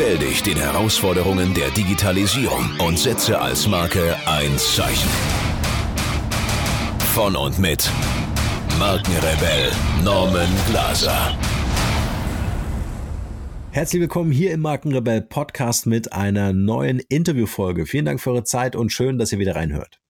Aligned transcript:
Stell 0.00 0.16
dich 0.16 0.42
den 0.42 0.56
Herausforderungen 0.56 1.52
der 1.52 1.68
Digitalisierung 1.72 2.70
und 2.78 2.98
setze 2.98 3.38
als 3.38 3.68
Marke 3.68 4.16
ein 4.24 4.56
Zeichen. 4.56 5.10
Von 7.12 7.36
und 7.36 7.58
mit 7.58 7.90
Markenrebell 8.78 9.70
Norman 10.02 10.48
Glaser. 10.70 11.36
Herzlich 13.72 14.00
willkommen 14.00 14.32
hier 14.32 14.52
im 14.52 14.60
Markenrebell 14.60 15.20
Podcast 15.20 15.84
mit 15.84 16.14
einer 16.14 16.54
neuen 16.54 17.00
Interviewfolge. 17.00 17.84
Vielen 17.84 18.06
Dank 18.06 18.22
für 18.22 18.30
eure 18.30 18.44
Zeit 18.44 18.76
und 18.76 18.92
schön, 18.92 19.18
dass 19.18 19.32
ihr 19.32 19.38
wieder 19.38 19.54
reinhört. 19.54 20.00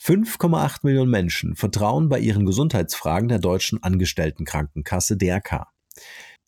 5,8 0.00 0.78
Millionen 0.84 1.10
Menschen 1.10 1.54
vertrauen 1.54 2.08
bei 2.08 2.18
ihren 2.18 2.46
Gesundheitsfragen 2.46 3.28
der 3.28 3.40
deutschen 3.40 3.82
Angestelltenkrankenkasse 3.82 5.18
DRK. 5.18 5.66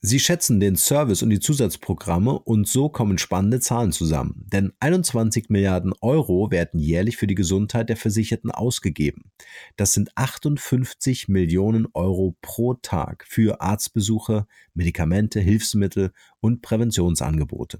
Sie 0.06 0.20
schätzen 0.20 0.60
den 0.60 0.76
Service 0.76 1.22
und 1.22 1.30
die 1.30 1.40
Zusatzprogramme 1.40 2.38
und 2.38 2.68
so 2.68 2.90
kommen 2.90 3.16
spannende 3.16 3.58
Zahlen 3.58 3.90
zusammen. 3.90 4.44
Denn 4.52 4.74
21 4.78 5.48
Milliarden 5.48 5.94
Euro 6.02 6.50
werden 6.50 6.78
jährlich 6.78 7.16
für 7.16 7.26
die 7.26 7.34
Gesundheit 7.34 7.88
der 7.88 7.96
Versicherten 7.96 8.50
ausgegeben. 8.50 9.32
Das 9.76 9.94
sind 9.94 10.10
58 10.14 11.28
Millionen 11.28 11.86
Euro 11.94 12.36
pro 12.42 12.74
Tag 12.74 13.24
für 13.26 13.62
Arztbesuche, 13.62 14.46
Medikamente, 14.74 15.40
Hilfsmittel 15.40 16.12
und 16.40 16.60
Präventionsangebote. 16.60 17.78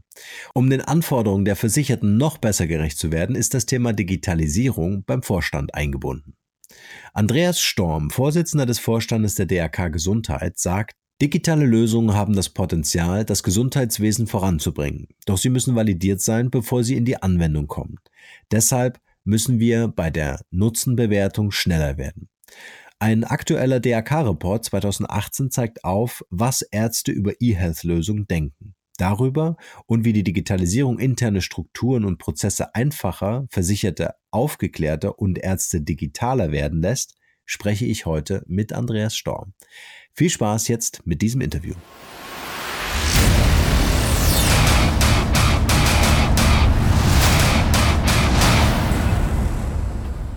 Um 0.55 0.71
den 0.71 0.81
Anforderungen 0.81 1.45
der 1.45 1.57
Versicherten 1.57 2.17
noch 2.17 2.39
besser 2.39 2.67
gerecht 2.67 2.97
zu 2.97 3.13
werden, 3.13 3.37
ist 3.37 3.53
das 3.53 3.67
Thema 3.67 3.93
Digitalisierung 3.93 5.05
beim 5.05 5.23
Vorstand 5.23 5.75
eingebunden. 5.75 6.37
Andreas 7.13 7.61
Storm, 7.61 8.09
Vorsitzender 8.09 8.65
des 8.65 8.79
Vorstandes 8.79 9.35
der 9.35 9.45
DRK 9.45 9.93
Gesundheit, 9.93 10.59
sagt, 10.59 10.97
Digitale 11.23 11.65
Lösungen 11.65 12.15
haben 12.15 12.35
das 12.35 12.49
Potenzial, 12.49 13.25
das 13.25 13.45
Gesundheitswesen 13.45 14.27
voranzubringen, 14.27 15.07
doch 15.27 15.39
sie 15.39 15.49
müssen 15.49 15.77
validiert 15.77 16.21
sein, 16.21 16.51
bevor 16.51 16.83
sie 16.83 16.97
in 16.97 17.05
die 17.05 17.23
Anwendung 17.23 17.69
kommen. 17.69 18.01
Deshalb 18.51 19.01
müssen 19.23 19.61
wir 19.61 19.87
bei 19.87 20.11
der 20.11 20.41
Nutzenbewertung 20.51 21.53
schneller 21.53 21.99
werden. 21.99 22.29
Ein 22.99 23.23
aktueller 23.23 23.79
DRK-Report 23.79 24.65
2018 24.65 25.51
zeigt 25.51 25.85
auf, 25.85 26.25
was 26.31 26.63
Ärzte 26.63 27.13
über 27.13 27.33
E-Health-Lösungen 27.39 28.27
denken. 28.27 28.75
Darüber 28.97 29.57
und 29.87 30.05
wie 30.05 30.13
die 30.13 30.23
Digitalisierung 30.25 30.99
interne 30.99 31.43
Strukturen 31.43 32.05
und 32.05 32.19
Prozesse 32.19 32.75
einfacher, 32.75 33.47
Versicherte 33.51 34.15
aufgeklärter 34.31 35.19
und 35.19 35.39
Ärzte 35.39 35.81
digitaler 35.81 36.51
werden 36.51 36.81
lässt, 36.81 37.15
spreche 37.45 37.85
ich 37.87 38.07
heute 38.07 38.43
mit 38.47 38.73
Andreas 38.73 39.17
Storm. 39.17 39.55
Viel 40.17 40.31
Spaß 40.31 40.69
jetzt 40.69 41.05
mit 41.05 41.23
diesem 41.23 41.41
Interview. 41.41 41.75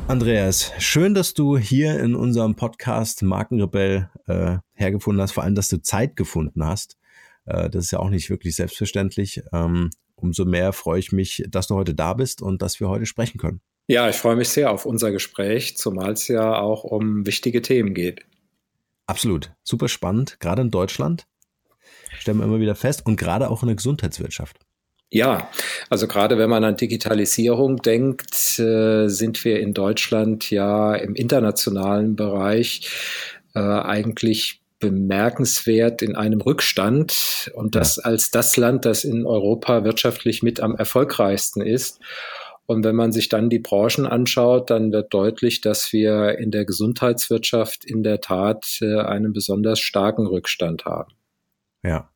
Andreas, 0.07 0.73
schön, 0.79 1.13
dass 1.13 1.35
du 1.35 1.59
hier 1.59 1.99
in 1.99 2.15
unserem 2.15 2.55
Podcast 2.55 3.21
Markenrebell 3.21 4.09
äh, 4.25 4.57
hergefunden 4.73 5.21
hast, 5.21 5.33
vor 5.33 5.43
allem, 5.43 5.53
dass 5.53 5.69
du 5.69 5.79
Zeit 5.79 6.15
gefunden 6.15 6.65
hast. 6.65 6.97
Äh, 7.45 7.69
das 7.69 7.85
ist 7.85 7.91
ja 7.91 7.99
auch 7.99 8.09
nicht 8.09 8.31
wirklich 8.31 8.55
selbstverständlich. 8.55 9.43
Ähm, 9.53 9.91
umso 10.15 10.45
mehr 10.45 10.73
freue 10.73 10.97
ich 10.97 11.11
mich, 11.11 11.43
dass 11.49 11.67
du 11.67 11.75
heute 11.75 11.93
da 11.93 12.15
bist 12.15 12.41
und 12.41 12.63
dass 12.63 12.79
wir 12.79 12.89
heute 12.89 13.05
sprechen 13.05 13.37
können. 13.37 13.61
Ja, 13.85 14.09
ich 14.09 14.15
freue 14.15 14.37
mich 14.37 14.49
sehr 14.49 14.71
auf 14.71 14.87
unser 14.87 15.11
Gespräch, 15.11 15.77
zumal 15.77 16.13
es 16.13 16.27
ja 16.27 16.57
auch 16.57 16.83
um 16.83 17.27
wichtige 17.27 17.61
Themen 17.61 17.93
geht. 17.93 18.25
Absolut. 19.07 19.51
Super 19.63 19.87
spannend, 19.87 20.39
gerade 20.39 20.61
in 20.61 20.71
Deutschland. 20.71 21.25
Stellen 22.19 22.37
wir 22.37 22.45
immer 22.45 22.59
wieder 22.59 22.75
fest 22.75 23.05
und 23.05 23.15
gerade 23.15 23.49
auch 23.49 23.63
in 23.63 23.67
der 23.67 23.75
Gesundheitswirtschaft. 23.75 24.57
Ja, 25.09 25.49
also 25.89 26.07
gerade 26.07 26.37
wenn 26.37 26.49
man 26.49 26.65
an 26.65 26.75
Digitalisierung 26.75 27.77
denkt, 27.77 28.59
äh, 28.59 29.07
sind 29.07 29.43
wir 29.45 29.61
in 29.61 29.73
Deutschland 29.73 30.51
ja 30.51 30.95
im 30.95 31.15
internationalen 31.15 32.17
Bereich 32.17 32.89
äh, 33.55 33.59
eigentlich 33.59 34.61
bemerkenswert 34.79 36.01
in 36.01 36.15
einem 36.15 36.41
Rückstand 36.41 37.51
und 37.55 37.75
das 37.75 37.99
als 37.99 38.31
das 38.31 38.57
Land, 38.57 38.85
das 38.85 39.05
in 39.05 39.25
Europa 39.25 39.85
wirtschaftlich 39.85 40.43
mit 40.43 40.59
am 40.59 40.75
erfolgreichsten 40.75 41.61
ist. 41.61 41.99
Und 42.67 42.83
wenn 42.83 42.95
man 42.95 43.13
sich 43.13 43.29
dann 43.29 43.49
die 43.49 43.59
Branchen 43.59 44.05
anschaut, 44.05 44.69
dann 44.69 44.91
wird 44.91 45.13
deutlich, 45.13 45.61
dass 45.61 45.93
wir 45.93 46.37
in 46.37 46.51
der 46.51 46.65
Gesundheitswirtschaft 46.65 47.85
in 47.85 48.03
der 48.03 48.19
Tat 48.19 48.79
äh, 48.81 48.99
einen 48.99 49.31
besonders 49.31 49.79
starken 49.79 50.27
Rückstand 50.27 50.85
haben. 50.85 51.13
Ja. 51.83 52.09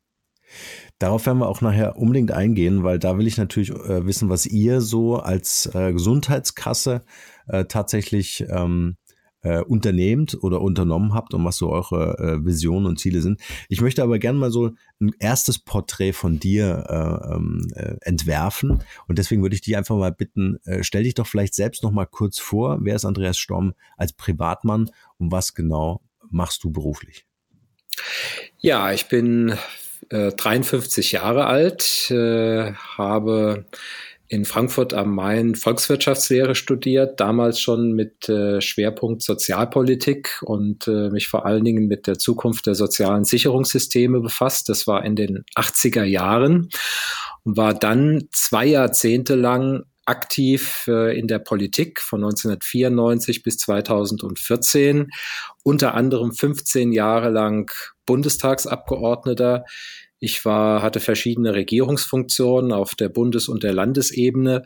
Darauf 0.98 1.24
werden 1.26 1.38
wir 1.38 1.48
auch 1.48 1.62
nachher 1.62 1.96
unbedingt 1.96 2.30
eingehen, 2.30 2.84
weil 2.84 2.98
da 2.98 3.16
will 3.18 3.26
ich 3.26 3.38
natürlich 3.38 3.70
äh, 3.70 4.06
wissen, 4.06 4.28
was 4.28 4.44
ihr 4.44 4.82
so 4.82 5.16
als 5.16 5.66
äh, 5.74 5.92
Gesundheitskasse 5.92 7.02
äh, 7.48 7.64
tatsächlich 7.64 8.44
ähm, 8.50 8.96
äh, 9.42 9.60
unternehmt 9.60 10.38
oder 10.42 10.60
unternommen 10.60 11.14
habt 11.14 11.34
und 11.34 11.44
was 11.44 11.56
so 11.56 11.70
eure 11.70 12.18
äh, 12.18 12.44
Visionen 12.44 12.86
und 12.86 12.98
Ziele 12.98 13.20
sind. 13.20 13.40
Ich 13.68 13.80
möchte 13.80 14.02
aber 14.02 14.18
gerne 14.18 14.38
mal 14.38 14.50
so 14.50 14.70
ein 15.00 15.12
erstes 15.18 15.58
Porträt 15.58 16.12
von 16.12 16.38
dir 16.38 16.84
äh, 16.88 17.34
ähm, 17.34 17.66
äh, 17.74 17.96
entwerfen 18.00 18.82
und 19.08 19.18
deswegen 19.18 19.42
würde 19.42 19.54
ich 19.54 19.62
dich 19.62 19.76
einfach 19.76 19.96
mal 19.96 20.12
bitten, 20.12 20.58
äh, 20.64 20.82
stell 20.82 21.02
dich 21.02 21.14
doch 21.14 21.26
vielleicht 21.26 21.54
selbst 21.54 21.82
noch 21.82 21.92
mal 21.92 22.06
kurz 22.06 22.38
vor, 22.38 22.78
wer 22.82 22.96
ist 22.96 23.04
Andreas 23.04 23.38
Storm 23.38 23.74
als 23.96 24.12
Privatmann 24.12 24.90
und 25.18 25.32
was 25.32 25.54
genau 25.54 26.00
machst 26.30 26.64
du 26.64 26.70
beruflich? 26.70 27.26
Ja, 28.58 28.92
ich 28.92 29.06
bin 29.08 29.58
äh, 30.08 30.32
53 30.32 31.12
Jahre 31.12 31.46
alt, 31.46 32.10
äh, 32.10 32.72
habe 32.72 33.66
in 34.32 34.46
Frankfurt 34.46 34.94
am 34.94 35.14
Main 35.14 35.54
Volkswirtschaftslehre 35.54 36.54
studiert, 36.54 37.20
damals 37.20 37.60
schon 37.60 37.92
mit 37.92 38.30
äh, 38.30 38.62
Schwerpunkt 38.62 39.22
Sozialpolitik 39.22 40.40
und 40.42 40.88
äh, 40.88 41.10
mich 41.10 41.28
vor 41.28 41.44
allen 41.44 41.64
Dingen 41.64 41.86
mit 41.86 42.06
der 42.06 42.18
Zukunft 42.18 42.66
der 42.66 42.74
sozialen 42.74 43.26
Sicherungssysteme 43.26 44.20
befasst. 44.20 44.70
Das 44.70 44.86
war 44.86 45.04
in 45.04 45.16
den 45.16 45.44
80er 45.54 46.04
Jahren 46.04 46.70
und 47.44 47.58
war 47.58 47.74
dann 47.74 48.28
zwei 48.32 48.64
Jahrzehnte 48.64 49.34
lang 49.34 49.82
aktiv 50.06 50.86
äh, 50.88 51.14
in 51.18 51.28
der 51.28 51.38
Politik 51.38 52.00
von 52.00 52.24
1994 52.24 53.42
bis 53.42 53.58
2014, 53.58 55.10
unter 55.62 55.92
anderem 55.92 56.32
15 56.32 56.92
Jahre 56.92 57.28
lang 57.28 57.70
Bundestagsabgeordneter. 58.06 59.66
Ich 60.24 60.44
war, 60.44 60.82
hatte 60.82 61.00
verschiedene 61.00 61.52
Regierungsfunktionen 61.52 62.70
auf 62.70 62.94
der 62.94 63.08
Bundes- 63.08 63.48
und 63.48 63.64
der 63.64 63.72
Landesebene, 63.72 64.64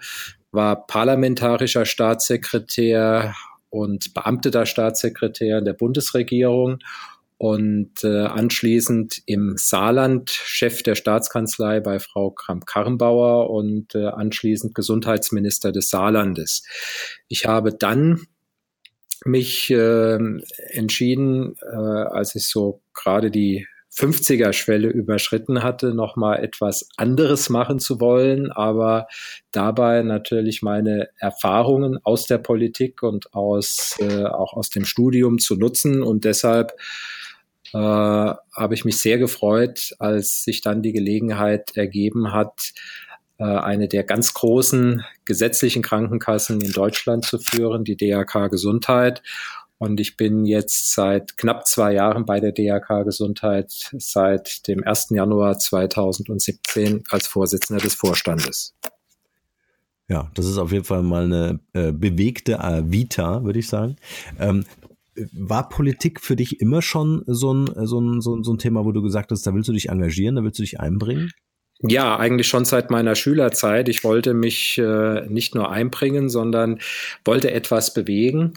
war 0.52 0.86
parlamentarischer 0.86 1.86
Staatssekretär 1.86 3.34
und 3.70 4.12
beamteter 4.12 4.66
Staatssekretär 4.66 5.56
in 5.56 5.64
der 5.64 5.72
Bundesregierung 5.72 6.80
und 7.38 8.04
äh, 8.04 8.26
anschließend 8.26 9.22
im 9.24 9.54
Saarland 9.56 10.28
Chef 10.28 10.82
der 10.82 10.94
Staatskanzlei 10.94 11.80
bei 11.80 12.00
Frau 12.00 12.32
Kramp-Karrenbauer 12.32 13.48
und 13.48 13.94
äh, 13.94 14.08
anschließend 14.08 14.74
Gesundheitsminister 14.74 15.72
des 15.72 15.88
Saarlandes. 15.88 16.64
Ich 17.28 17.46
habe 17.46 17.72
dann 17.72 18.26
mich 19.24 19.70
äh, 19.70 20.18
entschieden, 20.68 21.56
äh, 21.62 21.76
als 21.76 22.34
ich 22.34 22.44
so 22.44 22.82
gerade 22.92 23.30
die 23.30 23.66
50er-Schwelle 23.96 24.88
überschritten 24.88 25.62
hatte, 25.62 25.94
nochmal 25.94 26.44
etwas 26.44 26.88
anderes 26.96 27.48
machen 27.48 27.78
zu 27.78 27.98
wollen, 27.98 28.52
aber 28.52 29.06
dabei 29.52 30.02
natürlich 30.02 30.62
meine 30.62 31.08
Erfahrungen 31.19 31.98
aus 32.04 32.26
der 32.26 32.38
Politik 32.38 33.02
und 33.02 33.32
aus, 33.34 33.96
äh, 34.00 34.25
auch 34.25 34.52
aus 34.52 34.69
dem 34.69 34.84
Studium 34.84 35.38
zu 35.38 35.56
nutzen 35.56 36.02
und 36.02 36.25
deshalb 36.25 36.72
äh, 37.72 37.78
habe 37.78 38.75
ich 38.75 38.84
mich 38.84 38.98
sehr 38.98 39.19
gefreut, 39.19 39.94
als 39.99 40.44
sich 40.44 40.60
dann 40.60 40.82
die 40.82 40.92
Gelegenheit 40.92 41.76
ergeben 41.76 42.32
hat, 42.32 42.72
äh, 43.38 43.44
eine 43.44 43.88
der 43.88 44.04
ganz 44.04 44.34
großen 44.34 45.04
gesetzlichen 45.25 45.82
Krankenkassen 45.82 46.60
in 46.60 46.72
Deutschland 46.72 47.25
zu 47.25 47.38
führen, 47.38 47.84
die 47.84 47.96
DRK 47.96 48.49
Gesundheit. 48.49 49.22
Und 49.78 50.00
ich 50.00 50.17
bin 50.17 50.46
jetzt 50.46 50.94
seit 50.94 51.37
knapp 51.37 51.67
zwei 51.67 51.93
Jahren 51.93 52.25
bei 52.25 52.40
der 52.40 52.52
DRK 52.52 53.05
Gesundheit, 53.05 53.90
seit 53.99 54.67
dem 54.69 54.82
1. 54.84 55.11
Januar 55.11 55.58
2017 55.58 57.05
als 57.11 57.26
Vorsitzender 57.26 57.82
des 57.82 57.94
Vorstandes. 57.94 58.75
Ja, 60.08 60.31
das 60.34 60.46
ist 60.46 60.58
auf 60.58 60.73
jeden 60.73 60.84
Fall 60.84 61.02
mal 61.02 61.25
eine 61.25 61.61
äh, 61.73 61.93
bewegte 61.93 62.52
äh, 62.55 62.82
Vita, 62.87 63.44
würde 63.44 63.58
ich 63.58 63.69
sagen. 63.69 63.96
Ähm, 64.38 64.64
war 65.32 65.69
Politik 65.69 66.20
für 66.20 66.37
dich 66.37 66.61
immer 66.61 66.82
schon 66.82 67.23
so 67.26 67.52
ein, 67.52 67.70
so, 67.87 68.00
ein, 68.00 68.20
so, 68.20 68.37
ein, 68.37 68.44
so 68.44 68.52
ein 68.52 68.58
Thema, 68.58 68.84
wo 68.84 68.93
du 68.93 69.02
gesagt 69.02 69.31
hast, 69.31 69.46
da 69.46 69.55
willst 69.55 69.69
du 69.69 69.73
dich 69.73 69.88
engagieren, 69.88 70.37
da 70.37 70.43
willst 70.43 70.58
du 70.58 70.62
dich 70.62 70.78
einbringen? 70.78 71.32
Ja, 71.81 72.17
eigentlich 72.17 72.46
schon 72.49 72.64
seit 72.64 72.90
meiner 72.90 73.14
Schülerzeit. 73.14 73.88
Ich 73.88 74.02
wollte 74.02 74.32
mich 74.32 74.78
äh, 74.78 75.26
nicht 75.28 75.55
nur 75.55 75.70
einbringen, 75.70 76.31
sondern 76.31 76.78
wollte 77.25 77.50
etwas 77.50 77.93
bewegen. 77.93 78.55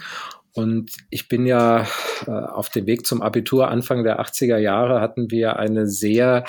Und 0.60 0.92
ich 1.08 1.28
bin 1.28 1.46
ja 1.46 1.86
äh, 2.26 2.30
auf 2.30 2.68
dem 2.68 2.86
Weg 2.86 3.06
zum 3.06 3.22
Abitur 3.22 3.68
Anfang 3.68 4.04
der 4.04 4.20
80er 4.20 4.58
Jahre 4.58 5.00
hatten 5.00 5.30
wir 5.30 5.58
eine 5.58 5.86
sehr 5.86 6.44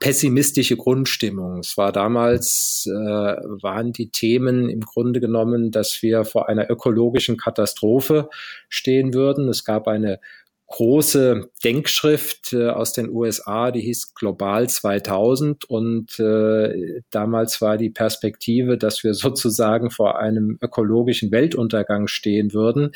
pessimistische 0.00 0.76
Grundstimmung. 0.76 1.58
Es 1.58 1.76
war 1.76 1.90
damals, 1.90 2.84
äh, 2.86 2.92
waren 2.94 3.92
die 3.92 4.10
Themen 4.10 4.68
im 4.68 4.82
Grunde 4.82 5.18
genommen, 5.20 5.72
dass 5.72 5.98
wir 6.02 6.24
vor 6.24 6.48
einer 6.48 6.70
ökologischen 6.70 7.36
Katastrophe 7.36 8.28
stehen 8.68 9.12
würden. 9.12 9.48
Es 9.48 9.64
gab 9.64 9.88
eine 9.88 10.20
große 10.68 11.50
Denkschrift 11.64 12.52
äh, 12.52 12.68
aus 12.68 12.92
den 12.92 13.08
USA, 13.08 13.70
die 13.70 13.80
hieß 13.80 14.14
Global 14.14 14.68
2000 14.68 15.64
und 15.64 16.20
äh, 16.20 17.00
damals 17.10 17.62
war 17.62 17.78
die 17.78 17.88
Perspektive, 17.88 18.76
dass 18.76 19.02
wir 19.02 19.14
sozusagen 19.28 19.90
vor 19.90 20.18
einem 20.18 20.58
ökologischen 20.60 21.32
Weltuntergang 21.32 22.06
stehen 22.06 22.52
würden. 22.52 22.90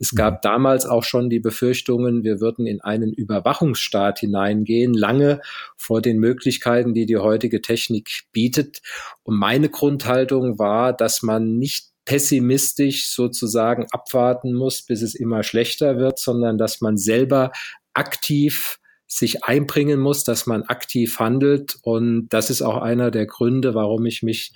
Es 0.00 0.12
mhm. 0.12 0.16
gab 0.16 0.42
damals 0.42 0.84
auch 0.84 1.04
schon 1.04 1.30
die 1.30 1.38
Befürchtungen, 1.38 2.24
wir 2.24 2.40
würden 2.40 2.66
in 2.66 2.80
einen 2.80 3.12
Überwachungsstaat 3.12 4.18
hineingehen, 4.18 4.92
lange 4.92 5.40
vor 5.76 6.02
den 6.02 6.18
Möglichkeiten, 6.18 6.92
die 6.92 7.06
die 7.06 7.18
heutige 7.18 7.62
Technik 7.62 8.24
bietet. 8.32 8.82
Und 9.22 9.36
meine 9.36 9.68
Grundhaltung 9.68 10.58
war, 10.58 10.92
dass 10.92 11.22
man 11.22 11.56
nicht 11.56 11.91
pessimistisch 12.04 13.10
sozusagen 13.10 13.86
abwarten 13.92 14.54
muss, 14.54 14.82
bis 14.82 15.02
es 15.02 15.14
immer 15.14 15.42
schlechter 15.42 15.98
wird, 15.98 16.18
sondern 16.18 16.58
dass 16.58 16.80
man 16.80 16.96
selber 16.96 17.52
aktiv 17.94 18.78
sich 19.06 19.44
einbringen 19.44 20.00
muss, 20.00 20.24
dass 20.24 20.46
man 20.46 20.62
aktiv 20.62 21.18
handelt. 21.18 21.76
Und 21.82 22.28
das 22.30 22.50
ist 22.50 22.62
auch 22.62 22.78
einer 22.78 23.10
der 23.10 23.26
Gründe, 23.26 23.74
warum 23.74 24.06
ich 24.06 24.22
mich 24.22 24.54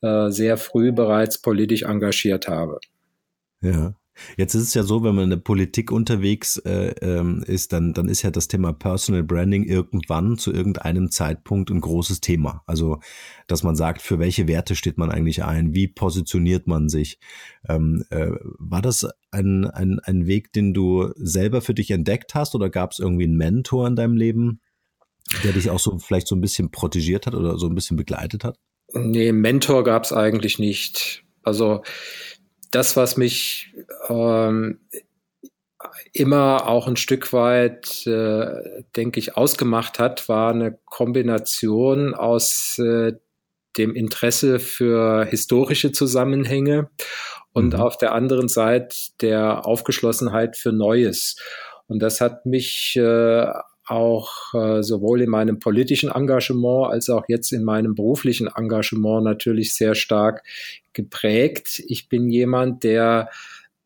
äh, 0.00 0.30
sehr 0.30 0.56
früh 0.56 0.92
bereits 0.92 1.40
politisch 1.40 1.82
engagiert 1.82 2.48
habe. 2.48 2.80
Ja. 3.60 3.94
Jetzt 4.36 4.54
ist 4.54 4.62
es 4.62 4.74
ja 4.74 4.82
so, 4.82 5.02
wenn 5.02 5.14
man 5.14 5.24
in 5.24 5.30
der 5.30 5.36
Politik 5.38 5.90
unterwegs 5.90 6.56
äh, 6.58 6.94
ähm, 7.00 7.42
ist, 7.46 7.72
dann, 7.72 7.92
dann 7.92 8.08
ist 8.08 8.22
ja 8.22 8.30
das 8.30 8.48
Thema 8.48 8.72
Personal 8.72 9.22
Branding 9.22 9.64
irgendwann 9.64 10.38
zu 10.38 10.52
irgendeinem 10.52 11.10
Zeitpunkt 11.10 11.70
ein 11.70 11.80
großes 11.80 12.20
Thema. 12.20 12.62
Also, 12.66 13.00
dass 13.46 13.62
man 13.62 13.76
sagt, 13.76 14.02
für 14.02 14.18
welche 14.18 14.48
Werte 14.48 14.74
steht 14.74 14.98
man 14.98 15.10
eigentlich 15.10 15.44
ein, 15.44 15.74
wie 15.74 15.88
positioniert 15.88 16.66
man 16.66 16.88
sich. 16.88 17.18
Ähm, 17.68 18.04
äh, 18.10 18.30
war 18.58 18.82
das 18.82 19.06
ein, 19.30 19.66
ein, 19.66 19.98
ein 20.00 20.26
Weg, 20.26 20.52
den 20.52 20.74
du 20.74 21.12
selber 21.16 21.60
für 21.60 21.74
dich 21.74 21.90
entdeckt 21.90 22.34
hast 22.34 22.54
oder 22.54 22.70
gab 22.70 22.92
es 22.92 22.98
irgendwie 22.98 23.24
einen 23.24 23.36
Mentor 23.36 23.86
in 23.86 23.96
deinem 23.96 24.16
Leben, 24.16 24.60
der 25.44 25.52
dich 25.52 25.70
auch 25.70 25.78
so 25.78 25.98
vielleicht 25.98 26.28
so 26.28 26.34
ein 26.34 26.40
bisschen 26.40 26.70
protegiert 26.70 27.26
hat 27.26 27.34
oder 27.34 27.58
so 27.58 27.66
ein 27.66 27.74
bisschen 27.74 27.96
begleitet 27.96 28.44
hat? 28.44 28.58
Nee, 28.94 29.32
Mentor 29.32 29.84
gab 29.84 30.04
es 30.04 30.12
eigentlich 30.12 30.58
nicht. 30.58 31.24
Also 31.42 31.82
das, 32.72 32.96
was 32.96 33.16
mich 33.16 33.74
ähm, 34.08 34.80
immer 36.12 36.66
auch 36.68 36.88
ein 36.88 36.96
Stück 36.96 37.32
weit, 37.32 38.06
äh, 38.06 38.82
denke 38.96 39.20
ich, 39.20 39.36
ausgemacht 39.36 39.98
hat, 39.98 40.28
war 40.28 40.50
eine 40.50 40.78
Kombination 40.86 42.14
aus 42.14 42.78
äh, 42.78 43.12
dem 43.76 43.94
Interesse 43.94 44.58
für 44.58 45.24
historische 45.24 45.92
Zusammenhänge 45.92 46.90
und 47.52 47.74
mhm. 47.74 47.80
auf 47.80 47.96
der 47.96 48.12
anderen 48.12 48.48
Seite 48.48 48.96
der 49.20 49.66
Aufgeschlossenheit 49.66 50.56
für 50.56 50.72
Neues. 50.72 51.36
Und 51.86 52.00
das 52.00 52.20
hat 52.20 52.46
mich 52.46 52.96
äh, 52.96 53.46
auch 53.92 54.54
äh, 54.54 54.82
sowohl 54.82 55.22
in 55.22 55.30
meinem 55.30 55.58
politischen 55.58 56.10
Engagement 56.10 56.92
als 56.92 57.08
auch 57.08 57.24
jetzt 57.28 57.52
in 57.52 57.62
meinem 57.62 57.94
beruflichen 57.94 58.48
Engagement 58.48 59.24
natürlich 59.24 59.74
sehr 59.74 59.94
stark 59.94 60.42
geprägt. 60.92 61.82
Ich 61.86 62.08
bin 62.08 62.28
jemand, 62.28 62.84
der 62.84 63.28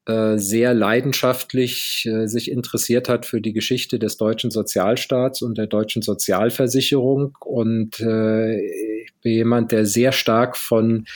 äh, 0.07 0.39
sehr 0.39 0.73
leidenschaftlich 0.73 2.07
äh, 2.07 2.29
sich 2.29 2.51
interessiert 2.51 3.09
hat 3.09 3.27
für 3.27 3.41
die 3.41 3.53
Geschichte 3.53 3.99
des 3.99 4.17
deutschen 4.17 4.53
Sozialstaats 4.53 5.43
und 5.43 5.59
der 5.59 5.67
deutschen 5.67 6.01
Sozialversicherung 6.01 7.37
und 7.45 7.99
äh, 7.99 8.61
ich 9.03 9.13
bin 9.21 9.33
jemand, 9.33 9.73
der 9.73 9.85
sehr 9.85 10.13
stark 10.13 10.57
von 10.57 11.07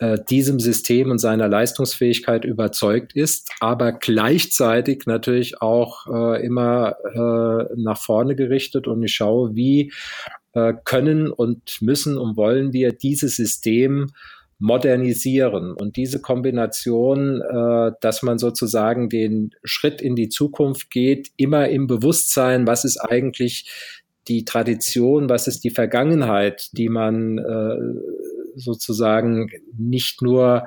äh, 0.00 0.18
diesem 0.28 0.60
System 0.60 1.10
und 1.10 1.18
seiner 1.18 1.46
Leistungsfähigkeit 1.46 2.44
überzeugt 2.44 3.14
ist, 3.14 3.50
aber 3.60 3.92
gleichzeitig 3.92 5.02
natürlich 5.06 5.60
auch 5.60 6.06
äh, 6.06 6.44
immer 6.44 6.96
äh, 7.04 7.74
nach 7.76 8.00
vorne 8.00 8.34
gerichtet 8.34 8.86
und 8.86 9.02
ich 9.02 9.12
schaue, 9.12 9.54
wie 9.54 9.92
äh, 10.54 10.72
können 10.84 11.30
und 11.30 11.82
müssen 11.82 12.16
und 12.16 12.36
wollen 12.38 12.72
wir 12.72 12.92
dieses 12.92 13.36
System 13.36 14.08
modernisieren. 14.58 15.72
Und 15.72 15.96
diese 15.96 16.20
Kombination, 16.20 17.40
äh, 17.40 17.92
dass 18.00 18.22
man 18.22 18.38
sozusagen 18.38 19.08
den 19.08 19.50
Schritt 19.64 20.00
in 20.00 20.16
die 20.16 20.28
Zukunft 20.28 20.90
geht, 20.90 21.30
immer 21.36 21.68
im 21.68 21.86
Bewusstsein, 21.86 22.66
was 22.66 22.84
ist 22.84 22.98
eigentlich 22.98 23.70
die 24.28 24.44
Tradition, 24.44 25.28
was 25.28 25.46
ist 25.46 25.64
die 25.64 25.70
Vergangenheit, 25.70 26.70
die 26.72 26.88
man 26.88 27.38
äh, 27.38 27.76
sozusagen 28.56 29.50
nicht 29.76 30.22
nur 30.22 30.64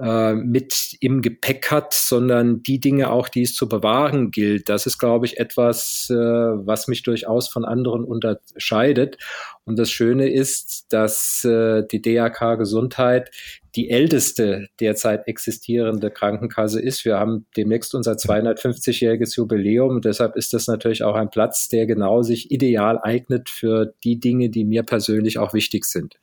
äh, 0.00 0.34
mit 0.34 0.96
im 1.00 1.22
Gepäck 1.22 1.72
hat, 1.72 1.92
sondern 1.92 2.62
die 2.62 2.78
Dinge 2.78 3.10
auch, 3.10 3.28
die 3.28 3.42
es 3.42 3.56
zu 3.56 3.68
bewahren 3.68 4.30
gilt. 4.30 4.68
Das 4.68 4.86
ist, 4.86 4.98
glaube 4.98 5.26
ich, 5.26 5.40
etwas, 5.40 6.08
äh, 6.08 6.14
was 6.14 6.86
mich 6.86 7.02
durchaus 7.02 7.48
von 7.48 7.64
anderen 7.64 8.04
unterscheidet. 8.04 9.18
Und 9.64 9.76
das 9.76 9.90
Schöne 9.90 10.30
ist, 10.30 10.92
dass 10.92 11.44
äh, 11.44 11.82
die 11.90 12.00
DAK 12.00 12.58
Gesundheit 12.58 13.32
die 13.74 13.90
älteste 13.90 14.68
derzeit 14.78 15.26
existierende 15.26 16.12
Krankenkasse 16.12 16.80
ist. 16.80 17.04
Wir 17.04 17.18
haben 17.18 17.46
demnächst 17.56 17.92
unser 17.92 18.12
250-jähriges 18.12 19.36
Jubiläum 19.36 19.96
und 19.96 20.04
deshalb 20.04 20.36
ist 20.36 20.54
das 20.54 20.68
natürlich 20.68 21.02
auch 21.02 21.16
ein 21.16 21.30
Platz, 21.30 21.66
der 21.66 21.86
genau 21.86 22.22
sich 22.22 22.52
ideal 22.52 23.00
eignet 23.02 23.50
für 23.50 23.94
die 24.04 24.20
Dinge, 24.20 24.48
die 24.48 24.64
mir 24.64 24.84
persönlich 24.84 25.38
auch 25.38 25.54
wichtig 25.54 25.86
sind. 25.86 26.20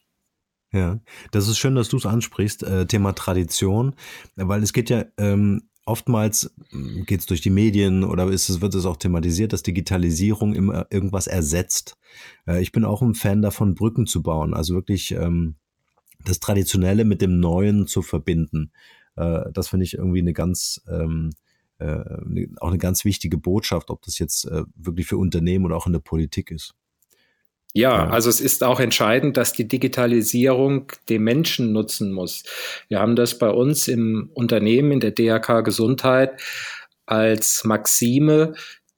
Ja, 0.76 1.00
das 1.32 1.48
ist 1.48 1.58
schön, 1.58 1.76
dass 1.76 1.88
du 1.88 1.96
es 1.96 2.06
ansprichst, 2.06 2.64
äh, 2.64 2.86
Thema 2.86 3.14
Tradition, 3.14 3.96
weil 4.36 4.62
es 4.62 4.74
geht 4.74 4.90
ja 4.90 5.06
ähm, 5.18 5.70
oftmals 5.86 6.54
hm, 6.72 7.06
geht 7.06 7.22
es 7.22 7.26
durch 7.28 7.40
die 7.40 7.50
Medien 7.50 8.04
oder 8.04 8.28
ist 8.28 8.50
es, 8.50 8.60
wird 8.60 8.76
es 8.76 8.86
auch 8.86 8.98
thematisiert, 8.98 9.54
dass 9.54 9.64
Digitalisierung 9.64 10.54
immer 10.54 10.86
irgendwas 10.90 11.28
ersetzt. 11.28 11.98
Äh, 12.46 12.62
ich 12.62 12.74
bin 12.74 12.84
auch 12.84 13.02
ein 13.02 13.16
Fan 13.16 13.42
davon, 13.42 13.74
Brücken 13.74 14.06
zu 14.06 14.22
bauen, 14.22 14.54
also 14.54 14.76
wirklich 14.76 15.12
ähm, 15.12 15.56
das 16.26 16.42
Traditionelle 16.42 17.06
mit 17.06 17.22
dem 17.22 17.40
Neuen 17.40 17.88
zu 17.88 18.02
verbinden. 18.02 18.74
Äh, 19.16 19.50
das 19.54 19.70
finde 19.70 19.86
ich 19.86 19.94
irgendwie 19.94 20.20
eine 20.20 20.34
ganz, 20.34 20.82
ähm, 20.90 21.30
äh, 21.78 22.48
auch 22.60 22.68
eine 22.68 22.80
ganz 22.80 23.06
wichtige 23.06 23.38
Botschaft, 23.38 23.92
ob 23.92 24.02
das 24.02 24.20
jetzt 24.20 24.44
äh, 24.44 24.64
wirklich 24.76 25.08
für 25.08 25.18
Unternehmen 25.18 25.64
oder 25.64 25.78
auch 25.78 25.88
in 25.88 25.94
der 25.94 26.00
Politik 26.00 26.52
ist. 26.52 26.76
Ja, 27.78 28.08
also 28.08 28.30
es 28.30 28.40
ist 28.40 28.64
auch 28.64 28.80
entscheidend, 28.80 29.36
dass 29.36 29.52
die 29.52 29.68
Digitalisierung 29.68 30.94
den 31.10 31.24
Menschen 31.24 31.74
nutzen 31.74 32.14
muss. 32.14 32.44
Wir 32.88 33.00
haben 33.00 33.18
das 33.18 33.38
bei 33.38 33.50
uns 33.50 33.90
im 33.90 34.30
Unternehmen, 34.34 34.94
in 34.94 35.00
der 35.02 35.12
DRK 35.12 35.60
Gesundheit, 35.60 36.42
als 37.06 37.66
Maxime 37.66 38.54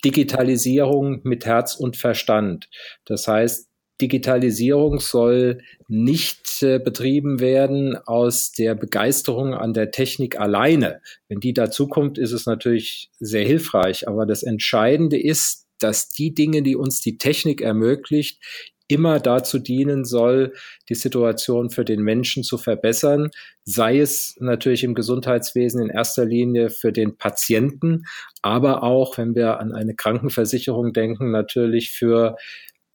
Digitalisierung 0.06 1.22
mit 1.24 1.48
Herz 1.48 1.74
und 1.76 1.98
Verstand. 1.98 2.70
Das 3.06 3.28
heißt, 3.28 3.68
Digitalisierung 4.00 5.00
soll 5.00 5.64
nicht 5.88 6.62
äh, 6.62 6.78
betrieben 6.78 7.40
werden 7.40 7.98
aus 8.06 8.52
der 8.52 8.76
Begeisterung 8.76 9.56
an 9.56 9.74
der 9.74 9.90
Technik 9.90 10.40
alleine. 10.40 11.02
Wenn 11.30 11.40
die 11.40 11.54
dazukommt, 11.54 12.20
ist 12.20 12.32
es 12.32 12.46
natürlich 12.46 13.10
sehr 13.20 13.44
hilfreich. 13.44 14.08
Aber 14.08 14.28
das 14.28 14.44
Entscheidende 14.44 15.20
ist, 15.20 15.67
dass 15.80 16.10
die 16.10 16.34
Dinge, 16.34 16.64
die 16.64 16.76
uns 16.76 17.02
die 17.02 17.18
Technik 17.18 17.62
ermöglicht, 17.62 18.40
immer 18.88 19.20
dazu 19.20 19.60
dienen 19.60 20.06
soll, 20.06 20.54
die 20.90 20.96
Situation 20.96 21.70
für 21.70 21.84
den 21.84 22.02
Menschen 22.02 22.44
zu 22.44 22.58
verbessern, 22.58 23.30
sei 23.66 24.00
es 24.00 24.36
natürlich 24.40 24.84
im 24.84 24.96
Gesundheitswesen 24.96 25.82
in 25.82 25.90
erster 25.90 26.26
Linie 26.26 26.70
für 26.70 26.92
den 26.92 27.18
Patienten, 27.18 28.06
aber 28.42 28.84
auch, 28.84 29.18
wenn 29.18 29.36
wir 29.36 29.60
an 29.60 29.74
eine 29.74 29.94
Krankenversicherung 29.94 30.94
denken, 30.94 31.32
natürlich 31.32 31.92
für 31.92 32.38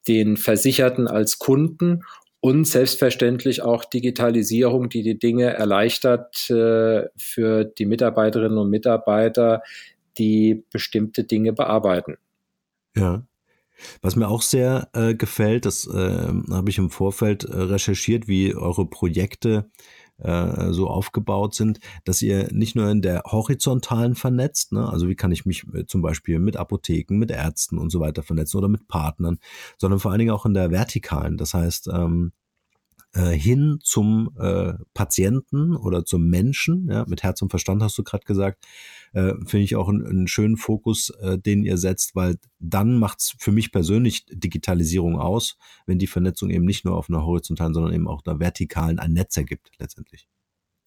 den 0.09 0.37
Versicherten 0.37 1.07
als 1.09 1.39
Kunden 1.39 2.03
und 2.41 2.67
selbstverständlich 2.67 3.63
auch 3.63 3.85
Digitalisierung, 3.85 4.89
die 4.89 5.03
die 5.03 5.19
Dinge 5.19 5.53
erleichtert 5.53 6.51
äh, 6.51 7.05
für 7.17 7.65
die 7.65 7.87
Mitarbeiterinnen 7.87 8.59
und 8.59 8.69
Mitarbeiter, 8.69 9.63
die 10.19 10.65
bestimmte 10.73 11.23
Dinge 11.25 11.53
bearbeiten. 11.53 12.17
Ja. 12.97 13.27
Was 14.01 14.17
mir 14.17 14.29
auch 14.29 14.43
sehr 14.43 14.89
äh, 14.93 15.15
gefällt, 15.15 15.65
das 15.67 15.87
äh, 15.87 16.33
habe 16.51 16.71
ich 16.71 16.79
im 16.79 16.91
Vorfeld 16.91 17.45
äh, 17.45 17.57
recherchiert, 17.57 18.29
wie 18.29 18.55
eure 18.55 18.87
Projekte 18.87 19.71
äh, 20.19 20.73
so 20.73 20.89
aufgebaut 20.89 21.55
sind, 21.55 21.81
dass 22.05 22.23
ihr 22.23 22.49
nicht 22.53 22.77
nur 22.77 22.89
in 22.91 23.03
der 23.03 23.23
horizontalen 23.27 24.15
vernetzt, 24.15 24.73
ne, 24.73 24.89
also 24.89 25.09
wie 25.09 25.17
kann 25.17 25.33
ich 25.33 25.47
mich 25.47 25.65
äh, 25.75 25.87
zum 25.87 26.03
Beispiel 26.03 26.39
mit 26.39 26.57
Apotheken, 26.57 27.19
mit 27.19 27.31
Ärzten 27.31 27.79
und 27.79 27.91
so 27.91 27.99
weiter 27.99 28.23
vernetzen 28.23 28.59
oder 28.59 28.69
mit 28.69 28.87
Partnern, 28.89 29.39
sondern 29.79 29.99
vor 29.99 30.13
allen 30.13 30.21
Dingen 30.21 30.31
auch 30.31 30.47
in 30.47 30.55
der 30.55 30.71
vertikalen. 30.71 31.37
Das 31.37 31.55
heißt, 31.55 31.89
ähm, 31.93 32.33
äh, 33.15 33.31
hin 33.31 33.79
zum 33.83 34.31
äh, 34.39 34.75
Patienten 34.95 35.77
oder 35.77 36.05
zum 36.05 36.29
Menschen, 36.29 36.89
ja, 36.91 37.05
mit 37.07 37.23
Herz 37.23 37.43
und 37.43 37.51
Verstand 37.51 37.83
hast 37.83 37.99
du 37.99 38.03
gerade 38.03 38.25
gesagt, 38.25 38.65
äh, 39.13 39.35
finde 39.47 39.65
ich 39.65 39.77
auch 39.77 39.89
einen, 39.89 40.07
einen 40.07 40.29
schönen 40.29 40.57
Fokus, 40.57 41.11
äh, 41.21 41.39
den 41.39 41.63
ihr 41.63 41.77
setzt, 41.77 42.15
weil 42.15 42.37
dann 42.59 42.99
macht's 42.99 43.35
für 43.39 43.53
mich 43.53 43.73
persönlich 43.73 44.25
Digitalisierung 44.31 45.19
aus, 45.19 45.59
wenn 45.87 45.99
die 45.99 46.07
Vernetzung 46.07 46.51
eben 46.51 46.65
nicht 46.65 46.85
nur 46.85 46.97
auf 46.97 47.09
einer 47.09 47.25
horizontalen, 47.25 47.75
sondern 47.75 47.93
eben 47.93 48.09
auch 48.09 48.23
einer 48.25 48.41
vertikalen 48.41 48.99
ein 48.99 49.13
Netz 49.13 49.37
ergibt 49.37 49.71
letztendlich. 49.79 50.29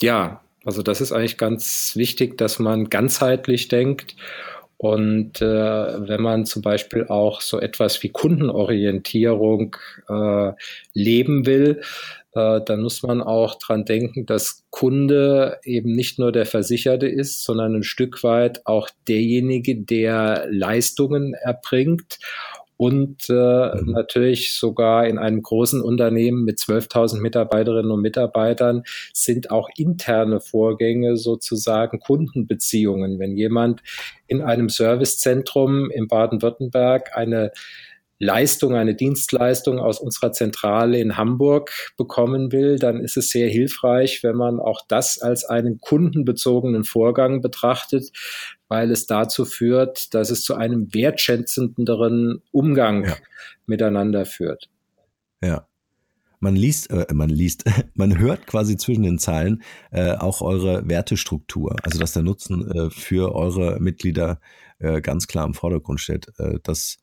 Ja, 0.02 0.42
also 0.66 0.82
das 0.82 1.02
ist 1.02 1.12
eigentlich 1.12 1.38
ganz 1.38 1.96
wichtig, 1.96 2.38
dass 2.38 2.58
man 2.60 2.90
ganzheitlich 2.90 3.68
denkt 3.68 4.16
und 4.78 5.42
äh, 5.42 5.46
wenn 5.46 6.22
man 6.22 6.46
zum 6.46 6.62
Beispiel 6.62 7.08
auch 7.08 7.42
so 7.42 7.60
etwas 7.60 8.02
wie 8.04 8.10
Kundenorientierung 8.10 9.76
äh, 10.10 10.52
leben 10.94 11.46
will, 11.46 11.82
äh, 12.34 12.60
dann 12.66 12.82
muss 12.82 13.02
man 13.02 13.22
auch 13.22 13.56
dran 13.56 13.86
denken, 13.86 14.26
dass 14.26 14.66
Kunde 14.70 15.60
eben 15.64 15.94
nicht 15.94 16.20
nur 16.20 16.34
der 16.34 16.46
Versicherte 16.46 17.08
ist, 17.08 17.44
sondern 17.44 17.76
ein 17.76 17.84
Stück 17.84 18.24
weit 18.24 18.66
auch 18.66 18.90
derjenige, 19.08 19.78
der 19.78 20.46
Leistungen 20.50 21.34
erbringt 21.34 22.20
und 22.78 23.30
äh, 23.30 23.34
mhm. 23.34 23.92
natürlich 23.92 24.54
sogar 24.54 25.08
in 25.08 25.18
einem 25.18 25.42
großen 25.42 25.82
Unternehmen 25.82 26.44
mit 26.44 26.60
12.000 26.60 27.22
Mitarbeiterinnen 27.22 27.92
und 27.92 28.02
Mitarbeitern 28.02 28.84
sind 29.14 29.52
auch 29.52 29.70
interne 29.78 30.42
Vorgänge 30.42 31.18
sozusagen 31.18 32.00
Kundenbeziehungen. 32.00 33.20
Wenn 33.20 33.38
jemand 33.38 33.82
in 34.28 34.42
einem 34.42 34.70
Servicezentrum 34.70 35.90
in 35.90 36.08
Baden-Württemberg 36.08 37.16
eine 37.16 37.52
Leistung, 38.18 38.76
eine 38.76 38.96
Dienstleistung 38.96 39.80
aus 39.80 40.00
unserer 40.00 40.32
Zentrale 40.32 41.00
in 41.00 41.18
Hamburg 41.18 41.72
bekommen 41.98 42.54
will, 42.54 42.80
dann 42.80 43.02
ist 43.02 43.18
es 43.18 43.30
sehr 43.30 43.50
hilfreich, 43.50 44.24
wenn 44.24 44.38
man 44.38 44.60
auch 44.60 44.82
das 44.88 45.22
als 45.22 45.44
einen 45.44 45.82
kundenbezogenen 45.82 46.86
Vorgang 46.86 47.42
betrachtet, 47.42 48.12
weil 48.68 48.92
es 48.92 49.06
dazu 49.06 49.46
führt, 49.46 50.14
dass 50.14 50.30
es 50.30 50.42
zu 50.42 50.56
einem 50.56 50.94
wertschätzenderen 50.94 52.42
Umgang 52.52 53.06
ja. 53.06 53.16
miteinander 53.66 54.26
führt. 54.26 54.70
Ja. 55.42 55.68
Man 56.40 56.56
liest, 56.56 56.92
äh, 56.92 57.08
man 57.14 57.30
liest, 57.30 57.64
man 57.96 58.20
hört 58.20 58.46
quasi 58.46 58.78
zwischen 58.78 59.04
den 59.04 59.20
Zeilen 59.20 59.64
äh, 59.92 60.14
auch 60.14 60.42
eure 60.42 60.88
Wertestruktur, 60.88 61.76
also 61.84 62.00
dass 62.00 62.14
der 62.14 62.24
Nutzen 62.24 62.70
äh, 62.70 62.90
für 62.90 63.34
eure 63.34 63.80
Mitglieder 63.80 64.40
äh, 64.80 65.02
ganz 65.02 65.28
klar 65.28 65.46
im 65.46 65.54
Vordergrund 65.54 66.00
steht. 66.00 66.28
Äh, 66.38 66.60
das 66.64 66.98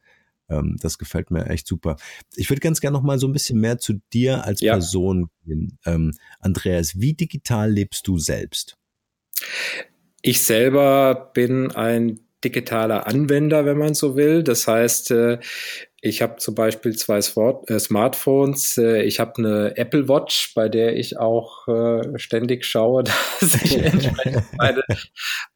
ähm, 0.48 0.76
das 0.80 0.98
gefällt 0.98 1.30
mir 1.30 1.46
echt 1.46 1.66
super. 1.66 1.96
Ich 2.34 2.50
würde 2.50 2.60
ganz 2.60 2.80
gerne 2.80 2.96
noch 2.96 3.02
mal 3.02 3.18
so 3.18 3.26
ein 3.26 3.32
bisschen 3.32 3.60
mehr 3.60 3.78
zu 3.78 4.00
dir 4.12 4.44
als 4.44 4.60
ja. 4.60 4.74
Person 4.74 5.30
gehen. 5.44 5.78
Ähm, 5.86 6.12
Andreas, 6.40 7.00
wie 7.00 7.14
digital 7.14 7.70
lebst 7.70 8.06
du 8.06 8.18
selbst? 8.18 8.76
Ich 10.22 10.44
selber 10.44 11.30
bin 11.34 11.72
ein 11.72 12.20
digitaler 12.44 13.06
Anwender, 13.06 13.64
wenn 13.66 13.78
man 13.78 13.94
so 13.94 14.16
will. 14.16 14.42
Das 14.42 14.66
heißt, 14.66 15.10
äh, 15.12 15.38
ich 16.00 16.20
habe 16.20 16.36
zum 16.36 16.56
Beispiel 16.56 16.96
zwei 16.96 17.18
äh, 17.18 17.78
Smartphones. 17.78 18.76
Äh, 18.78 19.02
ich 19.02 19.20
habe 19.20 19.34
eine 19.38 19.76
Apple 19.76 20.08
Watch, 20.08 20.52
bei 20.54 20.68
der 20.68 20.96
ich 20.96 21.18
auch 21.18 21.66
ständig 22.16 22.64
schaue, 22.64 23.04
dass 23.40 23.54
ich 23.62 23.78
entsprechend 23.82 24.44
meine, 24.56 24.82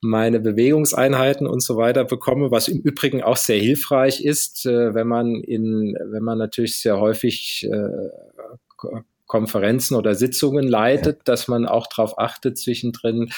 meine 0.01 0.41
Bewegungseinheiten 0.41 1.47
und 1.47 1.63
so 1.63 1.77
weiter 1.77 2.05
bekomme, 2.05 2.51
was 2.51 2.69
im 2.69 2.81
Übrigen 2.81 3.23
auch 3.23 3.37
sehr 3.37 3.59
hilfreich 3.59 4.25
ist, 4.25 4.65
wenn 4.65 5.07
man 5.07 5.35
in, 5.43 5.97
wenn 6.11 6.23
man 6.23 6.39
natürlich 6.39 6.81
sehr 6.81 7.01
häufig 7.01 7.69
Konferenzen 9.37 9.97
oder 9.97 10.15
Sitzungen 10.15 10.67
leitet, 10.67 11.17
ja. 11.17 11.23
dass 11.27 11.47
man 11.47 11.67
auch 11.67 11.89
darauf 11.89 12.19
achtet, 12.19 12.57
zwischendrin 12.57 13.29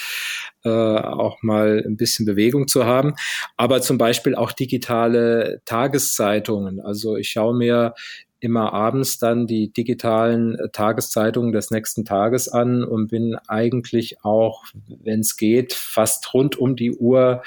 äh, 0.63 0.69
auch 0.69 1.43
mal 1.43 1.83
ein 1.85 1.97
bisschen 1.97 2.25
Bewegung 2.25 2.69
zu 2.69 2.85
haben. 2.85 3.15
Aber 3.57 3.81
zum 3.81 3.97
Beispiel 3.97 4.33
auch 4.33 4.53
digitale 4.53 5.61
Tageszeitungen. 5.65 6.79
Also 6.79 7.17
ich 7.17 7.31
schaue 7.31 7.53
mir 7.53 7.95
immer 8.39 8.71
abends 8.71 9.19
dann 9.19 9.45
die 9.45 9.73
digitalen 9.73 10.57
Tageszeitungen 10.71 11.51
des 11.51 11.69
nächsten 11.69 12.05
Tages 12.05 12.47
an 12.47 12.85
und 12.85 13.09
bin 13.09 13.35
eigentlich 13.49 14.23
auch, 14.23 14.63
wenn 14.87 15.19
es 15.19 15.35
geht, 15.35 15.73
fast 15.73 16.33
rund 16.33 16.57
um 16.57 16.77
die 16.77 16.93
Uhr 16.93 17.43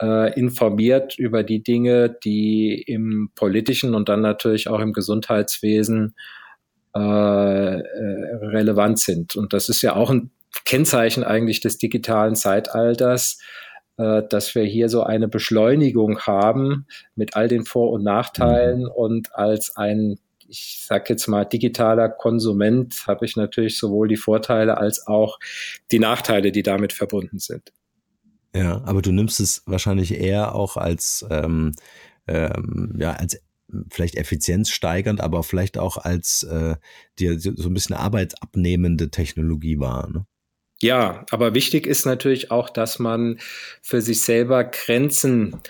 äh, 0.00 0.32
informiert 0.38 1.18
über 1.18 1.42
die 1.42 1.62
Dinge, 1.62 2.16
die 2.24 2.80
im 2.86 3.30
politischen 3.34 3.94
und 3.94 4.08
dann 4.08 4.22
natürlich 4.22 4.68
auch 4.68 4.80
im 4.80 4.94
Gesundheitswesen 4.94 6.14
äh, 6.96 7.78
äh, 7.78 8.36
relevant 8.46 8.98
sind. 8.98 9.36
Und 9.36 9.52
das 9.52 9.68
ist 9.68 9.82
ja 9.82 9.94
auch 9.94 10.08
ein 10.08 10.30
Kennzeichen 10.64 11.24
eigentlich 11.24 11.60
des 11.60 11.76
digitalen 11.76 12.36
Zeitalters, 12.36 13.38
äh, 13.98 14.22
dass 14.30 14.54
wir 14.54 14.64
hier 14.64 14.88
so 14.88 15.02
eine 15.02 15.28
Beschleunigung 15.28 16.20
haben 16.20 16.86
mit 17.14 17.36
all 17.36 17.48
den 17.48 17.66
Vor- 17.66 17.92
und 17.92 18.02
Nachteilen 18.02 18.84
mhm. 18.84 18.90
und 18.90 19.34
als 19.34 19.76
ein 19.76 20.18
ich 20.48 20.84
sag 20.86 21.10
jetzt 21.10 21.26
mal, 21.26 21.44
digitaler 21.44 22.08
Konsument 22.08 23.04
habe 23.08 23.24
ich 23.24 23.34
natürlich 23.34 23.76
sowohl 23.78 24.06
die 24.06 24.16
Vorteile 24.16 24.78
als 24.78 25.04
auch 25.08 25.40
die 25.90 25.98
Nachteile, 25.98 26.52
die 26.52 26.62
damit 26.62 26.92
verbunden 26.92 27.40
sind. 27.40 27.72
Ja, 28.54 28.80
aber 28.84 29.02
du 29.02 29.10
nimmst 29.10 29.40
es 29.40 29.64
wahrscheinlich 29.66 30.20
eher 30.20 30.54
auch 30.54 30.76
als, 30.76 31.26
ähm, 31.30 31.72
ähm, 32.28 32.94
ja, 32.96 33.10
als 33.14 33.40
vielleicht 33.90 34.16
Effizienz 34.16 34.70
steigernd, 34.70 35.20
aber 35.20 35.42
vielleicht 35.42 35.78
auch 35.78 35.96
als 35.98 36.42
äh, 36.44 36.76
dir 37.18 37.38
so 37.38 37.50
ein 37.50 37.74
bisschen 37.74 37.96
arbeitsabnehmende 37.96 39.10
Technologie 39.10 39.78
war. 39.78 40.08
Ne? 40.10 40.26
Ja, 40.80 41.24
aber 41.30 41.54
wichtig 41.54 41.86
ist 41.86 42.04
natürlich 42.04 42.50
auch, 42.50 42.68
dass 42.68 42.98
man 42.98 43.38
für 43.82 44.02
sich 44.02 44.22
selber 44.22 44.64
Grenzen 44.64 45.60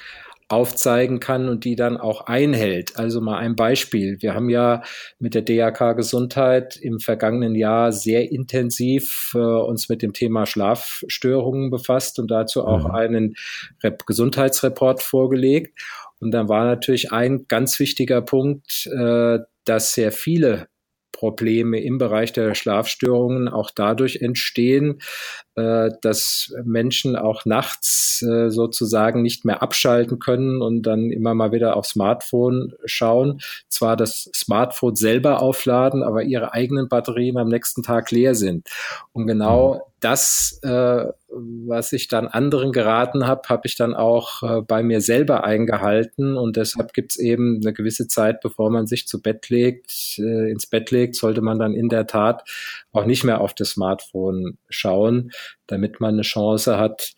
aufzeigen 0.48 1.18
kann 1.18 1.48
und 1.48 1.64
die 1.64 1.74
dann 1.74 1.96
auch 1.96 2.26
einhält. 2.26 2.96
Also 2.96 3.20
mal 3.20 3.38
ein 3.38 3.56
Beispiel. 3.56 4.18
Wir 4.20 4.34
haben 4.34 4.48
ja 4.48 4.82
mit 5.18 5.34
der 5.34 5.42
DRK 5.42 5.94
Gesundheit 5.94 6.76
im 6.76 7.00
vergangenen 7.00 7.56
Jahr 7.56 7.90
sehr 7.90 8.30
intensiv 8.30 9.32
äh, 9.34 9.38
uns 9.38 9.88
mit 9.88 10.02
dem 10.02 10.12
Thema 10.12 10.46
Schlafstörungen 10.46 11.70
befasst 11.70 12.20
und 12.20 12.30
dazu 12.30 12.64
auch 12.64 12.88
mhm. 12.88 12.94
einen 12.94 13.34
Rep 13.82 14.06
Gesundheitsreport 14.06 15.02
vorgelegt. 15.02 15.80
Und 16.20 16.30
dann 16.32 16.48
war 16.48 16.64
natürlich 16.64 17.12
ein 17.12 17.46
ganz 17.48 17.78
wichtiger 17.78 18.22
Punkt, 18.22 18.86
äh, 18.86 19.38
dass 19.64 19.94
sehr 19.94 20.12
viele 20.12 20.68
Probleme 21.16 21.80
im 21.80 21.96
Bereich 21.96 22.32
der 22.34 22.54
Schlafstörungen 22.54 23.48
auch 23.48 23.70
dadurch 23.74 24.16
entstehen, 24.16 25.00
äh, 25.54 25.90
dass 26.02 26.54
Menschen 26.62 27.16
auch 27.16 27.46
nachts 27.46 28.22
äh, 28.22 28.50
sozusagen 28.50 29.22
nicht 29.22 29.46
mehr 29.46 29.62
abschalten 29.62 30.18
können 30.18 30.60
und 30.60 30.82
dann 30.82 31.10
immer 31.10 31.34
mal 31.34 31.52
wieder 31.52 31.76
aufs 31.76 31.90
Smartphone 31.90 32.74
schauen. 32.84 33.40
Zwar 33.68 33.96
das 33.96 34.30
Smartphone 34.34 34.94
selber 34.94 35.40
aufladen, 35.40 36.02
aber 36.02 36.22
ihre 36.22 36.52
eigenen 36.52 36.88
Batterien 36.88 37.38
am 37.38 37.48
nächsten 37.48 37.82
Tag 37.82 38.10
leer 38.10 38.34
sind. 38.34 38.68
Und 39.12 39.26
genau 39.26 39.74
mhm. 39.74 39.80
Das, 40.06 40.60
äh, 40.62 41.04
was 41.28 41.92
ich 41.92 42.06
dann 42.06 42.28
anderen 42.28 42.70
geraten 42.70 43.26
habe, 43.26 43.48
habe 43.48 43.66
ich 43.66 43.74
dann 43.74 43.92
auch 43.92 44.42
äh, 44.44 44.62
bei 44.62 44.84
mir 44.84 45.00
selber 45.00 45.42
eingehalten. 45.42 46.36
Und 46.36 46.56
deshalb 46.56 46.92
gibt 46.92 47.12
es 47.12 47.16
eben 47.18 47.60
eine 47.60 47.72
gewisse 47.72 48.06
Zeit, 48.06 48.40
bevor 48.40 48.70
man 48.70 48.86
sich 48.86 49.08
zu 49.08 49.20
Bett 49.20 49.48
legt, 49.48 50.18
äh, 50.18 50.48
ins 50.48 50.68
Bett 50.68 50.92
legt, 50.92 51.16
sollte 51.16 51.40
man 51.40 51.58
dann 51.58 51.74
in 51.74 51.88
der 51.88 52.06
Tat 52.06 52.48
auch 52.92 53.04
nicht 53.04 53.24
mehr 53.24 53.40
auf 53.40 53.52
das 53.52 53.70
Smartphone 53.70 54.58
schauen, 54.68 55.32
damit 55.66 55.98
man 55.98 56.14
eine 56.14 56.22
Chance 56.22 56.78
hat, 56.78 57.14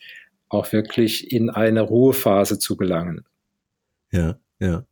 auch 0.48 0.72
wirklich 0.72 1.30
in 1.30 1.50
eine 1.50 1.82
Ruhephase 1.82 2.58
zu 2.58 2.78
gelangen. 2.78 3.26
Ja, 4.10 4.38
ja. 4.60 4.84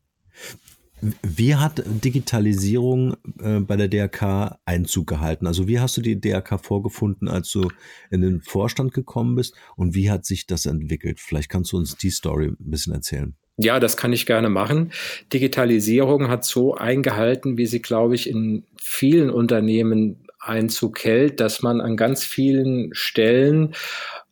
Wie 1.22 1.54
hat 1.54 1.82
Digitalisierung 1.86 3.16
äh, 3.40 3.60
bei 3.60 3.76
der 3.76 3.88
DRK 3.88 4.58
Einzug 4.64 5.06
gehalten? 5.06 5.46
Also 5.46 5.68
wie 5.68 5.78
hast 5.78 5.96
du 5.96 6.00
die 6.00 6.20
DRK 6.20 6.58
vorgefunden, 6.58 7.28
als 7.28 7.50
du 7.50 7.68
in 8.10 8.22
den 8.22 8.40
Vorstand 8.40 8.92
gekommen 8.92 9.36
bist 9.36 9.54
und 9.76 9.94
wie 9.94 10.10
hat 10.10 10.24
sich 10.24 10.46
das 10.46 10.66
entwickelt? 10.66 11.20
Vielleicht 11.20 11.50
kannst 11.50 11.72
du 11.72 11.76
uns 11.76 11.96
die 11.96 12.10
Story 12.10 12.46
ein 12.48 12.70
bisschen 12.70 12.94
erzählen. 12.94 13.36
Ja, 13.58 13.80
das 13.80 13.96
kann 13.96 14.12
ich 14.12 14.26
gerne 14.26 14.50
machen. 14.50 14.92
Digitalisierung 15.32 16.28
hat 16.28 16.44
so 16.44 16.74
eingehalten, 16.74 17.56
wie 17.56 17.66
sie, 17.66 17.80
glaube 17.80 18.14
ich, 18.14 18.28
in 18.28 18.64
vielen 18.80 19.30
Unternehmen 19.30 20.26
Einzug 20.40 21.02
hält, 21.04 21.40
dass 21.40 21.62
man 21.62 21.80
an 21.80 21.96
ganz 21.96 22.22
vielen 22.22 22.94
Stellen 22.94 23.74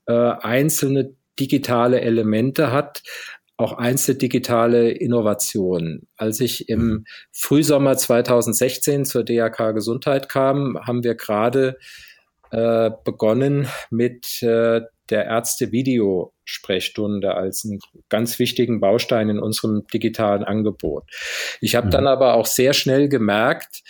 äh, 0.06 0.12
einzelne 0.12 1.14
digitale 1.38 2.00
Elemente 2.00 2.70
hat, 2.70 3.02
auch 3.56 3.74
einzelne 3.74 4.18
digitale 4.18 4.90
Innovationen. 4.90 6.08
Als 6.16 6.40
ich 6.40 6.68
im 6.68 6.80
mhm. 6.80 7.04
Frühsommer 7.32 7.96
2016 7.96 9.04
zur 9.04 9.22
DRK 9.24 9.72
Gesundheit 9.72 10.28
kam, 10.28 10.78
haben 10.84 11.04
wir 11.04 11.14
gerade 11.14 11.78
äh, 12.50 12.90
begonnen 13.04 13.68
mit 13.90 14.42
äh, 14.42 14.80
der 15.10 15.26
Ärzte-Video-Sprechstunde 15.26 17.34
als 17.34 17.64
einen 17.64 17.78
ganz 18.08 18.38
wichtigen 18.38 18.80
Baustein 18.80 19.28
in 19.28 19.38
unserem 19.38 19.86
digitalen 19.92 20.44
Angebot. 20.44 21.04
Ich 21.60 21.76
habe 21.76 21.88
mhm. 21.88 21.90
dann 21.90 22.06
aber 22.06 22.34
auch 22.34 22.46
sehr 22.46 22.72
schnell 22.72 23.08
gemerkt, 23.08 23.82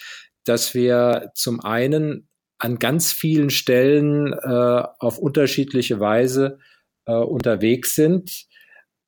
dass 0.44 0.74
wir 0.74 1.30
zum 1.34 1.60
einen 1.60 2.28
an 2.58 2.78
ganz 2.78 3.12
vielen 3.12 3.50
Stellen 3.50 4.32
äh, 4.32 4.82
auf 4.98 5.18
unterschiedliche 5.18 6.00
Weise 6.00 6.58
äh, 7.06 7.12
unterwegs 7.12 7.94
sind 7.94 8.46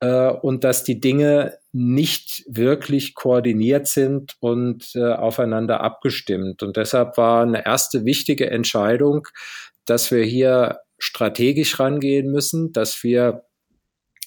äh, 0.01 0.29
und 0.29 0.65
dass 0.65 0.85
die 0.85 1.01
Dinge 1.01 1.59
nicht 1.73 2.45
wirklich 2.49 3.15
koordiniert 3.15 3.87
sind 3.87 4.37
und 4.41 4.93
äh, 4.95 5.13
aufeinander 5.13 5.81
abgestimmt. 5.81 6.63
Und 6.63 6.77
deshalb 6.77 7.17
war 7.17 7.43
eine 7.43 7.65
erste 7.65 8.05
wichtige 8.05 8.51
Entscheidung, 8.51 9.29
dass 9.85 10.11
wir 10.11 10.25
hier 10.25 10.81
strategisch 10.99 11.79
rangehen 11.79 12.31
müssen, 12.31 12.73
dass 12.73 13.03
wir 13.03 13.45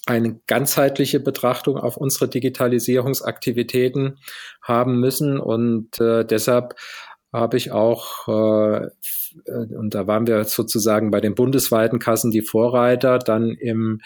eine 0.06 0.40
ganzheitliche 0.48 1.20
Betrachtung 1.20 1.78
auf 1.78 1.98
unsere 1.98 2.28
Digitalisierungsaktivitäten 2.28 4.20
haben 4.62 5.00
müssen. 5.00 5.40
Und 5.40 6.00
äh, 6.00 6.26
deshalb 6.26 6.76
habe 7.32 7.58
ich 7.58 7.72
auch, 7.72 8.28
äh, 8.28 8.88
und 9.46 9.94
da 9.94 10.08
waren 10.08 10.26
wir 10.26 10.44
sozusagen 10.46 11.12
bei 11.12 11.22
den 11.22 11.36
bundesweiten 11.36 12.00
Kassen 12.00 12.32
die 12.32 12.42
Vorreiter, 12.42 13.20
dann 13.20 13.52
im 13.52 14.02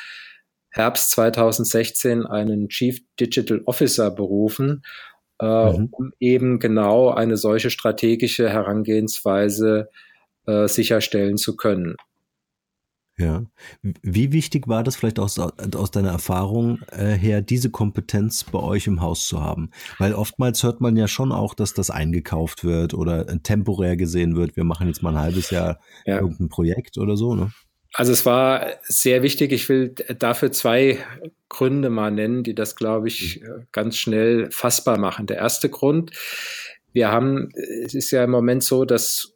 Herbst 0.74 1.12
2016 1.12 2.25
einen 2.25 2.68
Chief 2.68 3.00
Digital 3.20 3.62
Officer 3.65 4.10
berufen, 4.12 4.84
äh, 5.39 5.72
mhm. 5.72 5.89
um 5.92 6.12
eben 6.20 6.60
genau 6.60 7.10
eine 7.10 7.38
solche 7.38 7.70
strategische 7.70 8.50
Herangehensweise 8.50 9.90
äh, 10.48 10.68
sicherstellen 10.68 11.38
zu 11.38 11.55
können. 11.55 11.96
Ja. 13.16 13.44
Wie 13.83 14.31
wichtig 14.31 14.68
war 14.68 14.83
das 14.83 14.96
vielleicht 14.96 15.20
aus, 15.20 15.38
aus 15.38 15.92
deiner 15.92 16.09
Erfahrung 16.09 16.79
äh, 16.92 17.14
her, 17.14 17.44
diese 17.44 17.70
Kompetenz 17.70 18.44
bei 18.44 18.57
euch 18.57 18.88
im 18.88 19.01
Haus 19.01 19.27
zu 19.27 19.40
haben? 19.42 19.70
Weil 20.00 20.16
oftmals 20.16 20.64
hört 20.64 20.81
man 20.81 20.98
ja 20.98 21.07
schon 21.07 21.31
auch, 21.31 21.53
dass 21.53 21.75
das 21.75 21.92
eingekauft 21.92 22.64
wird 22.64 22.96
oder 22.96 23.27
temporär 23.44 23.98
gesehen 23.98 24.36
wird. 24.36 24.55
Wir 24.55 24.64
machen 24.64 24.88
jetzt 24.88 25.03
mal 25.03 25.12
ein 25.12 25.22
halbes 25.22 25.51
Jahr 25.51 25.79
ja. 26.05 26.22
irgendein 26.22 26.50
Projekt 26.50 26.98
oder 26.98 27.16
so, 27.16 27.36
ne? 27.36 27.51
Also 27.94 28.12
es 28.12 28.25
war 28.25 28.72
sehr 28.84 29.22
wichtig. 29.22 29.51
Ich 29.51 29.70
will 29.70 29.90
dafür 30.18 30.51
zwei 30.51 30.98
Gründe 31.48 31.92
mal 31.92 32.12
nennen, 32.12 32.44
die 32.44 32.56
das, 32.56 32.75
glaube 32.75 33.08
ich, 33.08 33.42
mhm. 33.42 33.68
ganz 33.72 33.98
schnell 33.98 34.50
fassbar 34.51 34.98
machen. 34.98 35.27
Der 35.27 35.38
erste 35.38 35.70
Grund, 35.70 36.12
wir 36.92 37.12
haben, 37.12 37.50
es 37.86 37.94
ist 37.94 38.12
ja 38.12 38.24
im 38.24 38.32
Moment 38.32 38.64
so, 38.64 38.86
dass 38.86 39.36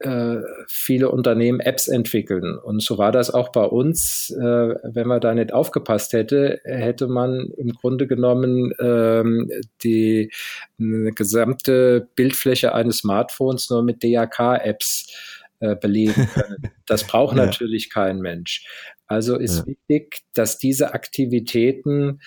äh, 0.00 0.42
viele 0.68 1.10
Unternehmen 1.10 1.60
Apps 1.60 1.88
entwickeln. 1.88 2.58
Und 2.58 2.82
so 2.82 2.98
war 2.98 3.12
das 3.12 3.32
auch 3.32 3.50
bei 3.50 3.64
uns. 3.64 4.30
Äh, 4.30 4.42
wenn 4.42 5.06
man 5.06 5.20
da 5.20 5.34
nicht 5.34 5.52
aufgepasst 5.52 6.12
hätte, 6.12 6.60
hätte 6.64 7.06
man 7.06 7.50
im 7.56 7.72
Grunde 7.72 8.06
genommen 8.06 8.74
ähm, 8.78 9.50
die 9.82 10.30
gesamte 10.78 12.08
Bildfläche 12.14 12.74
eines 12.74 12.98
Smartphones 12.98 13.70
nur 13.70 13.82
mit 13.82 14.04
DAK-Apps 14.04 15.35
äh, 15.60 15.76
belegen 15.76 16.28
können. 16.34 16.70
Das 16.86 17.04
braucht 17.04 17.36
ja. 17.36 17.46
natürlich 17.46 17.90
kein 17.90 18.20
Mensch. 18.20 18.66
Also 19.06 19.36
ist 19.36 19.58
ja. 19.58 19.66
wichtig, 19.66 20.20
dass 20.34 20.58
diese 20.58 20.94
Aktivitäten 20.94 22.20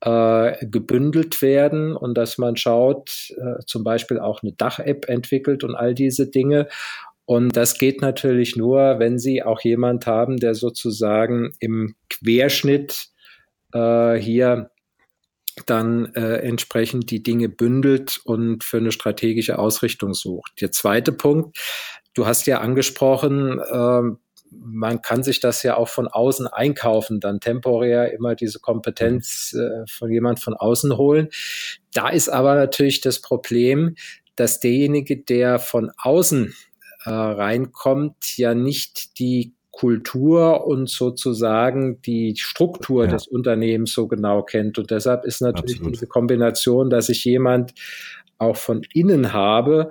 äh, 0.00 0.66
gebündelt 0.66 1.40
werden 1.42 1.96
und 1.96 2.14
dass 2.14 2.38
man 2.38 2.56
schaut, 2.56 3.30
äh, 3.38 3.64
zum 3.66 3.84
Beispiel 3.84 4.18
auch 4.18 4.42
eine 4.42 4.52
Dach-App 4.52 5.08
entwickelt 5.08 5.64
und 5.64 5.74
all 5.74 5.94
diese 5.94 6.28
Dinge. 6.28 6.68
Und 7.24 7.56
das 7.56 7.78
geht 7.78 8.02
natürlich 8.02 8.56
nur, 8.56 8.98
wenn 8.98 9.18
Sie 9.18 9.42
auch 9.42 9.60
jemand 9.62 10.06
haben, 10.06 10.36
der 10.36 10.54
sozusagen 10.54 11.52
im 11.60 11.96
Querschnitt 12.08 13.08
äh, 13.72 14.14
hier 14.14 14.70
dann 15.64 16.14
äh, 16.14 16.36
entsprechend 16.38 17.10
die 17.10 17.22
Dinge 17.22 17.48
bündelt 17.48 18.20
und 18.24 18.62
für 18.62 18.76
eine 18.76 18.92
strategische 18.92 19.58
Ausrichtung 19.58 20.12
sucht. 20.12 20.52
Der 20.60 20.70
zweite 20.70 21.12
Punkt, 21.12 21.58
du 22.16 22.26
hast 22.26 22.46
ja 22.46 22.60
angesprochen, 22.60 23.60
äh, 23.60 24.16
man 24.50 25.02
kann 25.02 25.22
sich 25.22 25.40
das 25.40 25.62
ja 25.62 25.76
auch 25.76 25.88
von 25.88 26.08
außen 26.08 26.46
einkaufen, 26.46 27.20
dann 27.20 27.40
temporär 27.40 28.12
immer 28.12 28.34
diese 28.34 28.58
Kompetenz 28.58 29.54
äh, 29.54 29.84
von 29.88 30.10
jemand 30.10 30.40
von 30.40 30.54
außen 30.54 30.96
holen. 30.96 31.28
Da 31.92 32.08
ist 32.08 32.28
aber 32.28 32.54
natürlich 32.54 33.00
das 33.00 33.20
Problem, 33.20 33.96
dass 34.34 34.60
derjenige, 34.60 35.16
der 35.22 35.58
von 35.58 35.90
außen 35.98 36.54
äh, 37.04 37.10
reinkommt, 37.10 38.36
ja 38.36 38.54
nicht 38.54 39.18
die 39.18 39.54
Kultur 39.70 40.66
und 40.66 40.88
sozusagen 40.88 42.00
die 42.02 42.34
Struktur 42.38 43.04
ja. 43.04 43.10
des 43.10 43.26
Unternehmens 43.26 43.92
so 43.92 44.08
genau 44.08 44.42
kennt. 44.42 44.78
Und 44.78 44.90
deshalb 44.90 45.26
ist 45.26 45.42
natürlich 45.42 45.76
Absolut. 45.76 45.94
diese 45.94 46.06
Kombination, 46.06 46.88
dass 46.88 47.10
ich 47.10 47.24
jemand 47.24 47.74
auch 48.38 48.56
von 48.56 48.82
innen 48.94 49.34
habe, 49.34 49.90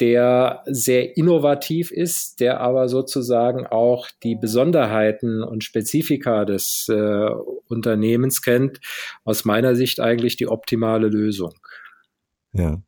der 0.00 0.62
sehr 0.66 1.16
innovativ 1.16 1.90
ist, 1.90 2.40
der 2.40 2.60
aber 2.60 2.88
sozusagen 2.88 3.66
auch 3.66 4.08
die 4.22 4.34
Besonderheiten 4.34 5.42
und 5.42 5.62
Spezifika 5.62 6.44
des 6.44 6.86
äh, 6.88 7.28
Unternehmens 7.68 8.42
kennt, 8.42 8.80
aus 9.24 9.44
meiner 9.44 9.74
Sicht 9.74 10.00
eigentlich 10.00 10.36
die 10.36 10.48
optimale 10.48 11.08
Lösung. 11.08 11.52
Ja. 12.52 12.82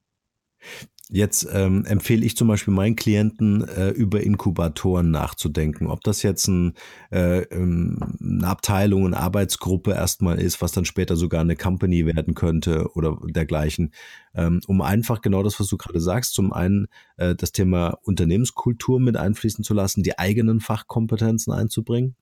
Jetzt 1.14 1.46
ähm, 1.53 1.85
empfehle 1.85 2.25
ich 2.25 2.38
zum 2.38 2.48
Beispiel 2.48 2.72
meinen 2.72 2.96
Klienten, 2.96 3.68
äh, 3.68 3.90
über 3.90 4.22
Inkubatoren 4.22 5.11
nachzudenken. 5.11 5.88
Ob 5.88 6.01
das 6.01 6.22
jetzt 6.22 6.48
ein, 6.48 6.72
äh, 7.11 7.42
ähm, 7.42 7.98
eine 8.18 8.46
Abteilung, 8.46 9.05
eine 9.05 9.18
Arbeitsgruppe 9.18 9.92
erstmal 9.92 10.40
ist, 10.40 10.62
was 10.62 10.72
dann 10.72 10.87
später 10.87 11.16
sogar 11.16 11.42
eine 11.42 11.55
Company 11.55 12.07
werden 12.07 12.33
könnte 12.35 12.88
oder 12.94 13.18
dergleichen. 13.27 13.92
Ähm, 14.35 14.62
um 14.66 14.81
einfach 14.81 15.20
genau 15.20 15.42
das, 15.42 15.61
was 15.61 15.68
du 15.68 15.77
gerade 15.77 16.01
sagst, 16.01 16.33
zum 16.33 16.51
einen 16.51 16.88
äh, 17.18 17.35
das 17.35 17.53
Thema 17.53 17.98
Unternehmenskultur 18.05 18.98
mit 18.98 19.18
einfließen 19.18 19.64
zu 19.64 19.75
lassen, 19.75 20.03
die 20.03 20.18
eigenen 20.18 20.61
Fachkompetenzen 20.61 21.53
einzubringen 21.53 22.16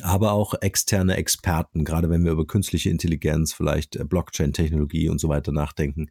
aber 0.00 0.32
auch 0.32 0.54
externe 0.62 1.16
Experten, 1.16 1.84
gerade 1.84 2.08
wenn 2.08 2.24
wir 2.24 2.32
über 2.32 2.46
künstliche 2.46 2.88
Intelligenz, 2.88 3.52
vielleicht 3.52 3.96
äh, 3.96 4.04
Blockchain-Technologie 4.04 5.10
und 5.10 5.18
so 5.20 5.28
weiter 5.28 5.52
nachdenken. 5.52 6.08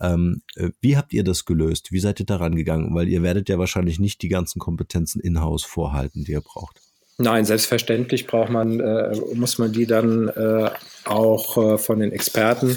Ähm, 0.00 0.42
äh, 0.56 0.70
wie 0.80 0.96
habt 0.96 1.12
ihr 1.12 1.24
das 1.24 1.44
gelöst? 1.44 1.92
Wie 1.92 2.00
seid 2.00 2.20
ihr 2.20 2.26
daran 2.26 2.54
gegangen? 2.54 2.94
Weil 2.94 3.08
ihr 3.08 3.22
werdet 3.22 3.48
ja 3.48 3.58
wahrscheinlich 3.58 3.98
nicht 3.98 4.22
die 4.22 4.28
ganzen 4.28 4.58
Kompetenzen 4.58 5.20
in-house 5.20 5.64
vorhalten, 5.64 6.24
die 6.24 6.32
ihr 6.32 6.40
braucht. 6.40 6.80
Nein, 7.18 7.46
selbstverständlich 7.46 8.26
braucht 8.26 8.50
man, 8.50 8.80
äh, 8.80 9.16
muss 9.34 9.58
man 9.58 9.72
die 9.72 9.86
dann 9.86 10.28
äh, 10.28 10.70
auch 11.04 11.56
äh, 11.56 11.78
von 11.78 12.00
den 12.00 12.12
Experten 12.12 12.76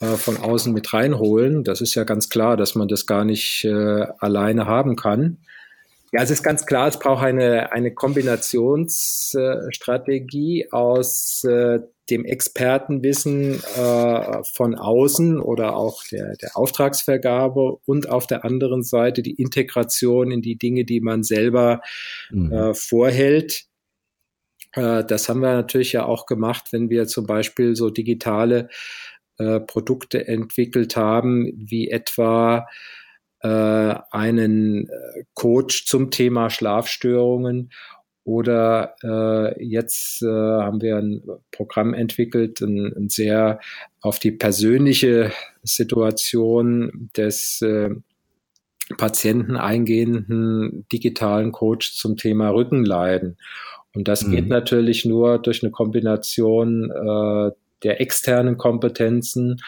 äh, 0.00 0.16
von 0.16 0.36
außen 0.36 0.70
mit 0.72 0.92
reinholen. 0.92 1.64
Das 1.64 1.80
ist 1.80 1.94
ja 1.94 2.04
ganz 2.04 2.28
klar, 2.28 2.58
dass 2.58 2.74
man 2.74 2.88
das 2.88 3.06
gar 3.06 3.24
nicht 3.24 3.64
äh, 3.64 4.06
alleine 4.18 4.66
haben 4.66 4.96
kann. 4.96 5.38
Ja, 6.12 6.22
es 6.22 6.30
ist 6.30 6.42
ganz 6.42 6.66
klar, 6.66 6.88
es 6.88 6.98
braucht 6.98 7.22
eine, 7.22 7.72
eine 7.72 7.94
Kombinationsstrategie 7.94 10.72
aus 10.72 11.46
dem 12.10 12.24
Expertenwissen 12.24 13.62
äh, 13.76 14.42
von 14.52 14.74
außen 14.74 15.40
oder 15.40 15.76
auch 15.76 16.02
der, 16.10 16.36
der 16.36 16.56
Auftragsvergabe 16.56 17.78
und 17.86 18.08
auf 18.08 18.26
der 18.26 18.44
anderen 18.44 18.82
Seite 18.82 19.22
die 19.22 19.34
Integration 19.34 20.30
in 20.30 20.42
die 20.42 20.56
Dinge, 20.56 20.84
die 20.84 21.00
man 21.00 21.22
selber 21.22 21.80
mhm. 22.30 22.52
äh, 22.52 22.74
vorhält. 22.74 23.64
Äh, 24.72 25.04
das 25.04 25.28
haben 25.28 25.40
wir 25.40 25.54
natürlich 25.54 25.92
ja 25.92 26.04
auch 26.04 26.26
gemacht, 26.26 26.68
wenn 26.72 26.90
wir 26.90 27.06
zum 27.06 27.26
Beispiel 27.26 27.76
so 27.76 27.90
digitale 27.90 28.68
äh, 29.38 29.60
Produkte 29.60 30.26
entwickelt 30.28 30.96
haben, 30.96 31.52
wie 31.56 31.88
etwa 31.88 32.66
äh, 33.42 33.94
einen 34.10 34.88
äh, 34.88 35.24
Coach 35.34 35.86
zum 35.86 36.10
Thema 36.10 36.50
Schlafstörungen 36.50 37.70
oder 38.24 38.94
äh, 39.02 39.64
jetzt 39.64 40.22
äh, 40.22 40.26
haben 40.26 40.82
wir 40.82 40.96
ein 40.96 41.22
Programm 41.50 41.94
entwickelt, 41.94 42.60
ein, 42.60 42.92
ein 42.96 43.08
sehr 43.08 43.60
auf 44.00 44.18
die 44.18 44.32
persönliche 44.32 45.32
Situation 45.62 47.10
des 47.16 47.62
äh, 47.62 47.90
Patienten 48.96 49.56
eingehenden 49.56 50.86
digitalen 50.92 51.52
Coach 51.52 51.94
zum 51.94 52.16
Thema 52.16 52.50
Rückenleiden. 52.50 53.38
Und 53.94 54.08
das 54.08 54.24
mhm. 54.24 54.32
geht 54.32 54.48
natürlich 54.48 55.04
nur 55.04 55.38
durch 55.38 55.62
eine 55.62 55.72
Kombination 55.72 56.90
äh, 56.90 57.50
der 57.82 58.00
externen 58.00 58.58
Kompetenzen 58.58 59.60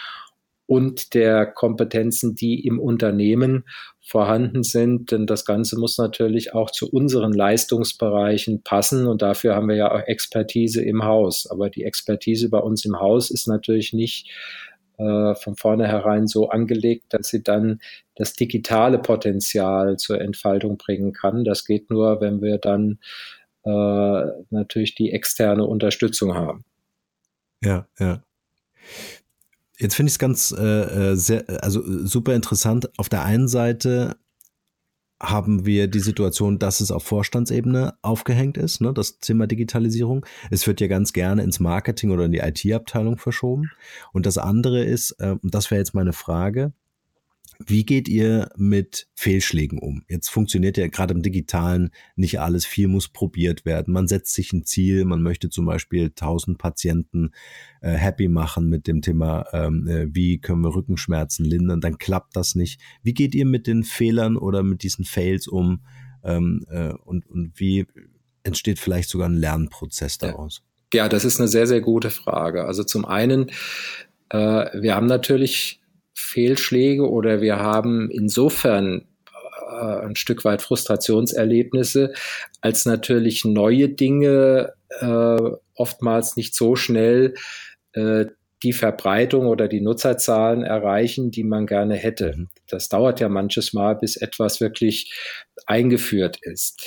und 0.72 1.12
der 1.12 1.44
Kompetenzen, 1.44 2.34
die 2.34 2.66
im 2.66 2.80
Unternehmen 2.80 3.64
vorhanden 4.00 4.62
sind. 4.62 5.10
Denn 5.10 5.26
das 5.26 5.44
Ganze 5.44 5.78
muss 5.78 5.98
natürlich 5.98 6.54
auch 6.54 6.70
zu 6.70 6.90
unseren 6.90 7.34
Leistungsbereichen 7.34 8.62
passen. 8.62 9.06
Und 9.06 9.20
dafür 9.20 9.54
haben 9.54 9.68
wir 9.68 9.76
ja 9.76 9.92
auch 9.92 10.06
Expertise 10.06 10.82
im 10.82 11.04
Haus. 11.04 11.46
Aber 11.46 11.68
die 11.68 11.84
Expertise 11.84 12.48
bei 12.48 12.56
uns 12.56 12.86
im 12.86 12.98
Haus 12.98 13.30
ist 13.30 13.48
natürlich 13.48 13.92
nicht 13.92 14.30
äh, 14.96 15.34
von 15.34 15.56
vornherein 15.56 16.26
so 16.26 16.48
angelegt, 16.48 17.04
dass 17.10 17.28
sie 17.28 17.42
dann 17.42 17.80
das 18.14 18.32
digitale 18.32 18.98
Potenzial 18.98 19.98
zur 19.98 20.22
Entfaltung 20.22 20.78
bringen 20.78 21.12
kann. 21.12 21.44
Das 21.44 21.66
geht 21.66 21.90
nur, 21.90 22.22
wenn 22.22 22.40
wir 22.40 22.56
dann 22.56 22.98
äh, 23.64 24.24
natürlich 24.48 24.94
die 24.94 25.12
externe 25.12 25.66
Unterstützung 25.66 26.32
haben. 26.32 26.64
Ja, 27.62 27.86
ja. 27.98 28.22
Jetzt 29.82 29.96
finde 29.96 30.10
ich 30.10 30.14
es 30.14 30.18
ganz 30.20 30.54
äh, 30.56 30.62
äh, 31.10 31.16
sehr, 31.16 31.44
also 31.60 31.82
super 32.06 32.36
interessant. 32.36 32.88
Auf 32.98 33.08
der 33.08 33.24
einen 33.24 33.48
Seite 33.48 34.16
haben 35.20 35.66
wir 35.66 35.88
die 35.88 35.98
Situation, 35.98 36.60
dass 36.60 36.80
es 36.80 36.92
auf 36.92 37.02
Vorstandsebene 37.02 37.94
aufgehängt 38.00 38.56
ist, 38.56 38.80
ne, 38.80 38.92
das 38.92 39.18
Thema 39.18 39.48
Digitalisierung. 39.48 40.24
Es 40.52 40.68
wird 40.68 40.80
ja 40.80 40.86
ganz 40.86 41.12
gerne 41.12 41.42
ins 41.42 41.58
Marketing 41.58 42.12
oder 42.12 42.26
in 42.26 42.32
die 42.32 42.38
IT-Abteilung 42.38 43.18
verschoben. 43.18 43.72
Und 44.12 44.24
das 44.24 44.38
andere 44.38 44.84
ist, 44.84 45.12
äh, 45.18 45.34
das 45.42 45.72
wäre 45.72 45.80
jetzt 45.80 45.94
meine 45.94 46.12
Frage, 46.12 46.72
wie 47.58 47.84
geht 47.84 48.08
ihr 48.08 48.50
mit 48.56 49.08
Fehlschlägen 49.14 49.78
um? 49.78 50.02
Jetzt 50.08 50.28
funktioniert 50.28 50.76
ja 50.76 50.88
gerade 50.88 51.14
im 51.14 51.22
Digitalen 51.22 51.90
nicht 52.16 52.40
alles. 52.40 52.66
Viel 52.66 52.88
muss 52.88 53.08
probiert 53.08 53.64
werden. 53.64 53.92
Man 53.92 54.08
setzt 54.08 54.34
sich 54.34 54.52
ein 54.52 54.64
Ziel. 54.64 55.04
Man 55.04 55.22
möchte 55.22 55.50
zum 55.50 55.66
Beispiel 55.66 56.06
1000 56.06 56.58
Patienten 56.58 57.30
äh, 57.80 57.92
happy 57.92 58.28
machen 58.28 58.68
mit 58.68 58.86
dem 58.86 59.02
Thema, 59.02 59.46
ähm, 59.52 59.86
äh, 59.86 60.06
wie 60.14 60.40
können 60.40 60.62
wir 60.62 60.74
Rückenschmerzen 60.74 61.44
lindern. 61.44 61.80
Dann 61.80 61.98
klappt 61.98 62.36
das 62.36 62.54
nicht. 62.54 62.80
Wie 63.02 63.14
geht 63.14 63.34
ihr 63.34 63.46
mit 63.46 63.66
den 63.66 63.84
Fehlern 63.84 64.36
oder 64.36 64.62
mit 64.62 64.82
diesen 64.82 65.04
Fails 65.04 65.46
um? 65.46 65.84
Ähm, 66.24 66.64
äh, 66.70 66.92
und, 67.04 67.26
und 67.28 67.52
wie 67.60 67.86
entsteht 68.44 68.78
vielleicht 68.78 69.08
sogar 69.08 69.28
ein 69.28 69.36
Lernprozess 69.36 70.18
daraus? 70.18 70.62
Ja. 70.92 71.04
ja, 71.04 71.08
das 71.08 71.24
ist 71.24 71.38
eine 71.38 71.48
sehr, 71.48 71.66
sehr 71.66 71.80
gute 71.80 72.10
Frage. 72.10 72.64
Also 72.64 72.84
zum 72.84 73.04
einen, 73.04 73.50
äh, 74.30 74.80
wir 74.80 74.94
haben 74.94 75.06
natürlich 75.06 75.81
Fehlschläge 76.14 77.08
oder 77.08 77.40
wir 77.40 77.58
haben 77.58 78.10
insofern 78.10 79.06
äh, 79.72 80.06
ein 80.06 80.16
Stück 80.16 80.44
weit 80.44 80.62
Frustrationserlebnisse, 80.62 82.12
als 82.60 82.86
natürlich 82.86 83.44
neue 83.44 83.88
Dinge 83.88 84.72
äh, 85.00 85.50
oftmals 85.74 86.36
nicht 86.36 86.54
so 86.54 86.76
schnell 86.76 87.34
äh, 87.92 88.26
die 88.62 88.72
Verbreitung 88.72 89.46
oder 89.46 89.66
die 89.66 89.80
Nutzerzahlen 89.80 90.62
erreichen, 90.62 91.30
die 91.30 91.44
man 91.44 91.66
gerne 91.66 91.96
hätte. 91.96 92.34
Mhm. 92.36 92.48
Das 92.68 92.88
dauert 92.88 93.20
ja 93.20 93.28
manches 93.28 93.72
Mal, 93.72 93.96
bis 93.96 94.16
etwas 94.16 94.60
wirklich 94.60 95.12
eingeführt 95.66 96.38
ist. 96.42 96.82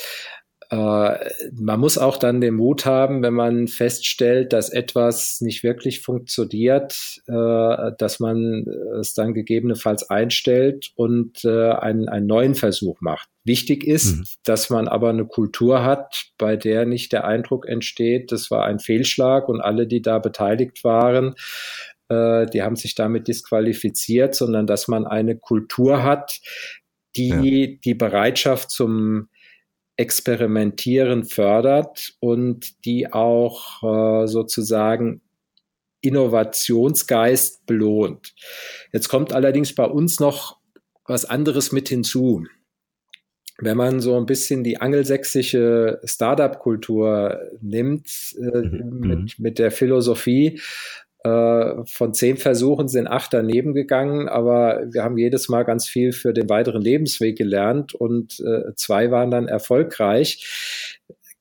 Äh, 0.70 1.30
man 1.52 1.78
muss 1.80 1.96
auch 1.96 2.16
dann 2.16 2.40
den 2.40 2.54
Mut 2.54 2.86
haben, 2.86 3.22
wenn 3.22 3.34
man 3.34 3.68
feststellt, 3.68 4.52
dass 4.52 4.68
etwas 4.68 5.40
nicht 5.40 5.62
wirklich 5.62 6.00
funktioniert, 6.00 7.20
äh, 7.28 7.92
dass 7.98 8.18
man 8.18 8.66
es 9.00 9.14
dann 9.14 9.32
gegebenenfalls 9.32 10.10
einstellt 10.10 10.90
und 10.96 11.44
äh, 11.44 11.70
einen, 11.70 12.08
einen 12.08 12.26
neuen 12.26 12.54
Versuch 12.54 13.00
macht. 13.00 13.28
Wichtig 13.44 13.84
ist, 13.84 14.16
mhm. 14.16 14.24
dass 14.44 14.70
man 14.70 14.88
aber 14.88 15.10
eine 15.10 15.26
Kultur 15.26 15.84
hat, 15.84 16.26
bei 16.36 16.56
der 16.56 16.84
nicht 16.84 17.12
der 17.12 17.24
Eindruck 17.24 17.68
entsteht, 17.68 18.32
das 18.32 18.50
war 18.50 18.64
ein 18.64 18.80
Fehlschlag 18.80 19.48
und 19.48 19.60
alle, 19.60 19.86
die 19.86 20.02
da 20.02 20.18
beteiligt 20.18 20.82
waren, 20.82 21.34
die 22.08 22.62
haben 22.62 22.76
sich 22.76 22.94
damit 22.94 23.26
disqualifiziert, 23.26 24.36
sondern 24.36 24.68
dass 24.68 24.86
man 24.86 25.06
eine 25.08 25.36
Kultur 25.36 26.04
hat, 26.04 26.38
die 27.16 27.28
ja. 27.28 27.78
die 27.84 27.94
Bereitschaft 27.94 28.70
zum 28.70 29.28
Experimentieren 29.96 31.24
fördert 31.24 32.14
und 32.20 32.84
die 32.84 33.12
auch 33.12 33.82
äh, 33.82 34.26
sozusagen 34.26 35.22
Innovationsgeist 36.00 37.66
belohnt. 37.66 38.34
Jetzt 38.92 39.08
kommt 39.08 39.32
allerdings 39.32 39.74
bei 39.74 39.86
uns 39.86 40.20
noch 40.20 40.58
was 41.06 41.24
anderes 41.24 41.72
mit 41.72 41.88
hinzu. 41.88 42.44
Wenn 43.58 43.76
man 43.76 44.00
so 44.00 44.16
ein 44.18 44.26
bisschen 44.26 44.64
die 44.64 44.80
angelsächsische 44.80 46.00
Startup-Kultur 46.04 47.40
nimmt, 47.62 48.36
äh, 48.38 48.58
mhm. 48.58 49.00
mit, 49.00 49.18
mhm. 49.18 49.28
mit 49.38 49.58
der 49.58 49.70
Philosophie, 49.70 50.60
von 51.28 52.14
zehn 52.14 52.36
Versuchen 52.36 52.88
sind 52.88 53.06
acht 53.06 53.32
daneben 53.32 53.74
gegangen, 53.74 54.28
aber 54.28 54.82
wir 54.90 55.02
haben 55.02 55.18
jedes 55.18 55.48
Mal 55.48 55.64
ganz 55.64 55.88
viel 55.88 56.12
für 56.12 56.32
den 56.32 56.48
weiteren 56.48 56.82
Lebensweg 56.82 57.36
gelernt 57.36 57.94
und 57.94 58.40
äh, 58.40 58.74
zwei 58.76 59.10
waren 59.10 59.30
dann 59.30 59.48
erfolgreich 59.48 60.44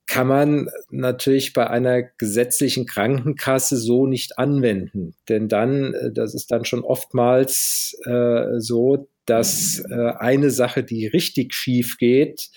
kann 0.07 0.27
man 0.27 0.69
natürlich 0.91 1.53
bei 1.53 1.67
einer 1.67 2.03
gesetzlichen 2.03 2.85
Krankenkasse 2.85 3.77
so 3.77 4.05
nicht 4.05 4.37
anwenden. 4.37 5.15
Denn 5.29 5.47
dann, 5.47 5.93
äh, 5.93 6.11
das 6.11 6.35
ist 6.35 6.51
dann 6.51 6.65
schon 6.65 6.83
oftmals 6.83 7.97
äh, 8.05 8.59
so, 8.59 9.09
dass 9.25 9.83
äh, 9.89 10.11
eine 10.17 10.51
Sache, 10.51 10.83
die 10.83 11.07
richtig 11.07 11.53
schief 11.53 11.97
geht, 11.97 12.49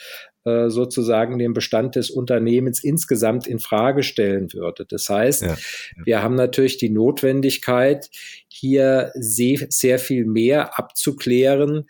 äh, 0.44 0.70
sozusagen 0.70 1.38
den 1.38 1.52
Bestand 1.52 1.96
des 1.96 2.10
Unternehmens 2.10 2.82
insgesamt 2.82 3.46
in 3.46 3.58
Frage 3.58 4.02
stellen 4.02 4.52
würde. 4.52 4.86
Das 4.86 5.08
heißt, 5.08 5.42
ja, 5.42 5.56
wir 6.04 6.22
haben 6.22 6.36
natürlich 6.36 6.78
die 6.78 6.90
Notwendigkeit, 6.90 8.08
hier 8.48 9.10
sehr, 9.14 9.66
sehr 9.68 9.98
viel 9.98 10.24
mehr 10.24 10.78
abzuklären, 10.78 11.86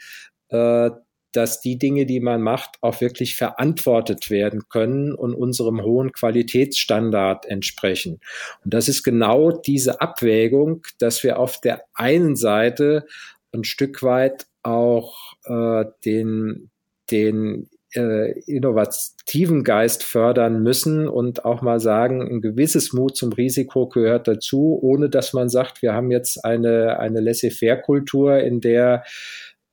äh, 0.48 0.90
dass 1.32 1.60
die 1.60 1.78
Dinge, 1.78 2.06
die 2.06 2.20
man 2.20 2.42
macht, 2.42 2.76
auch 2.80 3.00
wirklich 3.00 3.36
verantwortet 3.36 4.30
werden 4.30 4.68
können 4.68 5.14
und 5.14 5.34
unserem 5.34 5.82
hohen 5.82 6.12
Qualitätsstandard 6.12 7.46
entsprechen. 7.46 8.20
Und 8.64 8.74
das 8.74 8.88
ist 8.88 9.02
genau 9.02 9.50
diese 9.50 10.00
Abwägung, 10.00 10.82
dass 10.98 11.22
wir 11.22 11.38
auf 11.38 11.60
der 11.60 11.84
einen 11.94 12.34
Seite 12.34 13.06
ein 13.52 13.64
Stück 13.64 14.02
weit 14.02 14.46
auch 14.62 15.34
äh, 15.44 15.84
den, 16.04 16.70
den 17.10 17.68
äh, 17.98 18.30
innovativen 18.46 19.64
Geist 19.64 20.04
fördern 20.04 20.62
müssen 20.62 21.08
und 21.08 21.44
auch 21.44 21.62
mal 21.62 21.80
sagen, 21.80 22.22
ein 22.22 22.40
gewisses 22.40 22.92
Mut 22.92 23.16
zum 23.16 23.32
Risiko 23.32 23.88
gehört 23.88 24.28
dazu, 24.28 24.78
ohne 24.80 25.10
dass 25.10 25.32
man 25.32 25.48
sagt, 25.48 25.82
wir 25.82 25.92
haben 25.92 26.10
jetzt 26.10 26.44
eine, 26.44 26.98
eine 26.98 27.20
Laissez-faire-Kultur, 27.20 28.38
in 28.38 28.60
der 28.60 29.04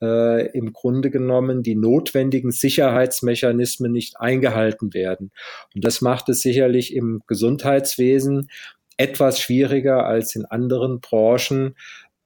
äh, 0.02 0.48
im 0.52 0.74
Grunde 0.74 1.10
genommen 1.10 1.64
die 1.64 1.76
notwendigen 1.76 2.52
Sicherheitsmechanismen 2.52 3.92
nicht 3.92 4.20
eingehalten 4.20 4.94
werden. 4.94 5.32
Und 5.74 5.86
das 5.86 6.02
macht 6.02 6.30
es 6.30 6.42
sicherlich 6.42 6.94
im 6.94 7.22
Gesundheitswesen 7.28 8.50
etwas 8.98 9.40
schwieriger 9.40 10.06
als 10.06 10.36
in 10.36 10.46
anderen 10.46 11.00
Branchen, 11.00 11.76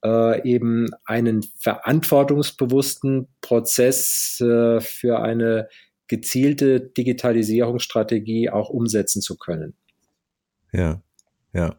äh, 0.03 0.47
eben 0.47 0.87
einen 1.05 1.43
verantwortungsbewussten 1.57 3.27
Prozess 3.41 4.39
äh, 4.41 4.79
für 4.79 5.19
eine 5.19 5.67
gezielte 6.09 6.81
Digitalisierungsstrategie 6.81 8.49
auch 8.49 8.69
umsetzen 8.69 9.21
zu 9.21 9.37
können. 9.37 9.75
Ja, 10.73 11.01
ja. 11.53 11.77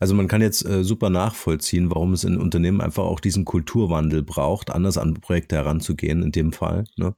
Also 0.00 0.14
man 0.14 0.26
kann 0.26 0.42
jetzt 0.42 0.64
äh, 0.64 0.82
super 0.82 1.10
nachvollziehen, 1.10 1.88
warum 1.90 2.12
es 2.12 2.24
in 2.24 2.36
Unternehmen 2.36 2.80
einfach 2.80 3.04
auch 3.04 3.20
diesen 3.20 3.44
Kulturwandel 3.44 4.24
braucht, 4.24 4.70
anders 4.70 4.98
an 4.98 5.14
Projekte 5.14 5.54
heranzugehen 5.54 6.24
in 6.24 6.32
dem 6.32 6.52
Fall. 6.52 6.86
Ne? 6.96 7.14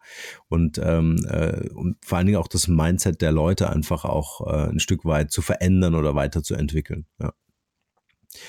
Und, 0.49 0.79
ähm, 0.85 1.25
äh, 1.27 1.71
und 1.71 1.97
vor 2.05 2.19
allen 2.19 2.27
Dingen 2.27 2.39
auch 2.39 2.49
das 2.49 2.69
Mindset 2.69 3.23
der 3.23 3.33
Leute 3.33 3.71
einfach 3.71 4.05
auch 4.05 4.47
äh, 4.47 4.69
ein 4.69 4.81
Stück 4.81 5.07
weit 5.07 5.31
zu 5.31 5.41
verändern 5.41 5.95
oder 5.95 6.15
weiterzuentwickeln. 6.15 7.07
Ja. 7.19 7.33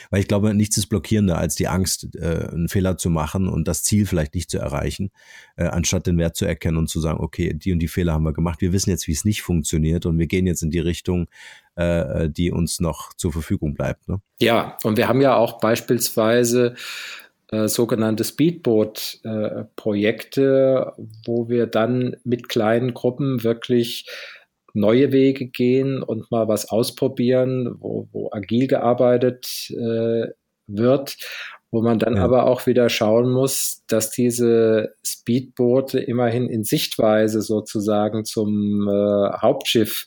Weil 0.09 0.21
ich 0.21 0.27
glaube, 0.27 0.53
nichts 0.53 0.77
ist 0.77 0.87
blockierender 0.87 1.37
als 1.37 1.55
die 1.55 1.67
Angst, 1.67 2.15
äh, 2.15 2.47
einen 2.51 2.69
Fehler 2.69 2.97
zu 2.97 3.09
machen 3.09 3.47
und 3.47 3.67
das 3.67 3.83
Ziel 3.83 4.05
vielleicht 4.05 4.35
nicht 4.35 4.49
zu 4.49 4.57
erreichen, 4.57 5.11
äh, 5.55 5.65
anstatt 5.65 6.07
den 6.07 6.17
Wert 6.17 6.35
zu 6.35 6.45
erkennen 6.45 6.77
und 6.77 6.87
zu 6.87 6.99
sagen, 6.99 7.19
okay, 7.19 7.53
die 7.53 7.71
und 7.71 7.79
die 7.79 7.87
Fehler 7.87 8.13
haben 8.13 8.23
wir 8.23 8.33
gemacht, 8.33 8.61
wir 8.61 8.73
wissen 8.73 8.89
jetzt, 8.89 9.07
wie 9.07 9.13
es 9.13 9.25
nicht 9.25 9.41
funktioniert 9.41 10.05
und 10.05 10.19
wir 10.19 10.27
gehen 10.27 10.47
jetzt 10.47 10.63
in 10.63 10.71
die 10.71 10.79
Richtung, 10.79 11.27
äh, 11.75 12.29
die 12.29 12.51
uns 12.51 12.79
noch 12.79 13.13
zur 13.13 13.31
Verfügung 13.31 13.73
bleibt. 13.73 14.07
Ne? 14.07 14.21
Ja, 14.39 14.77
und 14.83 14.97
wir 14.97 15.07
haben 15.07 15.21
ja 15.21 15.35
auch 15.35 15.59
beispielsweise 15.59 16.75
äh, 17.51 17.67
sogenannte 17.67 18.23
Speedboat-Projekte, 18.23 20.93
äh, 20.97 21.01
wo 21.25 21.47
wir 21.47 21.67
dann 21.67 22.15
mit 22.23 22.49
kleinen 22.49 22.95
Gruppen 22.95 23.43
wirklich 23.43 24.07
neue 24.75 25.11
Wege 25.11 25.47
gehen 25.47 26.03
und 26.03 26.29
mal 26.31 26.47
was 26.47 26.69
ausprobieren, 26.69 27.75
wo, 27.79 28.07
wo 28.11 28.29
agil 28.31 28.67
gearbeitet 28.67 29.71
äh, 29.71 30.27
wird, 30.67 31.17
wo 31.71 31.81
man 31.81 31.99
dann 31.99 32.17
ja. 32.17 32.23
aber 32.23 32.45
auch 32.45 32.67
wieder 32.67 32.89
schauen 32.89 33.31
muss, 33.31 33.83
dass 33.87 34.11
diese 34.11 34.95
Speedboote 35.05 35.99
immerhin 35.99 36.49
in 36.49 36.63
Sichtweise 36.63 37.41
sozusagen 37.41 38.25
zum 38.25 38.87
äh, 38.87 39.37
Hauptschiff 39.41 40.05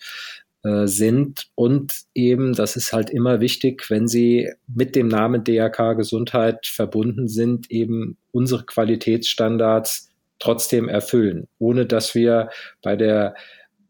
äh, 0.64 0.86
sind 0.86 1.48
und 1.54 1.92
eben, 2.14 2.52
das 2.52 2.76
ist 2.76 2.92
halt 2.92 3.10
immer 3.10 3.40
wichtig, 3.40 3.88
wenn 3.90 4.06
sie 4.06 4.50
mit 4.66 4.96
dem 4.96 5.08
Namen 5.08 5.44
DRK 5.44 5.94
Gesundheit 5.94 6.66
verbunden 6.66 7.28
sind, 7.28 7.70
eben 7.70 8.18
unsere 8.32 8.64
Qualitätsstandards 8.64 10.10
trotzdem 10.38 10.88
erfüllen, 10.88 11.48
ohne 11.58 11.86
dass 11.86 12.14
wir 12.14 12.50
bei 12.82 12.96
der 12.96 13.34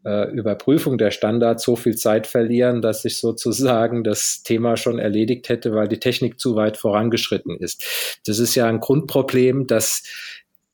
äh, 0.05 0.31
Überprüfung 0.31 0.99
der 0.99 1.11
Standards 1.11 1.65
so 1.65 1.77
viel 1.77 1.97
Zeit 1.97 2.27
verlieren, 2.27 2.83
dass 2.83 3.03
sich 3.03 3.19
sozusagen 3.19 4.05
das 4.05 4.43
Thema 4.43 4.77
schon 4.77 4.99
erledigt 4.99 5.49
hätte, 5.49 5.75
weil 5.75 5.89
die 5.89 6.01
Technik 6.01 6.39
zu 6.39 6.57
weit 6.57 6.77
vorangeschritten 6.77 7.57
ist. 7.57 8.21
Das 8.27 8.39
ist 8.39 8.55
ja 8.55 8.67
ein 8.67 8.81
Grundproblem, 8.81 9.67
dass 9.67 10.05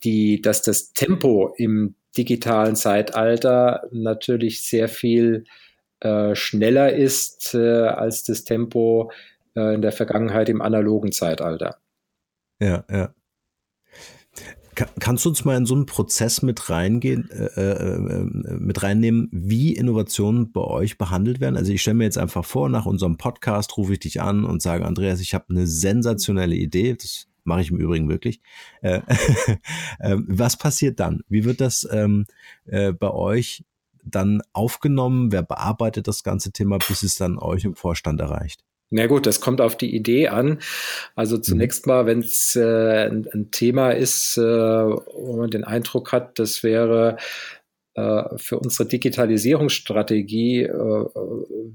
die, 0.05 0.43
dass 0.43 0.63
das 0.63 0.93
Tempo 0.93 1.55
im 1.57 1.95
digitalen 2.17 2.77
Zeitalter 2.77 3.89
natürlich 3.91 4.63
sehr 4.65 4.89
viel 4.89 5.45
äh, 6.01 6.35
schneller 6.35 6.93
ist 6.93 7.55
äh, 7.55 7.87
als 7.87 8.25
das 8.25 8.45
Tempo 8.45 9.11
äh, 9.57 9.75
in 9.75 9.83
der 9.83 9.93
Vergangenheit 9.93 10.49
im 10.49 10.61
analogen 10.61 11.13
Zeitalter. 11.13 11.79
Ja, 12.61 12.85
ja. 12.91 13.15
Kannst 14.75 15.25
du 15.25 15.29
uns 15.29 15.45
mal 15.45 15.57
in 15.57 15.67
so 15.67 15.75
einen 15.75 15.87
Prozess 15.87 16.43
mit 16.43 16.71
reingehen, 16.71 17.31
äh, 17.31 17.45
äh, 17.45 17.95
äh, 17.95 18.25
mit 18.59 18.83
reinnehmen, 18.83 19.29
wie 19.33 19.75
Innovationen 19.75 20.53
bei 20.53 20.61
euch 20.61 20.99
behandelt 20.99 21.41
werden? 21.41 21.57
Also 21.57 21.73
ich 21.73 21.83
stelle 21.83 21.95
mir 21.95 22.05
jetzt 22.05 22.19
einfach 22.19 22.45
vor, 22.45 22.69
nach 22.69 22.87
unserem 22.87 23.17
Podcast 23.17 23.77
rufe 23.77 23.95
ich 23.95 24.01
dich 24.01 24.21
an 24.21 24.45
und 24.45 24.63
sage, 24.63 24.85
Andreas, 24.85 25.21
ich 25.21 25.35
habe 25.35 25.47
eine 25.51 25.67
sensationelle 25.67 26.57
Idee. 26.57 26.95
Das 26.95 27.29
mache 27.45 27.61
ich 27.61 27.71
im 27.71 27.79
Übrigen 27.79 28.09
wirklich. 28.09 28.41
Äh, 28.81 29.01
ähm, 30.01 30.27
was 30.29 30.57
passiert 30.57 31.01
dann? 31.01 31.23
Wie 31.29 31.45
wird 31.45 31.61
das 31.61 31.87
ähm, 31.91 32.27
äh, 32.67 32.93
bei 32.93 33.11
euch 33.11 33.65
dann 34.05 34.43
aufgenommen? 34.53 35.33
Wer 35.33 35.43
bearbeitet 35.43 36.09
das 36.09 36.23
ganze 36.23 36.53
Thema, 36.53 36.79
bis 36.79 37.03
es 37.03 37.17
dann 37.17 37.39
euch 37.39 37.65
im 37.65 37.75
Vorstand 37.75 38.21
erreicht? 38.21 38.65
Na 38.91 39.07
gut, 39.07 39.27
das 39.27 39.41
kommt 39.41 39.61
auf 39.61 39.77
die 39.77 39.95
Idee 39.95 40.29
an. 40.29 40.61
Also 41.17 41.39
zunächst 41.39 41.87
mhm. 41.87 41.93
mal, 41.93 42.07
wenn 42.07 42.21
es 42.21 42.55
äh, 42.57 43.09
ein, 43.09 43.27
ein, 43.33 43.51
Thema 43.51 43.91
ist, 43.91 44.37
äh, 44.37 44.43
wo 44.43 45.37
man 45.37 45.51
den 45.51 45.65
Eindruck 45.65 46.13
hat, 46.13 46.39
das 46.39 46.63
wäre 46.63 47.17
äh, 47.95 48.25
für 48.37 48.59
unsere 48.59 48.89
Digitalisierungsstrategie 48.89 50.63
äh, 50.63 50.69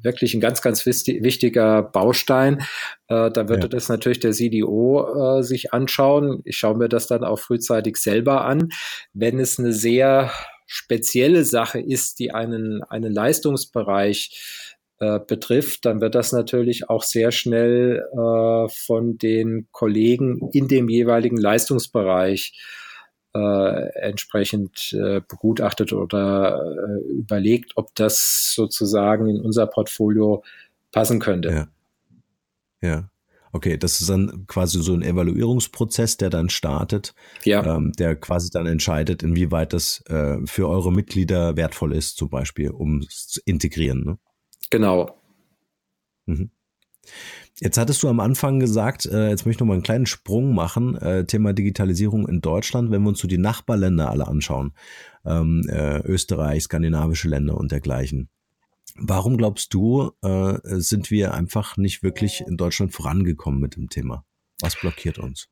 wirklich 0.02 0.34
ein 0.34 0.41
ganz, 0.41 0.62
ganz 0.62 0.86
wichtiger 0.86 1.82
Baustein. 1.82 2.60
Äh, 3.08 3.32
da 3.32 3.48
würde 3.48 3.63
ja. 3.63 3.67
das 3.69 3.88
natürlich 3.89 4.19
der 4.19 4.34
CDO 4.34 5.39
äh, 5.39 5.43
sich 5.43 5.74
anschauen. 5.74 6.41
Ich 6.43 6.58
schaue 6.58 6.78
mir 6.78 6.89
das 6.89 7.08
dann 7.08 7.24
auch 7.24 7.39
frühzeitig 7.39 7.98
selber 7.98 8.43
an. 8.43 8.69
Wenn 9.13 9.39
es 9.39 9.60
eine 9.60 9.72
sehr 9.72 10.32
spezielle 10.65 11.45
Sache 11.45 11.80
ist, 11.80 12.19
die 12.19 12.32
einen, 12.32 12.84
einen 12.84 13.13
Leistungsbereich 13.13 14.76
äh, 14.99 15.19
betrifft, 15.19 15.85
dann 15.85 16.01
wird 16.01 16.15
das 16.15 16.31
natürlich 16.31 16.89
auch 16.89 17.03
sehr 17.03 17.31
schnell 17.31 18.03
äh, 18.12 18.69
von 18.69 19.17
den 19.17 19.67
Kollegen 19.71 20.49
in 20.51 20.67
dem 20.67 20.89
jeweiligen 20.89 21.38
Leistungsbereich 21.38 22.53
äh, 23.33 23.89
entsprechend 23.99 24.93
äh, 24.93 25.21
begutachtet 25.27 25.93
oder 25.93 26.62
äh, 26.62 27.12
überlegt, 27.12 27.73
ob 27.75 27.93
das 27.95 28.51
sozusagen 28.55 29.27
in 29.27 29.39
unser 29.39 29.67
Portfolio 29.67 30.43
passen 30.91 31.19
könnte. 31.19 31.69
Ja. 32.81 32.88
ja. 32.89 33.09
Okay, 33.51 33.77
das 33.77 34.01
ist 34.01 34.09
dann 34.09 34.45
quasi 34.47 34.81
so 34.81 34.93
ein 34.93 35.01
Evaluierungsprozess, 35.01 36.17
der 36.17 36.29
dann 36.29 36.49
startet, 36.49 37.15
ja. 37.45 37.65
ähm, 37.65 37.93
der 37.93 38.15
quasi 38.15 38.51
dann 38.51 38.67
entscheidet, 38.67 39.23
inwieweit 39.23 39.73
das 39.73 40.03
äh, 40.07 40.38
für 40.45 40.67
eure 40.67 40.91
Mitglieder 40.91 41.55
wertvoll 41.55 41.93
ist, 41.93 42.17
zum 42.17 42.29
Beispiel, 42.29 42.69
um 42.69 42.99
es 42.99 43.27
zu 43.27 43.41
integrieren. 43.45 44.03
Ne? 44.03 44.17
Genau. 44.69 45.19
Mhm. 46.25 46.51
Jetzt 47.60 47.77
hattest 47.77 48.01
du 48.03 48.08
am 48.08 48.19
Anfang 48.21 48.60
gesagt, 48.60 49.05
äh, 49.05 49.29
jetzt 49.29 49.45
möchte 49.45 49.58
ich 49.58 49.60
noch 49.60 49.67
mal 49.67 49.73
einen 49.73 49.84
kleinen 49.84 50.05
Sprung 50.05 50.53
machen, 50.53 50.95
äh, 50.95 51.25
Thema 51.25 51.51
Digitalisierung 51.51 52.27
in 52.27 52.39
Deutschland, 52.39 52.89
wenn 52.89 53.01
wir 53.01 53.10
uns 53.10 53.19
so 53.19 53.27
die 53.27 53.38
Nachbarländer 53.38 54.10
alle 54.10 54.27
anschauen, 54.27 54.73
ähm, 55.25 55.67
äh, 55.67 55.99
Österreich, 55.99 56.63
skandinavische 56.63 57.27
Länder 57.27 57.58
und 57.58 57.71
dergleichen. 57.71 58.29
Warum 58.95 59.38
glaubst 59.38 59.73
du, 59.73 60.12
äh, 60.21 60.58
sind 60.63 61.12
wir 61.12 61.34
einfach 61.34 61.77
nicht 61.77 62.01
wirklich 62.01 62.43
in 62.47 62.58
Deutschland 62.58 62.93
vorangekommen 62.93 63.60
mit 63.60 63.75
dem 63.75 63.89
Thema? 63.89 64.25
Was 64.62 64.79
blockiert 64.79 65.19
uns? 65.19 65.49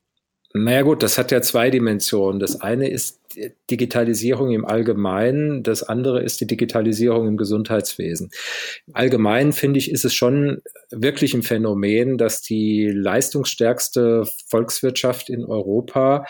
Naja 0.53 0.81
gut, 0.81 1.03
das 1.03 1.17
hat 1.17 1.31
ja 1.31 1.41
zwei 1.41 1.69
Dimensionen. 1.69 2.39
Das 2.39 2.61
eine 2.61 2.89
ist 2.89 3.19
Digitalisierung 3.69 4.51
im 4.51 4.65
Allgemeinen, 4.65 5.61
das 5.61 5.83
andere 5.83 6.23
ist 6.23 6.39
die 6.41 6.47
Digitalisierung 6.47 7.27
im 7.27 7.37
Gesundheitswesen. 7.37 8.31
Im 8.87 8.95
Allgemeinen 8.95 9.53
finde 9.53 9.79
ich, 9.79 9.91
ist 9.91 10.05
es 10.05 10.13
schon 10.13 10.61
wirklich 10.89 11.33
ein 11.33 11.43
Phänomen, 11.43 12.17
dass 12.17 12.41
die 12.41 12.89
leistungsstärkste 12.89 14.23
Volkswirtschaft 14.47 15.29
in 15.29 15.43
Europa 15.45 16.25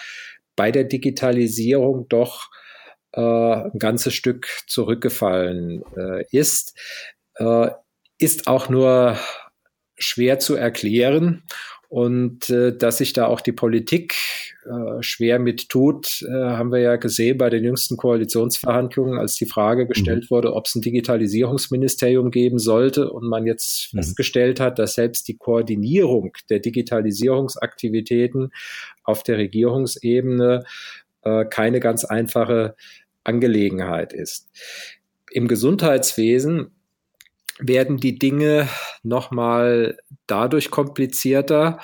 bei 0.56 0.71
der 0.71 0.84
Digitalisierung 0.84 2.08
doch 2.10 2.49
äh, 3.13 3.21
ein 3.21 3.80
ganzes 3.80 4.15
Stück 4.15 4.47
zurückgefallen 4.67 5.84
äh, 5.95 6.25
ist. 6.32 6.77
Äh, 7.36 7.69
ist 8.19 8.47
auch 8.47 8.67
nur 8.67 9.17
schwer 9.97 10.39
zu 10.39 10.56
erklären 10.56 11.43
und 11.89 12.50
äh, 12.50 12.76
dass 12.76 12.97
sich 12.97 13.13
da 13.13 13.28
auch 13.28 13.39
die 13.39 13.54
Politik 13.54 14.15
äh, 14.65 15.02
schwer 15.02 15.39
mit 15.39 15.69
tut, 15.69 16.21
äh, 16.21 16.32
haben 16.32 16.71
wir 16.71 16.80
ja 16.80 16.97
gesehen 16.97 17.38
bei 17.38 17.50
den 17.50 17.63
jüngsten 17.63 17.95
Koalitionsverhandlungen, 17.95 19.17
als 19.17 19.36
die 19.36 19.45
Frage 19.45 19.86
mhm. 19.86 19.89
gestellt 19.89 20.26
mhm. 20.26 20.36
wurde, 20.36 20.54
ob 20.54 20.65
es 20.65 20.76
ein 20.76 20.82
Digitalisierungsministerium 20.82 22.30
geben 22.30 22.60
sollte 22.60 23.10
und 23.10 23.30
man 23.30 23.45
jetzt 23.45 23.93
mhm. 23.93 24.00
festgestellt 24.00 24.60
hat, 24.60 24.80
dass 24.80 24.95
selbst 24.95 25.30
die 25.30 25.38
Koordinierung 25.38 26.34
der 26.50 26.60
Digitalisierungsaktivitäten 26.60 28.52
auf 29.04 29.23
der 29.23 29.38
Regierungsebene 29.38 30.65
äh, 31.21 31.45
keine 31.45 31.80
ganz 31.80 32.04
einfache 32.04 32.76
Angelegenheit 33.23 34.12
ist. 34.12 34.50
Im 35.32 35.47
Gesundheitswesen 35.47 36.71
werden 37.60 37.98
die 37.98 38.20
Dinge 38.20 38.70
nochmal 39.04 39.98
dadurch 40.28 40.70
komplizierter, 40.72 41.80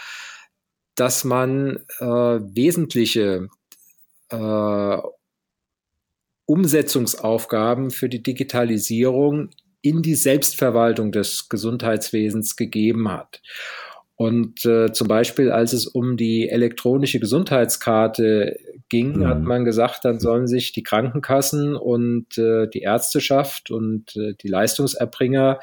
dass 0.95 1.23
man 1.23 1.77
äh, 1.99 2.05
wesentliche 2.05 3.49
äh, 4.29 4.97
Umsetzungsaufgaben 6.45 7.91
für 7.91 8.09
die 8.09 8.21
Digitalisierung 8.21 9.49
in 9.81 10.01
die 10.01 10.15
Selbstverwaltung 10.15 11.11
des 11.11 11.49
Gesundheitswesens 11.49 12.55
gegeben 12.55 13.11
hat. 13.11 13.41
Und 14.23 14.63
äh, 14.63 14.93
zum 14.93 15.09
Beispiel, 15.09 15.51
als 15.51 15.73
es 15.73 15.85
um 15.85 16.15
die 16.15 16.47
elektronische 16.47 17.19
Gesundheitskarte 17.19 18.57
ging, 18.87 19.17
mhm. 19.17 19.27
hat 19.27 19.41
man 19.41 19.65
gesagt, 19.65 20.05
dann 20.05 20.21
sollen 20.21 20.47
sich 20.47 20.71
die 20.71 20.81
Krankenkassen 20.81 21.75
und 21.75 22.37
äh, 22.37 22.69
die 22.69 22.83
Ärzteschaft 22.83 23.69
und 23.69 24.15
äh, 24.15 24.33
die 24.41 24.47
Leistungserbringer 24.47 25.59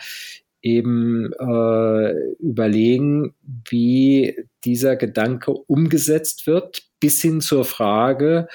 eben 0.61 1.33
äh, 1.33 2.12
überlegen, 2.38 3.35
wie 3.66 4.37
dieser 4.62 4.96
Gedanke 4.96 5.53
umgesetzt 5.53 6.46
wird, 6.46 6.83
bis 7.01 7.23
hin 7.23 7.40
zur 7.40 7.64
Frage, 7.64 8.46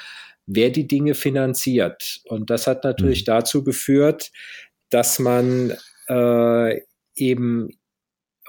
wer 0.46 0.70
die 0.70 0.86
Dinge 0.88 1.16
finanziert. 1.16 2.22
Und 2.26 2.52
das 2.52 2.68
hat 2.68 2.84
natürlich 2.84 3.22
mhm. 3.24 3.32
dazu 3.32 3.64
geführt, 3.64 4.32
dass 4.92 5.18
man 5.18 5.74
äh, 6.10 6.82
eben 7.16 7.72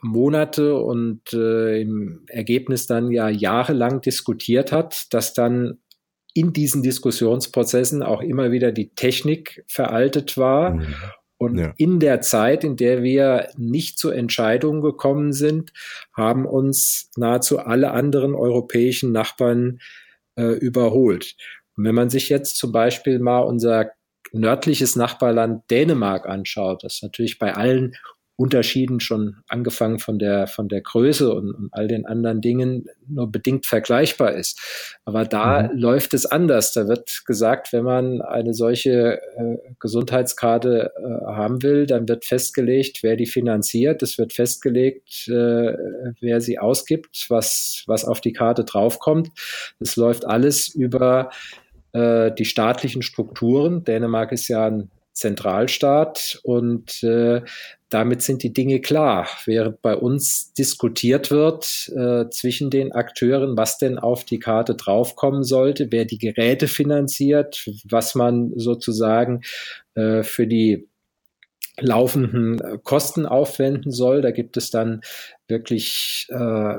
Monate 0.02 0.76
und 0.76 1.32
äh, 1.32 1.80
im 1.80 2.24
Ergebnis 2.28 2.86
dann 2.86 3.10
ja 3.10 3.28
jahrelang 3.28 4.00
diskutiert 4.00 4.72
hat, 4.72 5.12
dass 5.12 5.32
dann 5.34 5.78
in 6.34 6.52
diesen 6.52 6.82
Diskussionsprozessen 6.82 8.02
auch 8.02 8.20
immer 8.20 8.52
wieder 8.52 8.70
die 8.70 8.90
Technik 8.94 9.64
veraltet 9.66 10.36
war. 10.36 10.72
Mhm. 10.72 10.94
Und 11.38 11.58
ja. 11.58 11.72
in 11.76 12.00
der 12.00 12.20
Zeit, 12.20 12.64
in 12.64 12.76
der 12.76 13.02
wir 13.02 13.48
nicht 13.56 13.98
zu 13.98 14.10
Entscheidungen 14.10 14.80
gekommen 14.80 15.32
sind, 15.32 15.72
haben 16.14 16.46
uns 16.46 17.10
nahezu 17.16 17.58
alle 17.58 17.90
anderen 17.90 18.34
europäischen 18.34 19.12
Nachbarn 19.12 19.80
äh, 20.36 20.44
überholt. 20.44 21.36
Und 21.76 21.84
wenn 21.84 21.94
man 21.94 22.10
sich 22.10 22.28
jetzt 22.28 22.56
zum 22.56 22.72
Beispiel 22.72 23.18
mal 23.18 23.40
unser 23.40 23.92
nördliches 24.32 24.96
Nachbarland 24.96 25.70
Dänemark 25.70 26.26
anschaut, 26.26 26.84
das 26.84 27.00
natürlich 27.02 27.38
bei 27.38 27.54
allen 27.54 27.94
Unterschieden 28.38 29.00
schon 29.00 29.36
angefangen 29.48 29.98
von 29.98 30.18
der, 30.18 30.46
von 30.46 30.68
der 30.68 30.82
Größe 30.82 31.32
und, 31.32 31.52
und 31.52 31.68
all 31.72 31.88
den 31.88 32.04
anderen 32.04 32.42
Dingen 32.42 32.86
nur 33.08 33.32
bedingt 33.32 33.64
vergleichbar 33.64 34.34
ist. 34.34 34.60
Aber 35.06 35.24
da 35.24 35.62
mhm. 35.62 35.78
läuft 35.78 36.12
es 36.12 36.26
anders. 36.26 36.72
Da 36.72 36.86
wird 36.86 37.22
gesagt, 37.24 37.72
wenn 37.72 37.84
man 37.84 38.20
eine 38.20 38.52
solche 38.52 39.22
äh, 39.36 39.56
Gesundheitskarte 39.80 40.92
äh, 40.96 41.26
haben 41.26 41.62
will, 41.62 41.86
dann 41.86 42.08
wird 42.08 42.26
festgelegt, 42.26 43.02
wer 43.02 43.16
die 43.16 43.26
finanziert. 43.26 44.02
Es 44.02 44.18
wird 44.18 44.34
festgelegt, 44.34 45.28
äh, 45.28 45.74
wer 46.20 46.42
sie 46.42 46.58
ausgibt, 46.58 47.26
was, 47.30 47.84
was 47.86 48.04
auf 48.04 48.20
die 48.20 48.34
Karte 48.34 48.64
draufkommt. 48.64 49.30
Es 49.80 49.96
läuft 49.96 50.26
alles 50.26 50.68
über 50.68 51.30
äh, 51.92 52.32
die 52.32 52.44
staatlichen 52.44 53.00
Strukturen. 53.00 53.82
Dänemark 53.84 54.32
ist 54.32 54.48
ja 54.48 54.66
ein 54.66 54.90
Zentralstaat 55.16 56.40
und 56.42 57.02
äh, 57.02 57.40
damit 57.88 58.20
sind 58.20 58.42
die 58.42 58.52
Dinge 58.52 58.80
klar. 58.80 59.26
Während 59.46 59.80
bei 59.80 59.96
uns 59.96 60.52
diskutiert 60.52 61.30
wird 61.30 61.90
äh, 61.96 62.28
zwischen 62.28 62.68
den 62.68 62.92
Akteuren, 62.92 63.56
was 63.56 63.78
denn 63.78 63.98
auf 63.98 64.24
die 64.24 64.38
Karte 64.38 64.74
draufkommen 64.74 65.42
sollte, 65.42 65.90
wer 65.90 66.04
die 66.04 66.18
Geräte 66.18 66.68
finanziert, 66.68 67.66
was 67.88 68.14
man 68.14 68.52
sozusagen 68.56 69.40
äh, 69.94 70.22
für 70.22 70.46
die 70.46 70.86
laufenden 71.78 72.82
Kosten 72.82 73.24
aufwenden 73.24 73.92
soll. 73.92 74.20
Da 74.20 74.32
gibt 74.32 74.58
es 74.58 74.70
dann 74.70 75.00
wirklich 75.48 76.26
äh, 76.30 76.78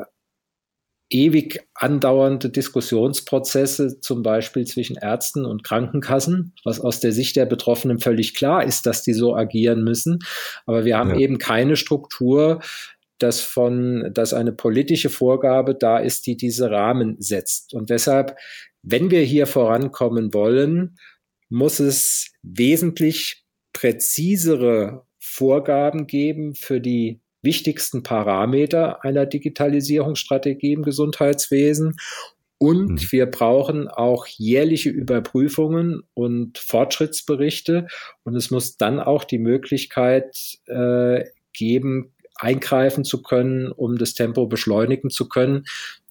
ewig 1.09 1.65
andauernde 1.73 2.49
Diskussionsprozesse, 2.49 3.99
zum 4.01 4.23
Beispiel 4.23 4.65
zwischen 4.65 4.97
Ärzten 4.97 5.45
und 5.45 5.63
Krankenkassen, 5.63 6.53
was 6.63 6.79
aus 6.79 6.99
der 6.99 7.11
Sicht 7.11 7.35
der 7.35 7.45
Betroffenen 7.45 7.99
völlig 7.99 8.35
klar 8.35 8.63
ist, 8.63 8.85
dass 8.85 9.03
die 9.03 9.13
so 9.13 9.35
agieren 9.35 9.83
müssen. 9.83 10.19
Aber 10.65 10.85
wir 10.85 10.97
haben 10.97 11.11
ja. 11.11 11.17
eben 11.17 11.37
keine 11.37 11.75
Struktur, 11.77 12.61
dass 13.19 13.41
von, 13.41 14.09
dass 14.13 14.33
eine 14.33 14.51
politische 14.51 15.09
Vorgabe 15.09 15.75
da 15.75 15.97
ist, 15.97 16.27
die 16.27 16.37
diese 16.37 16.69
Rahmen 16.69 17.15
setzt. 17.19 17.73
Und 17.73 17.89
deshalb, 17.89 18.35
wenn 18.83 19.09
wir 19.09 19.21
hier 19.21 19.47
vorankommen 19.47 20.33
wollen, 20.33 20.97
muss 21.49 21.79
es 21.79 22.31
wesentlich 22.43 23.43
präzisere 23.73 25.05
Vorgaben 25.19 26.07
geben 26.07 26.53
für 26.55 26.81
die 26.81 27.21
wichtigsten 27.47 28.03
Parameter 28.03 29.05
einer 29.05 29.25
Digitalisierungsstrategie 29.25 30.73
im 30.73 30.83
Gesundheitswesen. 30.83 31.95
Und 32.57 32.89
mhm. 32.89 33.11
wir 33.11 33.25
brauchen 33.27 33.87
auch 33.87 34.27
jährliche 34.27 34.89
Überprüfungen 34.89 36.01
und 36.13 36.57
Fortschrittsberichte. 36.57 37.87
Und 38.23 38.35
es 38.35 38.51
muss 38.51 38.75
dann 38.75 38.99
auch 38.99 39.23
die 39.23 39.37
Möglichkeit 39.37 40.57
äh, 40.65 41.23
geben, 41.53 42.13
eingreifen 42.35 43.05
zu 43.05 43.21
können, 43.21 43.71
um 43.71 43.97
das 43.97 44.13
Tempo 44.13 44.45
beschleunigen 44.47 45.09
zu 45.09 45.29
können. 45.29 45.63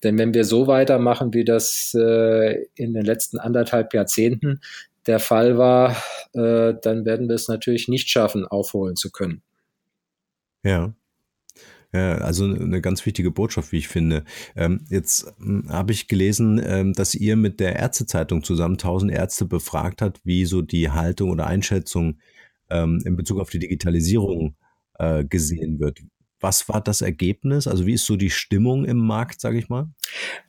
Denn 0.03 0.19
wenn 0.19 0.33
wir 0.33 0.45
so 0.45 0.67
weitermachen, 0.67 1.35
wie 1.35 1.45
das 1.45 1.95
äh, 1.95 2.65
in 2.75 2.95
den 2.95 3.05
letzten 3.05 3.39
anderthalb 3.39 3.93
Jahrzehnten 3.93 4.61
der 5.07 5.21
Fall 5.21 5.59
war, 5.59 5.91
äh, 6.33 6.75
dann 6.81 7.05
werden 7.05 7.29
wir 7.29 7.35
es 7.35 7.49
natürlich 7.49 7.89
nicht 7.89 8.09
schaffen, 8.09 8.47
aufholen 8.47 8.97
zu 8.97 9.11
können. 9.11 9.43
Ja. 10.65 10.95
Ja, 11.97 12.19
also 12.19 12.45
eine 12.45 12.83
ganz 12.83 13.07
wichtige 13.07 13.31
Botschaft, 13.31 13.73
wie 13.73 13.79
ich 13.79 13.89
finde. 13.89 14.25
Ähm, 14.55 14.85
jetzt 14.91 15.33
hm, 15.39 15.65
habe 15.71 15.93
ich 15.93 16.09
gelesen, 16.09 16.61
ähm, 16.63 16.93
dass 16.93 17.15
ihr 17.15 17.37
mit 17.37 17.59
der 17.59 17.77
Ärztezeitung 17.77 18.43
zusammen 18.43 18.75
1000 18.75 19.13
Ärzte 19.13 19.47
befragt 19.47 20.03
habt, 20.03 20.21
wie 20.25 20.45
so 20.45 20.61
die 20.61 20.91
Haltung 20.91 21.31
oder 21.31 21.47
Einschätzung 21.47 22.19
ähm, 22.69 23.03
in 23.07 23.17
Bezug 23.17 23.41
auf 23.41 23.49
die 23.49 23.59
Digitalisierung 23.59 24.57
äh, 24.99 25.25
gesehen 25.25 25.81
wird. 25.81 26.01
Was 26.39 26.69
war 26.69 26.83
das 26.83 27.01
Ergebnis? 27.01 27.67
Also 27.67 27.87
wie 27.87 27.95
ist 27.95 28.05
so 28.05 28.17
die 28.17 28.29
Stimmung 28.29 28.85
im 28.85 28.99
Markt, 28.99 29.41
sage 29.41 29.59
ich 29.59 29.71
mal? 29.71 29.89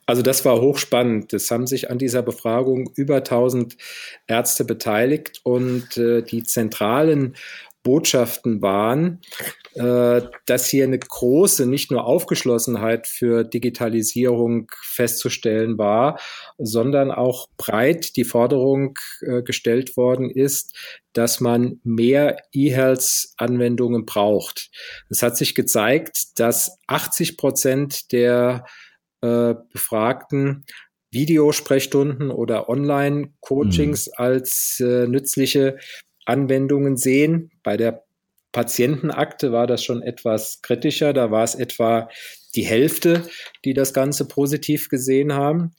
Also 0.04 0.20
das 0.20 0.44
war 0.44 0.60
hochspannend. 0.60 1.32
Es 1.32 1.50
haben 1.50 1.66
sich 1.66 1.90
an 1.90 1.96
dieser 1.96 2.20
Befragung 2.20 2.90
über 2.94 3.16
1000 3.16 3.74
Ärzte 4.26 4.66
beteiligt 4.66 5.40
und 5.44 5.96
äh, 5.96 6.22
die 6.22 6.42
zentralen 6.42 7.36
Botschaften 7.88 8.60
waren, 8.60 9.22
äh, 9.72 10.20
dass 10.44 10.68
hier 10.68 10.84
eine 10.84 10.98
große, 10.98 11.64
nicht 11.64 11.90
nur 11.90 12.04
Aufgeschlossenheit 12.04 13.06
für 13.06 13.44
Digitalisierung 13.44 14.70
festzustellen 14.82 15.78
war, 15.78 16.20
sondern 16.58 17.10
auch 17.10 17.46
breit 17.56 18.16
die 18.16 18.24
Forderung 18.24 18.98
äh, 19.22 19.40
gestellt 19.40 19.96
worden 19.96 20.28
ist, 20.28 20.76
dass 21.14 21.40
man 21.40 21.80
mehr 21.82 22.36
E-Health-Anwendungen 22.52 24.04
braucht. 24.04 24.70
Es 25.08 25.22
hat 25.22 25.38
sich 25.38 25.54
gezeigt, 25.54 26.38
dass 26.38 26.78
80 26.88 27.38
Prozent 27.38 28.12
der 28.12 28.66
äh, 29.22 29.54
Befragten 29.72 30.66
Videosprechstunden 31.10 32.30
oder 32.30 32.68
Online-Coachings 32.68 34.08
mhm. 34.08 34.12
als 34.16 34.78
äh, 34.80 35.06
nützliche 35.06 35.78
Anwendungen 36.28 36.96
sehen. 36.96 37.50
Bei 37.62 37.76
der 37.76 38.04
Patientenakte 38.52 39.52
war 39.52 39.66
das 39.66 39.82
schon 39.84 40.02
etwas 40.02 40.62
kritischer. 40.62 41.12
Da 41.12 41.30
war 41.30 41.44
es 41.44 41.54
etwa 41.54 42.08
die 42.54 42.64
Hälfte, 42.64 43.22
die 43.64 43.74
das 43.74 43.92
Ganze 43.92 44.26
positiv 44.26 44.88
gesehen 44.88 45.34
haben. 45.34 45.72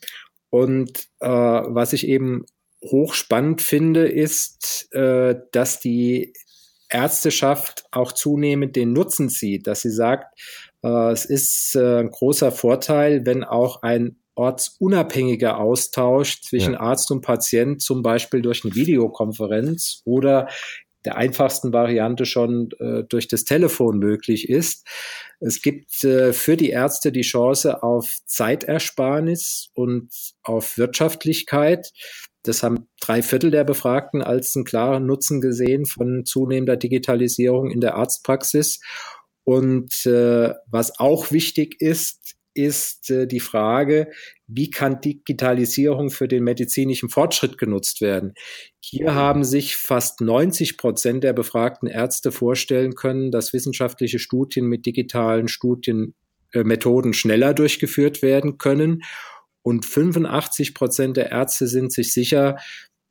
Und 0.49 1.07
äh, 1.19 1.27
was 1.27 1.93
ich 1.93 2.07
eben 2.07 2.45
hochspannend 2.83 3.61
finde, 3.61 4.07
ist, 4.07 4.87
äh, 4.93 5.35
dass 5.51 5.79
die 5.79 6.33
Ärzteschaft 6.89 7.85
auch 7.91 8.11
zunehmend 8.11 8.75
den 8.75 8.93
Nutzen 8.93 9.29
sieht, 9.29 9.67
dass 9.67 9.81
sie 9.81 9.91
sagt, 9.91 10.39
äh, 10.83 11.11
es 11.11 11.25
ist 11.25 11.75
äh, 11.75 11.99
ein 11.99 12.09
großer 12.09 12.51
Vorteil, 12.51 13.25
wenn 13.25 13.43
auch 13.43 13.83
ein 13.83 14.18
ortsunabhängiger 14.39 15.57
Austausch 15.57 16.41
zwischen 16.41 16.73
ja. 16.73 16.79
Arzt 16.79 17.11
und 17.11 17.21
Patient, 17.21 17.81
zum 17.81 18.01
Beispiel 18.01 18.41
durch 18.41 18.63
eine 18.63 18.73
Videokonferenz 18.73 20.01
oder 20.05 20.47
der 21.05 21.17
einfachsten 21.17 21.73
Variante 21.73 22.25
schon 22.25 22.69
äh, 22.79 23.03
durch 23.03 23.27
das 23.27 23.43
Telefon 23.43 23.99
möglich 23.99 24.49
ist. 24.49 24.87
Es 25.41 25.61
gibt 25.61 26.03
äh, 26.03 26.31
für 26.31 26.55
die 26.55 26.69
Ärzte 26.69 27.11
die 27.11 27.21
Chance 27.21 27.83
auf 27.83 28.09
Zeitersparnis 28.25 29.69
und 29.73 30.09
auf 30.43 30.77
Wirtschaftlichkeit. 30.77 31.91
Das 32.43 32.63
haben 32.63 32.87
drei 33.01 33.21
Viertel 33.21 33.51
der 33.51 33.65
Befragten 33.65 34.21
als 34.21 34.55
einen 34.55 34.65
klaren 34.65 35.05
Nutzen 35.05 35.41
gesehen 35.41 35.85
von 35.85 36.25
zunehmender 36.25 36.77
Digitalisierung 36.77 37.71
in 37.71 37.81
der 37.81 37.95
Arztpraxis. 37.95 38.79
Und 39.43 40.05
äh, 40.05 40.53
was 40.67 40.99
auch 40.99 41.31
wichtig 41.31 41.81
ist, 41.81 42.38
ist 42.63 43.09
äh, 43.09 43.27
die 43.27 43.39
Frage, 43.39 44.11
wie 44.47 44.69
kann 44.69 45.01
Digitalisierung 45.01 46.09
für 46.09 46.27
den 46.27 46.43
medizinischen 46.43 47.09
Fortschritt 47.09 47.57
genutzt 47.57 48.01
werden? 48.01 48.33
Hier 48.79 49.13
haben 49.13 49.43
sich 49.43 49.77
fast 49.77 50.21
90 50.21 50.77
Prozent 50.77 51.23
der 51.23 51.33
befragten 51.33 51.87
Ärzte 51.87 52.31
vorstellen 52.31 52.95
können, 52.95 53.31
dass 53.31 53.53
wissenschaftliche 53.53 54.19
Studien 54.19 54.65
mit 54.65 54.85
digitalen 54.85 55.47
Studienmethoden 55.47 57.11
äh, 57.11 57.15
schneller 57.15 57.53
durchgeführt 57.53 58.21
werden 58.21 58.57
können. 58.57 59.03
Und 59.61 59.85
85 59.85 60.73
Prozent 60.73 61.17
der 61.17 61.31
Ärzte 61.31 61.67
sind 61.67 61.91
sich 61.91 62.13
sicher, 62.13 62.57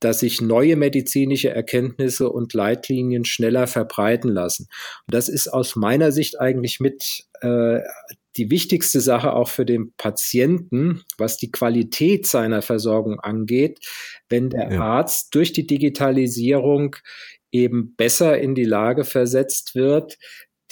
dass 0.01 0.21
sich 0.21 0.41
neue 0.41 0.77
medizinische 0.77 1.51
Erkenntnisse 1.51 2.31
und 2.31 2.55
Leitlinien 2.55 3.25
schneller 3.25 3.67
verbreiten 3.67 4.31
lassen. 4.31 4.69
Und 5.07 5.15
das 5.15 5.29
ist 5.29 5.49
aus 5.49 5.77
meiner 5.77 6.13
Sicht 6.13 6.41
eigentlich 6.41 6.81
mit 6.81 7.25
äh, 7.41 7.81
die 8.39 8.51
wichtigste 8.51 9.01
Sache 9.01 9.33
auch 9.33 9.49
für 9.49 9.67
den 9.67 9.93
Patienten, 9.97 11.03
was 11.19 11.37
die 11.37 11.51
Qualität 11.51 12.27
seiner 12.27 12.63
Versorgung 12.63 13.21
angeht, 13.21 13.81
wenn 14.29 14.51
der 14.51 14.73
ja. 14.73 14.81
Arzt 14.81 15.35
durch 15.35 15.53
die 15.53 15.67
Digitalisierung 15.67 16.97
eben 17.51 17.95
besser 17.97 18.39
in 18.39 18.55
die 18.55 18.65
Lage 18.65 19.05
versetzt 19.05 19.75
wird, 19.75 20.19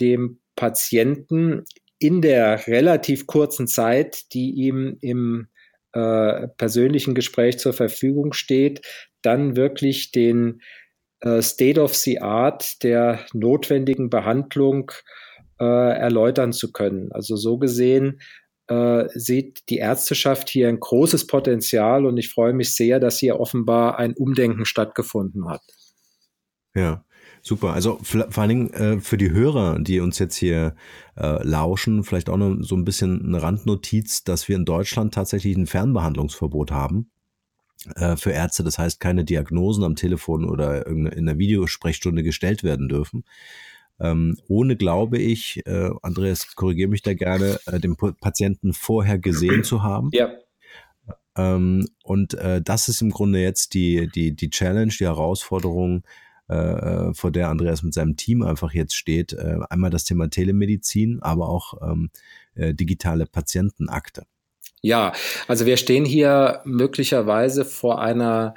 dem 0.00 0.38
Patienten 0.54 1.64
in 1.98 2.22
der 2.22 2.66
relativ 2.66 3.26
kurzen 3.26 3.66
Zeit, 3.66 4.32
die 4.32 4.50
ihm 4.50 4.98
im 5.00 5.48
äh, 5.92 6.48
persönlichen 6.56 7.14
Gespräch 7.14 7.58
zur 7.58 7.72
Verfügung 7.72 8.32
steht, 8.32 8.86
dann 9.22 9.56
wirklich 9.56 10.12
den 10.12 10.60
äh, 11.20 11.40
State 11.42 11.80
of 11.80 11.94
the 11.94 12.20
Art 12.20 12.82
der 12.82 13.24
notwendigen 13.32 14.10
Behandlung 14.10 14.92
äh, 15.60 15.64
erläutern 15.64 16.52
zu 16.52 16.72
können. 16.72 17.12
Also 17.12 17.36
so 17.36 17.58
gesehen 17.58 18.20
äh, 18.68 19.04
sieht 19.14 19.68
die 19.68 19.78
Ärzteschaft 19.78 20.48
hier 20.48 20.68
ein 20.68 20.80
großes 20.80 21.26
Potenzial 21.26 22.04
und 22.06 22.16
ich 22.16 22.30
freue 22.32 22.52
mich 22.52 22.74
sehr, 22.74 23.00
dass 23.00 23.18
hier 23.18 23.38
offenbar 23.38 23.98
ein 23.98 24.14
Umdenken 24.14 24.64
stattgefunden 24.64 25.48
hat. 25.48 25.62
Ja. 26.74 27.02
Super. 27.46 27.74
Also 27.74 28.00
vor 28.02 28.42
allen 28.42 28.48
Dingen 28.48 28.70
äh, 28.72 29.00
für 29.00 29.16
die 29.16 29.30
Hörer, 29.30 29.78
die 29.78 30.00
uns 30.00 30.18
jetzt 30.18 30.34
hier 30.34 30.74
äh, 31.16 31.40
lauschen, 31.46 32.02
vielleicht 32.02 32.28
auch 32.28 32.36
noch 32.36 32.56
so 32.60 32.74
ein 32.74 32.84
bisschen 32.84 33.24
eine 33.24 33.40
Randnotiz, 33.40 34.24
dass 34.24 34.48
wir 34.48 34.56
in 34.56 34.64
Deutschland 34.64 35.14
tatsächlich 35.14 35.56
ein 35.56 35.68
Fernbehandlungsverbot 35.68 36.72
haben 36.72 37.08
äh, 37.94 38.16
für 38.16 38.32
Ärzte. 38.32 38.64
Das 38.64 38.80
heißt, 38.80 38.98
keine 38.98 39.24
Diagnosen 39.24 39.84
am 39.84 39.94
Telefon 39.94 40.44
oder 40.44 40.88
in 40.88 41.24
der 41.24 41.38
Videosprechstunde 41.38 42.24
gestellt 42.24 42.64
werden 42.64 42.88
dürfen. 42.88 43.22
Ähm, 43.98 44.36
ohne, 44.48 44.76
glaube 44.76 45.18
ich, 45.18 45.62
äh, 45.66 45.90
Andreas, 46.02 46.54
korrigiere 46.54 46.90
mich 46.90 47.02
da 47.02 47.14
gerne, 47.14 47.58
äh, 47.66 47.80
den 47.80 47.96
Patienten 47.96 48.72
vorher 48.72 49.18
gesehen 49.18 49.64
zu 49.64 49.82
haben. 49.82 50.10
Ja. 50.12 50.30
Ähm, 51.36 51.86
und 52.02 52.34
äh, 52.34 52.60
das 52.62 52.88
ist 52.88 53.00
im 53.00 53.10
Grunde 53.10 53.40
jetzt 53.40 53.74
die, 53.74 54.08
die, 54.08 54.34
die 54.34 54.50
Challenge, 54.50 54.92
die 54.98 55.04
Herausforderung, 55.04 56.04
äh, 56.48 57.12
vor 57.12 57.30
der 57.32 57.48
Andreas 57.48 57.82
mit 57.82 57.94
seinem 57.94 58.16
Team 58.16 58.42
einfach 58.42 58.72
jetzt 58.72 58.94
steht. 58.94 59.32
Äh, 59.32 59.58
einmal 59.68 59.90
das 59.90 60.04
Thema 60.04 60.30
Telemedizin, 60.30 61.20
aber 61.22 61.48
auch 61.48 61.74
ähm, 61.82 62.10
äh, 62.54 62.74
digitale 62.74 63.26
Patientenakte. 63.26 64.26
Ja, 64.82 65.12
also 65.48 65.66
wir 65.66 65.76
stehen 65.76 66.04
hier 66.04 66.60
möglicherweise 66.64 67.64
vor 67.64 68.00
einer 68.00 68.54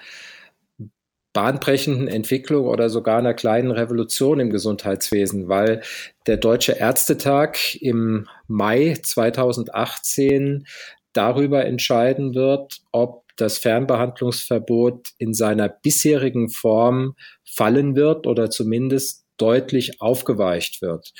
bahnbrechenden 1.33 2.07
Entwicklung 2.07 2.65
oder 2.65 2.89
sogar 2.89 3.19
einer 3.19 3.33
kleinen 3.33 3.71
Revolution 3.71 4.39
im 4.39 4.49
Gesundheitswesen, 4.49 5.47
weil 5.47 5.81
der 6.27 6.37
Deutsche 6.37 6.73
Ärztetag 6.73 7.75
im 7.79 8.27
Mai 8.47 8.97
2018 9.01 10.65
darüber 11.13 11.65
entscheiden 11.65 12.33
wird, 12.35 12.81
ob 12.91 13.23
das 13.35 13.57
Fernbehandlungsverbot 13.57 15.09
in 15.17 15.33
seiner 15.33 15.69
bisherigen 15.69 16.49
Form 16.49 17.15
fallen 17.45 17.95
wird 17.95 18.27
oder 18.27 18.49
zumindest 18.49 19.25
deutlich 19.37 20.01
aufgeweicht 20.01 20.81
wird. 20.81 21.13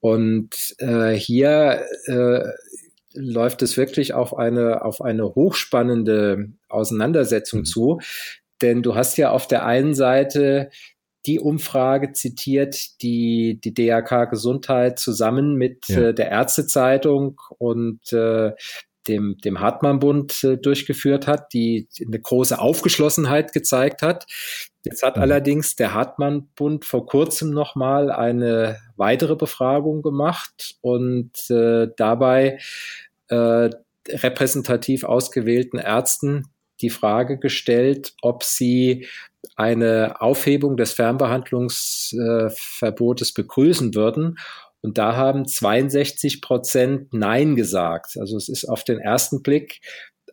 Und 0.00 0.74
äh, 0.78 1.12
hier 1.12 1.86
äh, 2.06 2.40
läuft 3.14 3.62
es 3.62 3.76
wirklich 3.76 4.14
auf 4.14 4.36
eine, 4.36 4.84
auf 4.84 5.00
eine 5.00 5.34
hochspannende 5.34 6.48
Auseinandersetzung 6.68 7.60
mhm. 7.60 7.64
zu. 7.64 8.00
Denn 8.62 8.82
du 8.82 8.94
hast 8.94 9.18
ja 9.18 9.30
auf 9.30 9.46
der 9.46 9.66
einen 9.66 9.94
Seite 9.94 10.70
die 11.26 11.38
Umfrage 11.38 12.12
zitiert, 12.12 13.00
die 13.02 13.60
die 13.62 13.74
DRK 13.74 14.26
Gesundheit 14.30 14.98
zusammen 14.98 15.54
mit 15.54 15.88
ja. 15.88 16.08
äh, 16.08 16.14
der 16.14 16.30
Ärztezeitung 16.30 17.40
und 17.58 18.12
äh, 18.12 18.52
dem, 19.08 19.36
dem 19.38 19.60
Hartmann-Bund 19.60 20.44
äh, 20.44 20.56
durchgeführt 20.56 21.26
hat, 21.26 21.52
die 21.52 21.88
eine 22.04 22.20
große 22.20 22.58
Aufgeschlossenheit 22.58 23.52
gezeigt 23.52 24.02
hat. 24.02 24.26
Jetzt 24.84 25.02
hat 25.02 25.16
mhm. 25.16 25.22
allerdings 25.22 25.76
der 25.76 25.94
Hartmann-Bund 25.94 26.84
vor 26.84 27.06
kurzem 27.06 27.50
nochmal 27.50 28.10
eine 28.10 28.78
weitere 28.96 29.36
Befragung 29.36 30.02
gemacht 30.02 30.76
und 30.80 31.32
äh, 31.50 31.88
dabei 31.96 32.58
äh, 33.28 33.70
repräsentativ 34.08 35.04
ausgewählten 35.04 35.78
Ärzten 35.78 36.48
die 36.82 36.90
Frage 36.90 37.38
gestellt, 37.38 38.12
ob 38.20 38.44
sie 38.44 39.06
eine 39.56 40.20
Aufhebung 40.20 40.76
des 40.76 40.92
Fernbehandlungsverbotes 40.92 43.30
äh, 43.30 43.34
begrüßen 43.34 43.94
würden. 43.94 44.38
Und 44.80 44.98
da 44.98 45.16
haben 45.16 45.46
62 45.46 46.42
Prozent 46.42 47.12
Nein 47.12 47.56
gesagt. 47.56 48.16
Also 48.18 48.36
es 48.36 48.48
ist 48.48 48.64
auf 48.64 48.82
den 48.84 48.98
ersten 48.98 49.42
Blick 49.42 49.80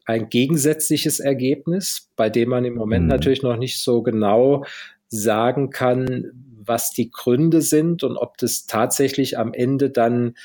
ein 0.06 0.30
gegensätzliches 0.30 1.20
Ergebnis, 1.20 2.10
bei 2.16 2.30
dem 2.32 2.50
man 2.50 2.66
im 2.66 2.74
Moment 2.74 3.04
mhm. 3.04 3.10
natürlich 3.10 3.44
noch 3.44 3.58
nicht 3.58 3.80
so 3.80 4.02
genau 4.02 4.66
sagen 5.08 5.70
kann, 5.70 6.32
was 6.66 6.90
die 6.92 7.12
Gründe 7.12 7.62
sind 7.62 8.04
und 8.04 8.18
ob 8.18 8.38
das 8.38 8.66
tatsächlich 8.66 9.38
am 9.38 9.54
Ende 9.54 9.92
dann 9.92 10.36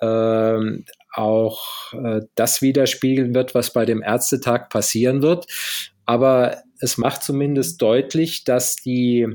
ähm, 0.00 0.84
auch 1.12 1.92
äh, 1.92 2.20
das 2.34 2.62
widerspiegeln 2.62 3.34
wird, 3.34 3.54
was 3.54 3.72
bei 3.72 3.84
dem 3.84 4.02
Ärztetag 4.02 4.68
passieren 4.68 5.22
wird. 5.22 5.46
Aber 6.04 6.62
es 6.80 6.98
macht 6.98 7.22
zumindest 7.22 7.80
deutlich, 7.82 8.44
dass 8.44 8.76
die 8.76 9.26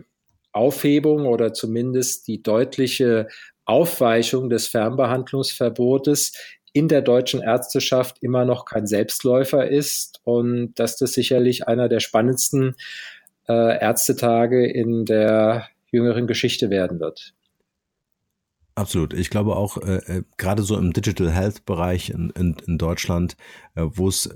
Aufhebung 0.53 1.25
oder 1.25 1.53
zumindest 1.53 2.27
die 2.27 2.43
deutliche 2.43 3.27
Aufweichung 3.65 4.49
des 4.49 4.67
Fernbehandlungsverbotes 4.67 6.33
in 6.73 6.87
der 6.87 7.01
deutschen 7.01 7.41
Ärzteschaft 7.41 8.17
immer 8.21 8.45
noch 8.45 8.65
kein 8.65 8.87
Selbstläufer 8.87 9.67
ist 9.67 10.21
und 10.23 10.73
dass 10.75 10.97
das 10.97 11.13
sicherlich 11.13 11.67
einer 11.67 11.89
der 11.89 11.99
spannendsten 11.99 12.75
äh, 13.47 13.79
Ärztetage 13.79 14.65
in 14.65 15.05
der 15.05 15.67
jüngeren 15.91 16.27
Geschichte 16.27 16.69
werden 16.69 16.99
wird. 16.99 17.33
Absolut. 18.81 19.13
Ich 19.13 19.29
glaube 19.29 19.55
auch, 19.55 19.77
äh, 19.77 19.97
äh, 20.07 20.23
gerade 20.37 20.63
so 20.63 20.75
im 20.75 20.91
Digital 20.91 21.31
Health 21.31 21.65
Bereich 21.65 22.09
in, 22.09 22.31
in, 22.31 22.55
in 22.65 22.79
Deutschland, 22.79 23.37
äh, 23.75 23.83
wo 23.85 24.07
es 24.07 24.25
äh, 24.25 24.33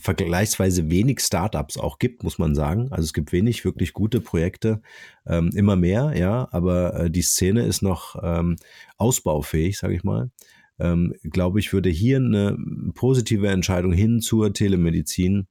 vergleichsweise 0.00 0.88
wenig 0.88 1.20
Startups 1.20 1.76
auch 1.76 1.98
gibt, 1.98 2.24
muss 2.24 2.38
man 2.38 2.54
sagen. 2.54 2.88
Also 2.90 3.04
es 3.04 3.12
gibt 3.12 3.32
wenig 3.32 3.66
wirklich 3.66 3.92
gute 3.92 4.22
Projekte, 4.22 4.80
ähm, 5.26 5.50
immer 5.54 5.76
mehr, 5.76 6.14
ja, 6.16 6.48
aber 6.52 6.94
äh, 7.00 7.10
die 7.10 7.20
Szene 7.20 7.66
ist 7.66 7.82
noch 7.82 8.16
ähm, 8.22 8.56
ausbaufähig, 8.96 9.76
sage 9.76 9.94
ich 9.94 10.04
mal. 10.04 10.30
Ähm, 10.78 11.14
glaube 11.22 11.60
ich, 11.60 11.74
würde 11.74 11.90
hier 11.90 12.16
eine 12.16 12.56
positive 12.94 13.48
Entscheidung 13.48 13.92
hin 13.92 14.20
zur 14.22 14.54
Telemedizin 14.54 15.48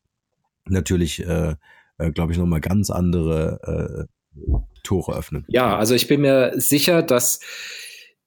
natürlich, 0.67 1.23
äh, 1.23 1.57
äh, 1.99 2.11
glaube 2.11 2.31
ich, 2.31 2.39
nochmal 2.39 2.61
ganz 2.61 2.89
andere 2.89 4.07
äh, 4.07 4.45
Tore 4.81 5.15
öffnen. 5.15 5.45
Ja, 5.47 5.77
also 5.77 5.93
ich 5.93 6.07
bin 6.07 6.21
mir 6.21 6.53
sicher, 6.55 7.03
dass 7.03 7.39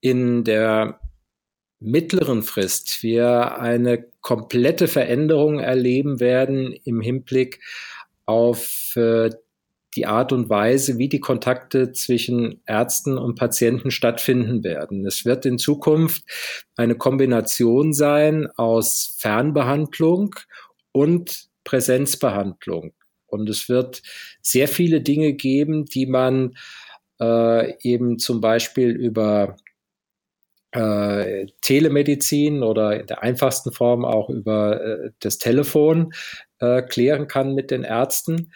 in 0.00 0.44
der 0.44 1.00
mittleren 1.80 2.42
Frist 2.42 3.02
wir 3.02 3.58
eine 3.58 4.04
komplette 4.20 4.88
Veränderung 4.88 5.60
erleben 5.60 6.20
werden 6.20 6.72
im 6.84 7.00
Hinblick 7.00 7.60
auf 8.26 8.94
äh, 8.96 9.30
die 9.94 10.06
Art 10.06 10.32
und 10.32 10.48
Weise, 10.48 10.98
wie 10.98 11.08
die 11.08 11.20
Kontakte 11.20 11.92
zwischen 11.92 12.60
Ärzten 12.66 13.16
und 13.16 13.36
Patienten 13.36 13.90
stattfinden 13.90 14.62
werden. 14.62 15.06
Es 15.06 15.24
wird 15.24 15.46
in 15.46 15.58
Zukunft 15.58 16.22
eine 16.76 16.94
Kombination 16.94 17.92
sein 17.92 18.48
aus 18.56 19.16
Fernbehandlung 19.18 20.34
und 20.92 21.48
Präsenzbehandlung. 21.64 22.92
Und 23.26 23.48
es 23.48 23.68
wird 23.68 24.02
sehr 24.40 24.68
viele 24.68 25.00
Dinge 25.00 25.32
geben, 25.32 25.84
die 25.86 26.06
man 26.06 26.56
äh, 27.20 27.74
eben 27.82 28.18
zum 28.18 28.40
Beispiel 28.40 28.90
über 28.90 29.56
äh, 30.72 31.46
Telemedizin 31.62 32.62
oder 32.62 33.00
in 33.00 33.06
der 33.06 33.22
einfachsten 33.22 33.72
Form 33.72 34.04
auch 34.04 34.28
über 34.28 34.80
äh, 34.80 35.10
das 35.20 35.38
Telefon 35.38 36.12
äh, 36.58 36.82
klären 36.82 37.26
kann 37.28 37.54
mit 37.54 37.70
den 37.70 37.84
Ärzten. 37.84 38.52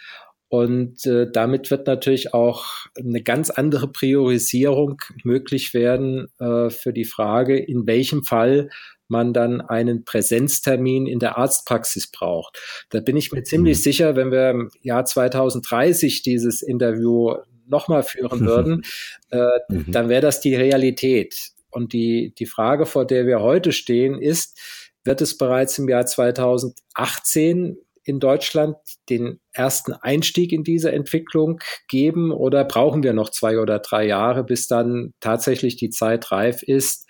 Und 0.48 1.06
äh, 1.06 1.30
damit 1.32 1.70
wird 1.70 1.86
natürlich 1.86 2.34
auch 2.34 2.66
eine 2.98 3.22
ganz 3.22 3.48
andere 3.48 3.88
Priorisierung 3.88 5.00
möglich 5.24 5.72
werden 5.72 6.28
äh, 6.38 6.68
für 6.68 6.92
die 6.92 7.06
Frage, 7.06 7.58
in 7.58 7.86
welchem 7.86 8.22
Fall 8.22 8.68
man 9.08 9.32
dann 9.32 9.62
einen 9.62 10.04
Präsenztermin 10.04 11.06
in 11.06 11.20
der 11.20 11.38
Arztpraxis 11.38 12.10
braucht. 12.10 12.58
Da 12.90 13.00
bin 13.00 13.16
ich 13.16 13.32
mir 13.32 13.44
ziemlich 13.44 13.78
mhm. 13.78 13.82
sicher, 13.82 14.16
wenn 14.16 14.30
wir 14.30 14.50
im 14.50 14.70
Jahr 14.82 15.06
2030 15.06 16.22
dieses 16.22 16.60
Interview 16.60 17.34
nochmal 17.66 18.02
führen 18.02 18.40
würden, 18.46 18.82
äh, 19.30 19.58
mhm. 19.68 19.90
dann 19.90 20.08
wäre 20.08 20.22
das 20.22 20.40
die 20.40 20.54
Realität. 20.54 21.51
Und 21.72 21.92
die, 21.92 22.34
die 22.38 22.46
Frage, 22.46 22.86
vor 22.86 23.06
der 23.06 23.26
wir 23.26 23.40
heute 23.40 23.72
stehen, 23.72 24.20
ist, 24.20 24.58
wird 25.04 25.20
es 25.20 25.36
bereits 25.36 25.78
im 25.78 25.88
Jahr 25.88 26.06
2018 26.06 27.76
in 28.04 28.20
Deutschland 28.20 28.76
den 29.08 29.40
ersten 29.52 29.92
Einstieg 29.92 30.52
in 30.52 30.64
diese 30.64 30.92
Entwicklung 30.92 31.60
geben 31.88 32.32
oder 32.32 32.64
brauchen 32.64 33.02
wir 33.02 33.12
noch 33.12 33.30
zwei 33.30 33.58
oder 33.58 33.78
drei 33.78 34.06
Jahre, 34.06 34.44
bis 34.44 34.66
dann 34.66 35.14
tatsächlich 35.20 35.76
die 35.76 35.90
Zeit 35.90 36.32
reif 36.32 36.62
ist, 36.62 37.08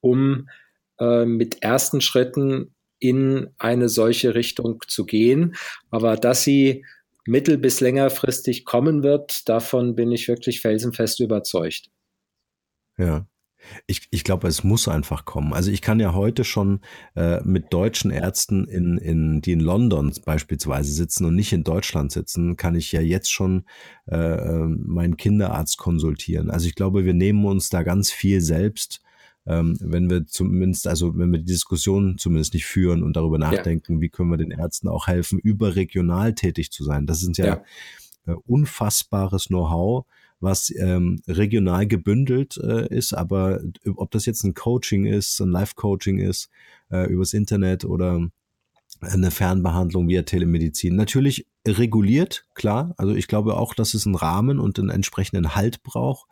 um 0.00 0.48
äh, 0.98 1.24
mit 1.24 1.62
ersten 1.62 2.00
Schritten 2.00 2.74
in 2.98 3.48
eine 3.58 3.88
solche 3.88 4.34
Richtung 4.34 4.82
zu 4.86 5.04
gehen. 5.04 5.56
Aber 5.90 6.16
dass 6.16 6.42
sie 6.42 6.84
mittel- 7.26 7.58
bis 7.58 7.80
längerfristig 7.80 8.64
kommen 8.64 9.02
wird, 9.02 9.48
davon 9.48 9.94
bin 9.94 10.12
ich 10.12 10.28
wirklich 10.28 10.60
felsenfest 10.60 11.20
überzeugt. 11.20 11.90
Ja. 12.98 13.26
Ich, 13.86 14.08
ich 14.10 14.24
glaube, 14.24 14.48
es 14.48 14.64
muss 14.64 14.88
einfach 14.88 15.24
kommen. 15.24 15.52
Also 15.52 15.70
ich 15.70 15.82
kann 15.82 16.00
ja 16.00 16.14
heute 16.14 16.44
schon 16.44 16.80
äh, 17.14 17.40
mit 17.44 17.72
deutschen 17.72 18.10
Ärzten, 18.10 18.66
in, 18.66 18.98
in, 18.98 19.40
die 19.40 19.52
in 19.52 19.60
London 19.60 20.12
beispielsweise 20.24 20.92
sitzen 20.92 21.24
und 21.24 21.34
nicht 21.34 21.52
in 21.52 21.64
Deutschland 21.64 22.12
sitzen, 22.12 22.56
kann 22.56 22.74
ich 22.74 22.92
ja 22.92 23.00
jetzt 23.00 23.32
schon 23.32 23.64
äh, 24.06 24.16
ähm, 24.16 24.84
meinen 24.86 25.16
Kinderarzt 25.16 25.78
konsultieren. 25.78 26.50
Also 26.50 26.66
ich 26.66 26.74
glaube, 26.74 27.04
wir 27.04 27.14
nehmen 27.14 27.44
uns 27.44 27.68
da 27.68 27.82
ganz 27.82 28.10
viel 28.10 28.40
selbst 28.40 29.00
ähm, 29.46 29.76
wenn 29.80 30.10
wir 30.10 30.26
zumindest, 30.26 30.88
also 30.88 31.16
wenn 31.16 31.30
wir 31.30 31.38
die 31.38 31.44
Diskussion 31.44 32.18
zumindest 32.18 32.54
nicht 32.54 32.66
führen 32.66 33.02
und 33.02 33.16
darüber 33.16 33.38
nachdenken, 33.38 33.94
ja. 33.94 34.00
wie 34.00 34.08
können 34.08 34.30
wir 34.30 34.38
den 34.38 34.50
Ärzten 34.50 34.88
auch 34.88 35.06
helfen, 35.06 35.38
überregional 35.38 36.34
tätig 36.34 36.72
zu 36.72 36.82
sein. 36.82 37.06
Das 37.06 37.20
sind 37.20 37.38
ja, 37.38 37.46
ja. 37.46 37.64
Äh, 38.26 38.34
unfassbares 38.44 39.46
Know-how, 39.46 40.04
was 40.40 40.72
ähm, 40.76 41.20
regional 41.26 41.86
gebündelt 41.86 42.58
äh, 42.58 42.86
ist, 42.94 43.14
aber 43.14 43.60
ob 43.96 44.10
das 44.10 44.26
jetzt 44.26 44.44
ein 44.44 44.54
Coaching 44.54 45.06
ist, 45.06 45.40
ein 45.40 45.50
Live-Coaching 45.50 46.18
ist, 46.18 46.50
äh, 46.90 47.06
übers 47.10 47.32
Internet 47.32 47.84
oder 47.84 48.28
eine 49.00 49.30
Fernbehandlung 49.30 50.08
via 50.08 50.22
Telemedizin. 50.22 50.96
Natürlich 50.96 51.46
reguliert, 51.66 52.44
klar. 52.54 52.94
Also 52.96 53.14
ich 53.14 53.28
glaube 53.28 53.56
auch, 53.56 53.74
dass 53.74 53.94
es 53.94 54.06
einen 54.06 54.14
Rahmen 54.14 54.58
und 54.58 54.78
einen 54.78 54.90
entsprechenden 54.90 55.54
Halt 55.54 55.82
braucht. 55.82 56.28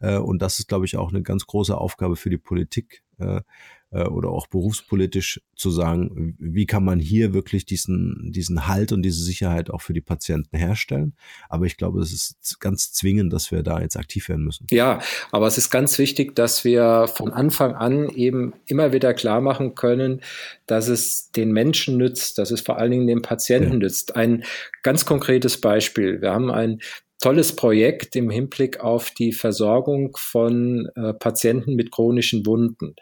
Äh, 0.00 0.18
und 0.18 0.40
das 0.42 0.58
ist, 0.58 0.68
glaube 0.68 0.86
ich, 0.86 0.96
auch 0.96 1.10
eine 1.10 1.22
ganz 1.22 1.46
große 1.46 1.76
Aufgabe 1.76 2.16
für 2.16 2.30
die 2.30 2.38
Politik, 2.38 3.02
äh, 3.18 3.36
äh, 3.36 3.42
oder 3.90 4.30
auch 4.30 4.46
berufspolitisch 4.48 5.40
zu 5.54 5.70
sagen, 5.70 6.34
wie 6.38 6.66
kann 6.66 6.84
man 6.84 6.98
hier 6.98 7.32
wirklich 7.32 7.64
diesen, 7.64 8.32
diesen 8.32 8.66
Halt 8.66 8.92
und 8.92 9.02
diese 9.02 9.22
Sicherheit 9.22 9.70
auch 9.70 9.80
für 9.80 9.94
die 9.94 10.00
Patienten 10.00 10.56
herstellen. 10.56 11.14
Aber 11.48 11.66
ich 11.66 11.76
glaube, 11.76 12.00
es 12.00 12.12
ist 12.12 12.60
ganz 12.60 12.92
zwingend, 12.92 13.32
dass 13.32 13.52
wir 13.52 13.62
da 13.62 13.80
jetzt 13.80 13.96
aktiv 13.96 14.28
werden 14.28 14.44
müssen. 14.44 14.66
Ja, 14.70 15.00
aber 15.30 15.46
es 15.46 15.56
ist 15.56 15.70
ganz 15.70 15.98
wichtig, 15.98 16.34
dass 16.34 16.64
wir 16.64 17.08
von 17.08 17.32
Anfang 17.32 17.74
an 17.74 18.08
eben 18.10 18.54
immer 18.66 18.92
wieder 18.92 19.14
klar 19.14 19.40
machen 19.40 19.74
können, 19.74 20.20
dass 20.66 20.88
es 20.88 21.30
den 21.30 21.52
Menschen 21.52 21.96
nützt, 21.96 22.38
dass 22.38 22.50
es 22.50 22.60
vor 22.60 22.78
allen 22.78 22.90
Dingen 22.90 23.06
den 23.06 23.22
Patienten 23.22 23.74
ja. 23.74 23.78
nützt. 23.78 24.16
Ein 24.16 24.44
ganz 24.82 25.06
konkretes 25.06 25.60
Beispiel. 25.60 26.20
Wir 26.20 26.32
haben 26.32 26.50
ein 26.50 26.80
tolles 27.26 27.56
Projekt 27.56 28.14
im 28.14 28.30
Hinblick 28.30 28.78
auf 28.78 29.10
die 29.10 29.32
Versorgung 29.32 30.16
von 30.16 30.88
äh, 30.94 31.12
Patienten 31.12 31.74
mit 31.74 31.90
chronischen 31.90 32.46
Wunden. 32.46 32.94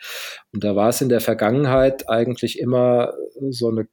Und 0.50 0.64
da 0.64 0.74
war 0.74 0.88
es 0.88 1.02
in 1.02 1.10
der 1.10 1.20
Vergangenheit 1.20 2.08
eigentlich 2.08 2.58
immer 2.58 3.12
so 3.50 3.68
eine 3.68 3.86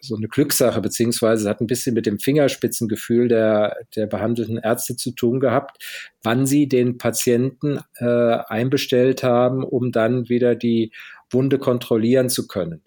so 0.00 0.16
eine 0.16 0.26
Glückssache, 0.26 0.80
beziehungsweise 0.80 1.48
hat 1.48 1.60
ein 1.60 1.68
bisschen 1.68 1.94
mit 1.94 2.06
dem 2.06 2.18
Fingerspitzengefühl 2.18 3.28
der, 3.28 3.76
der 3.94 4.06
behandelten 4.06 4.58
Ärzte 4.58 4.96
zu 4.96 5.12
tun 5.12 5.38
gehabt, 5.38 5.82
wann 6.24 6.44
sie 6.44 6.68
den 6.68 6.98
Patienten 6.98 7.78
äh, 7.98 8.04
einbestellt 8.04 9.22
haben, 9.22 9.62
um 9.62 9.92
dann 9.92 10.28
wieder 10.28 10.56
die 10.56 10.92
Wunde 11.30 11.58
kontrollieren 11.58 12.28
zu 12.28 12.48
können. 12.48 12.82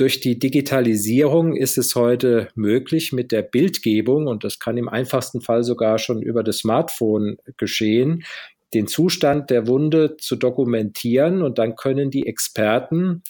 Durch 0.00 0.18
die 0.18 0.38
Digitalisierung 0.38 1.54
ist 1.54 1.76
es 1.76 1.94
heute 1.94 2.48
möglich, 2.54 3.12
mit 3.12 3.32
der 3.32 3.42
Bildgebung, 3.42 4.28
und 4.28 4.44
das 4.44 4.58
kann 4.58 4.78
im 4.78 4.88
einfachsten 4.88 5.42
Fall 5.42 5.62
sogar 5.62 5.98
schon 5.98 6.22
über 6.22 6.42
das 6.42 6.56
Smartphone 6.60 7.36
geschehen, 7.58 8.24
den 8.72 8.86
Zustand 8.86 9.50
der 9.50 9.66
Wunde 9.66 10.16
zu 10.16 10.36
dokumentieren. 10.36 11.42
Und 11.42 11.58
dann 11.58 11.76
können 11.76 12.10
die 12.10 12.26
Experten 12.26 13.22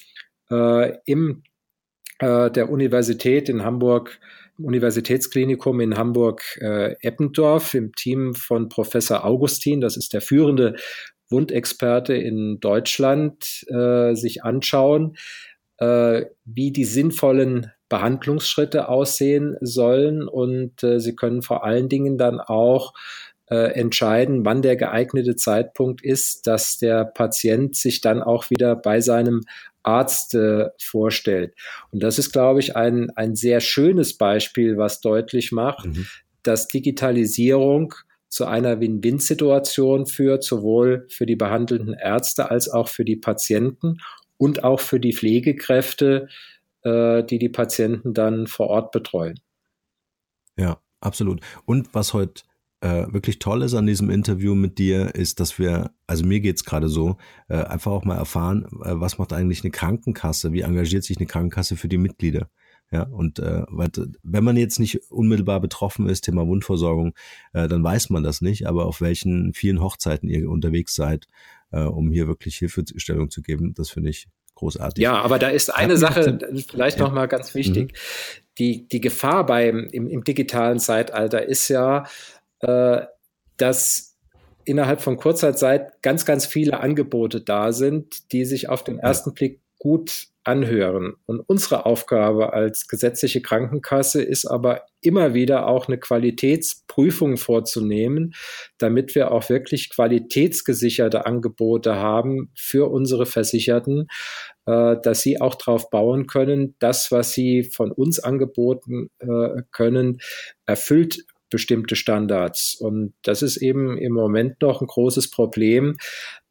äh, 0.48 0.96
im 1.06 1.42
äh, 2.20 2.52
der 2.52 2.70
Universität 2.70 3.48
in 3.48 3.64
Hamburg, 3.64 4.20
Universitätsklinikum 4.56 5.80
in 5.80 5.96
Hamburg 5.96 6.56
äh, 6.60 6.94
im 7.02 7.92
Team 7.96 8.34
von 8.34 8.68
Professor 8.68 9.24
Augustin, 9.24 9.80
das 9.80 9.96
ist 9.96 10.12
der 10.12 10.20
führende 10.20 10.76
Wundexperte 11.30 12.14
in 12.14 12.60
Deutschland, 12.60 13.64
äh, 13.68 14.14
sich 14.14 14.44
anschauen, 14.44 15.16
äh, 15.80 16.26
wie 16.44 16.70
die 16.70 16.84
sinnvollen 16.84 17.72
Behandlungsschritte 17.88 18.88
aussehen 18.88 19.56
sollen. 19.60 20.28
Und 20.28 20.82
äh, 20.82 21.00
sie 21.00 21.16
können 21.16 21.42
vor 21.42 21.64
allen 21.64 21.88
Dingen 21.88 22.16
dann 22.16 22.40
auch 22.40 22.94
äh, 23.50 23.72
entscheiden, 23.72 24.44
wann 24.44 24.62
der 24.62 24.76
geeignete 24.76 25.36
Zeitpunkt 25.36 26.02
ist, 26.02 26.46
dass 26.46 26.78
der 26.78 27.04
Patient 27.04 27.76
sich 27.76 28.00
dann 28.00 28.22
auch 28.22 28.50
wieder 28.50 28.76
bei 28.76 29.00
seinem 29.00 29.42
Arzt 29.82 30.34
äh, 30.34 30.68
vorstellt. 30.78 31.54
Und 31.90 32.02
das 32.02 32.18
ist, 32.18 32.32
glaube 32.32 32.60
ich, 32.60 32.76
ein, 32.76 33.10
ein 33.16 33.34
sehr 33.34 33.60
schönes 33.60 34.16
Beispiel, 34.16 34.76
was 34.76 35.00
deutlich 35.00 35.50
macht, 35.50 35.86
mhm. 35.86 36.06
dass 36.42 36.68
Digitalisierung 36.68 37.94
zu 38.28 38.44
einer 38.44 38.80
Win-Win-Situation 38.80 40.06
führt, 40.06 40.44
sowohl 40.44 41.06
für 41.08 41.26
die 41.26 41.34
behandelnden 41.34 41.94
Ärzte 41.94 42.50
als 42.50 42.68
auch 42.68 42.88
für 42.88 43.04
die 43.04 43.16
Patienten 43.16 43.96
und 44.40 44.64
auch 44.64 44.80
für 44.80 44.98
die 44.98 45.12
Pflegekräfte, 45.12 46.28
äh, 46.82 47.22
die 47.22 47.38
die 47.38 47.50
Patienten 47.50 48.14
dann 48.14 48.46
vor 48.46 48.68
Ort 48.68 48.90
betreuen. 48.90 49.38
Ja, 50.56 50.80
absolut. 51.00 51.42
Und 51.66 51.94
was 51.94 52.14
heute 52.14 52.42
äh, 52.80 53.04
wirklich 53.12 53.38
toll 53.38 53.62
ist 53.62 53.74
an 53.74 53.86
diesem 53.86 54.08
Interview 54.08 54.54
mit 54.54 54.78
dir, 54.78 55.14
ist, 55.14 55.40
dass 55.40 55.58
wir, 55.58 55.90
also 56.06 56.24
mir 56.24 56.40
geht's 56.40 56.64
gerade 56.64 56.88
so, 56.88 57.18
äh, 57.48 57.56
einfach 57.56 57.92
auch 57.92 58.04
mal 58.04 58.16
erfahren, 58.16 58.64
äh, 58.82 58.98
was 58.98 59.18
macht 59.18 59.34
eigentlich 59.34 59.62
eine 59.62 59.72
Krankenkasse, 59.72 60.54
wie 60.54 60.62
engagiert 60.62 61.04
sich 61.04 61.18
eine 61.18 61.26
Krankenkasse 61.26 61.76
für 61.76 61.88
die 61.88 61.98
Mitglieder. 61.98 62.48
Ja, 62.92 63.02
und 63.02 63.38
äh, 63.38 63.62
wenn 64.22 64.42
man 64.42 64.56
jetzt 64.56 64.80
nicht 64.80 65.10
unmittelbar 65.10 65.60
betroffen 65.60 66.08
ist, 66.08 66.22
Thema 66.22 66.48
Wundversorgung, 66.48 67.12
äh, 67.52 67.68
dann 67.68 67.84
weiß 67.84 68.10
man 68.10 68.24
das 68.24 68.40
nicht, 68.40 68.66
aber 68.66 68.86
auf 68.86 69.00
welchen 69.00 69.52
vielen 69.52 69.80
Hochzeiten 69.80 70.28
ihr 70.28 70.50
unterwegs 70.50 70.94
seid, 70.96 71.28
äh, 71.72 71.82
um 71.82 72.10
hier 72.10 72.26
wirklich 72.26 72.56
Hilfestellung 72.56 73.30
zu 73.30 73.42
geben. 73.42 73.74
Das 73.74 73.90
finde 73.90 74.10
ich 74.10 74.28
großartig. 74.54 75.02
Ja, 75.02 75.20
aber 75.20 75.38
da 75.38 75.48
ist 75.48 75.74
eine 75.74 75.96
Sache 75.96 76.38
vielleicht 76.68 76.98
ja. 76.98 77.04
noch 77.04 77.12
mal 77.12 77.26
ganz 77.26 77.54
wichtig. 77.54 77.92
Mhm. 77.92 78.42
Die, 78.58 78.88
die 78.88 79.00
Gefahr 79.00 79.46
beim, 79.46 79.88
im, 79.90 80.06
im 80.06 80.24
digitalen 80.24 80.78
Zeitalter 80.78 81.44
ist 81.46 81.68
ja, 81.68 82.04
äh, 82.60 83.02
dass 83.56 84.16
innerhalb 84.64 85.00
von 85.00 85.16
kurzer 85.16 85.54
Zeit 85.54 86.02
ganz, 86.02 86.24
ganz 86.24 86.46
viele 86.46 86.80
Angebote 86.80 87.40
da 87.40 87.72
sind, 87.72 88.32
die 88.32 88.44
sich 88.44 88.68
auf 88.68 88.84
den 88.84 88.98
ersten 88.98 89.32
Blick 89.32 89.60
gut 89.78 90.28
anhören. 90.44 91.14
Und 91.26 91.40
unsere 91.40 91.86
Aufgabe 91.86 92.52
als 92.52 92.88
gesetzliche 92.88 93.42
Krankenkasse 93.42 94.22
ist 94.22 94.46
aber 94.46 94.86
immer 95.02 95.34
wieder 95.34 95.66
auch 95.66 95.88
eine 95.88 95.98
Qualitätsprüfung 95.98 97.36
vorzunehmen, 97.36 98.32
damit 98.78 99.14
wir 99.14 99.32
auch 99.32 99.48
wirklich 99.50 99.90
qualitätsgesicherte 99.90 101.26
Angebote 101.26 101.96
haben 101.96 102.50
für 102.54 102.90
unsere 102.90 103.26
Versicherten, 103.26 104.06
äh, 104.66 104.96
dass 105.02 105.20
sie 105.20 105.40
auch 105.40 105.54
darauf 105.54 105.90
bauen 105.90 106.26
können, 106.26 106.74
das, 106.78 107.12
was 107.12 107.32
sie 107.32 107.64
von 107.64 107.92
uns 107.92 108.18
angeboten 108.18 109.10
äh, 109.18 109.62
können, 109.70 110.18
erfüllt 110.66 111.24
bestimmte 111.50 111.96
Standards. 111.96 112.76
Und 112.76 113.12
das 113.22 113.42
ist 113.42 113.56
eben 113.56 113.98
im 113.98 114.12
Moment 114.12 114.62
noch 114.62 114.80
ein 114.80 114.86
großes 114.86 115.30
Problem, 115.30 115.96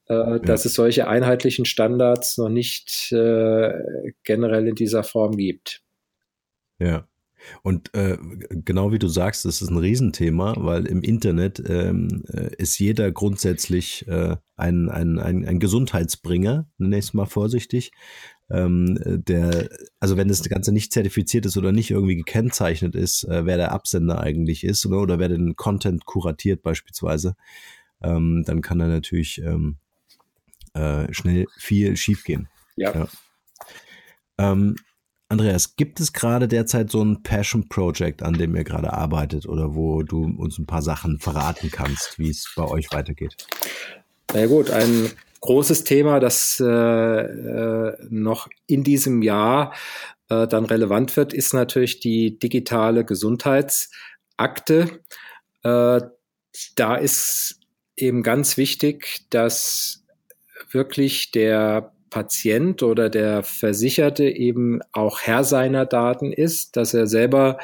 äh, 0.09 0.39
dass 0.39 0.65
es 0.65 0.73
solche 0.73 1.07
einheitlichen 1.07 1.65
Standards 1.65 2.37
noch 2.37 2.49
nicht 2.49 3.11
äh, 3.11 3.71
generell 4.23 4.67
in 4.67 4.75
dieser 4.75 5.03
Form 5.03 5.37
gibt. 5.37 5.81
Ja. 6.79 7.07
Und 7.63 7.93
äh, 7.93 8.17
genau 8.49 8.91
wie 8.91 8.99
du 8.99 9.07
sagst, 9.07 9.45
das 9.45 9.61
ist 9.61 9.69
ein 9.69 9.77
Riesenthema, 9.77 10.55
weil 10.57 10.85
im 10.87 11.01
Internet 11.01 11.63
ähm, 11.65 12.23
äh, 12.33 12.49
ist 12.57 12.77
jeder 12.79 13.11
grundsätzlich 13.11 14.07
äh, 14.07 14.35
ein, 14.57 14.89
ein, 14.89 15.19
ein, 15.19 15.45
ein 15.45 15.59
Gesundheitsbringer, 15.59 16.67
nenne 16.77 16.97
ich 16.97 17.05
es 17.05 17.13
mal 17.13 17.25
vorsichtig. 17.25 17.91
Ähm, 18.49 18.97
der, 19.05 19.69
also 19.99 20.17
wenn 20.17 20.27
das 20.27 20.41
Ganze 20.49 20.73
nicht 20.73 20.91
zertifiziert 20.91 21.45
ist 21.45 21.55
oder 21.55 21.71
nicht 21.71 21.91
irgendwie 21.91 22.17
gekennzeichnet 22.17 22.95
ist, 22.95 23.23
äh, 23.23 23.45
wer 23.45 23.57
der 23.57 23.71
Absender 23.71 24.19
eigentlich 24.21 24.63
ist 24.63 24.85
oder, 24.85 25.01
oder 25.01 25.19
wer 25.19 25.29
den 25.29 25.55
Content 25.55 26.05
kuratiert 26.05 26.61
beispielsweise, 26.61 27.35
ähm, 28.01 28.43
dann 28.45 28.61
kann 28.61 28.79
da 28.79 28.87
natürlich 28.87 29.41
ähm, 29.41 29.77
äh, 30.73 31.11
schnell 31.13 31.45
viel 31.57 31.95
schiefgehen. 31.97 32.47
Ja. 32.75 32.93
ja. 32.93 33.07
Ähm, 34.37 34.75
Andreas, 35.31 35.75
gibt 35.75 35.99
es 35.99 36.11
gerade 36.11 36.47
derzeit 36.47 36.89
so 36.89 37.03
ein 37.03 37.21
Passion 37.21 37.69
Project, 37.69 38.23
an 38.23 38.33
dem 38.33 38.55
ihr 38.55 38.63
gerade 38.63 38.91
arbeitet 38.93 39.45
oder 39.45 39.75
wo 39.75 40.01
du 40.01 40.23
uns 40.23 40.57
ein 40.57 40.65
paar 40.65 40.81
Sachen 40.81 41.19
verraten 41.19 41.69
kannst, 41.71 42.17
wie 42.17 42.31
es 42.31 42.51
bei 42.55 42.63
euch 42.63 42.91
weitergeht? 42.91 43.37
Na 44.33 44.39
ja, 44.39 44.47
gut, 44.47 44.71
ein 44.71 45.11
großes 45.41 45.83
Thema, 45.83 46.19
das 46.19 46.59
äh, 46.59 46.65
äh, 46.65 47.97
noch 48.09 48.47
in 48.65 48.83
diesem 48.83 49.21
Jahr 49.21 49.73
äh, 50.29 50.47
dann 50.47 50.65
relevant 50.65 51.15
wird, 51.15 51.33
ist 51.33 51.53
natürlich 51.53 51.99
die 51.99 52.39
digitale 52.39 53.05
Gesundheitsakte. 53.05 54.99
Äh, 55.63 56.01
da 56.75 56.95
ist 56.95 57.59
eben 57.95 58.23
ganz 58.23 58.57
wichtig, 58.57 59.25
dass 59.29 59.98
wirklich 60.71 61.31
der 61.31 61.93
Patient 62.09 62.83
oder 62.83 63.09
der 63.09 63.43
Versicherte 63.43 64.25
eben 64.25 64.81
auch 64.91 65.21
Herr 65.21 65.43
seiner 65.43 65.85
Daten 65.85 66.33
ist, 66.33 66.75
dass 66.75 66.93
er 66.93 67.07
selber 67.07 67.59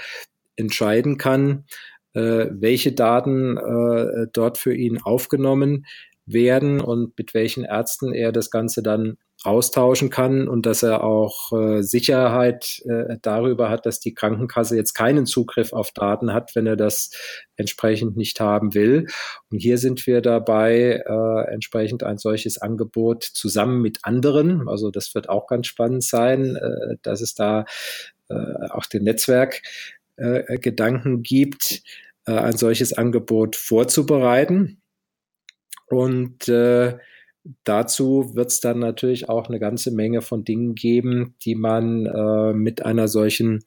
entscheiden 0.55 1.17
kann, 1.17 1.65
äh, 2.13 2.47
welche 2.51 2.91
Daten 2.91 3.57
äh, 3.57 4.27
dort 4.31 4.57
für 4.57 4.73
ihn 4.73 5.01
aufgenommen 5.01 5.85
werden 6.25 6.81
und 6.81 7.17
mit 7.17 7.33
welchen 7.33 7.63
Ärzten 7.63 8.13
er 8.13 8.31
das 8.31 8.49
Ganze 8.51 8.81
dann 8.81 9.17
austauschen 9.45 10.09
kann 10.09 10.47
und 10.47 10.65
dass 10.65 10.83
er 10.83 11.03
auch 11.03 11.51
äh, 11.51 11.81
Sicherheit 11.81 12.81
äh, 12.85 13.17
darüber 13.21 13.69
hat, 13.69 13.85
dass 13.85 13.99
die 13.99 14.13
Krankenkasse 14.13 14.75
jetzt 14.75 14.93
keinen 14.93 15.25
Zugriff 15.25 15.73
auf 15.73 15.91
Daten 15.91 16.33
hat, 16.33 16.55
wenn 16.55 16.67
er 16.67 16.75
das 16.75 17.11
entsprechend 17.55 18.17
nicht 18.17 18.39
haben 18.39 18.73
will. 18.73 19.07
Und 19.51 19.59
hier 19.59 19.77
sind 19.77 20.05
wir 20.07 20.21
dabei, 20.21 21.03
äh, 21.05 21.53
entsprechend 21.53 22.03
ein 22.03 22.17
solches 22.17 22.57
Angebot 22.57 23.23
zusammen 23.23 23.81
mit 23.81 23.99
anderen, 24.03 24.67
also 24.67 24.91
das 24.91 25.15
wird 25.15 25.29
auch 25.29 25.47
ganz 25.47 25.67
spannend 25.67 26.03
sein, 26.03 26.55
äh, 26.55 26.97
dass 27.01 27.21
es 27.21 27.35
da 27.35 27.65
äh, 28.29 28.69
auch 28.69 28.85
den 28.85 29.03
Netzwerkgedanken 29.03 31.19
äh, 31.19 31.21
gibt, 31.21 31.81
äh, 32.25 32.33
ein 32.33 32.57
solches 32.57 32.93
Angebot 32.93 33.55
vorzubereiten. 33.55 34.81
Und 35.87 36.47
äh, 36.47 36.97
dazu 37.63 38.35
wird 38.35 38.51
es 38.51 38.59
dann 38.59 38.79
natürlich 38.79 39.29
auch 39.29 39.47
eine 39.47 39.59
ganze 39.59 39.91
Menge 39.91 40.21
von 40.21 40.43
Dingen 40.43 40.75
geben, 40.75 41.35
die 41.43 41.55
man 41.55 42.05
äh, 42.05 42.53
mit 42.53 42.85
einer 42.85 43.07
solchen 43.07 43.63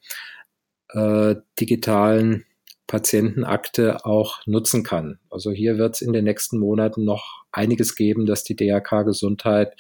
äh, 0.90 1.36
digitalen 1.60 2.44
Patientenakte 2.86 4.04
auch 4.04 4.40
nutzen 4.46 4.82
kann. 4.82 5.18
Also 5.30 5.52
hier 5.52 5.78
wird 5.78 5.96
es 5.96 6.02
in 6.02 6.12
den 6.12 6.24
nächsten 6.24 6.58
Monaten 6.58 7.04
noch 7.04 7.44
einiges 7.52 7.94
geben, 7.94 8.26
dass 8.26 8.44
die 8.44 8.56
DRK 8.56 9.02
Gesundheit 9.02 9.74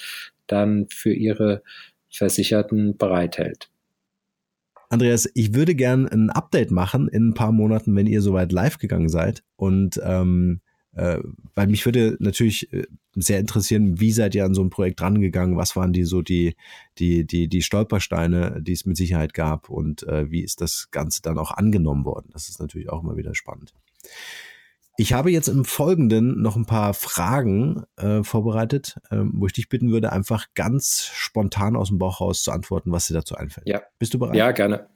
dann 0.46 0.86
für 0.90 1.12
ihre 1.12 1.62
Versicherten 2.10 2.96
bereithält. 2.96 3.70
Andreas, 4.90 5.28
ich 5.34 5.54
würde 5.54 5.74
gern 5.74 6.06
ein 6.06 6.30
Update 6.30 6.70
machen 6.70 7.08
in 7.08 7.30
ein 7.30 7.34
paar 7.34 7.52
Monaten, 7.52 7.94
wenn 7.94 8.06
ihr 8.06 8.22
soweit 8.22 8.52
live 8.52 8.78
gegangen 8.78 9.08
seid 9.08 9.42
und 9.56 10.00
ähm, 10.02 10.60
äh, 10.98 11.20
weil 11.54 11.68
mich 11.68 11.84
würde 11.84 12.16
natürlich 12.18 12.72
äh, 12.72 12.86
sehr 13.14 13.38
interessieren, 13.38 14.00
wie 14.00 14.12
seid 14.12 14.34
ihr 14.34 14.44
an 14.44 14.54
so 14.54 14.62
ein 14.62 14.70
Projekt 14.70 15.00
rangegangen? 15.00 15.56
Was 15.56 15.76
waren 15.76 15.92
die 15.92 16.04
so 16.04 16.22
die, 16.22 16.56
die, 16.98 17.24
die, 17.24 17.48
die 17.48 17.62
Stolpersteine, 17.62 18.60
die 18.60 18.72
es 18.72 18.84
mit 18.84 18.96
Sicherheit 18.96 19.32
gab 19.32 19.70
und 19.70 20.02
äh, 20.02 20.30
wie 20.30 20.42
ist 20.42 20.60
das 20.60 20.90
Ganze 20.90 21.22
dann 21.22 21.38
auch 21.38 21.52
angenommen 21.52 22.04
worden? 22.04 22.30
Das 22.32 22.48
ist 22.48 22.60
natürlich 22.60 22.90
auch 22.90 23.02
immer 23.02 23.16
wieder 23.16 23.34
spannend. 23.34 23.72
Ich 24.96 25.12
habe 25.12 25.30
jetzt 25.30 25.46
im 25.46 25.64
Folgenden 25.64 26.42
noch 26.42 26.56
ein 26.56 26.66
paar 26.66 26.92
Fragen 26.92 27.84
äh, 27.96 28.24
vorbereitet, 28.24 28.98
äh, 29.10 29.18
wo 29.22 29.46
ich 29.46 29.52
dich 29.52 29.68
bitten 29.68 29.92
würde, 29.92 30.12
einfach 30.12 30.46
ganz 30.56 31.08
spontan 31.14 31.76
aus 31.76 31.88
dem 31.88 31.98
Bauch 31.98 32.20
raus 32.20 32.42
zu 32.42 32.50
antworten, 32.50 32.90
was 32.90 33.06
dir 33.06 33.14
dazu 33.14 33.36
einfällt. 33.36 33.68
Ja. 33.68 33.82
Bist 34.00 34.14
du 34.14 34.18
bereit? 34.18 34.34
Ja, 34.34 34.50
gerne. 34.50 34.88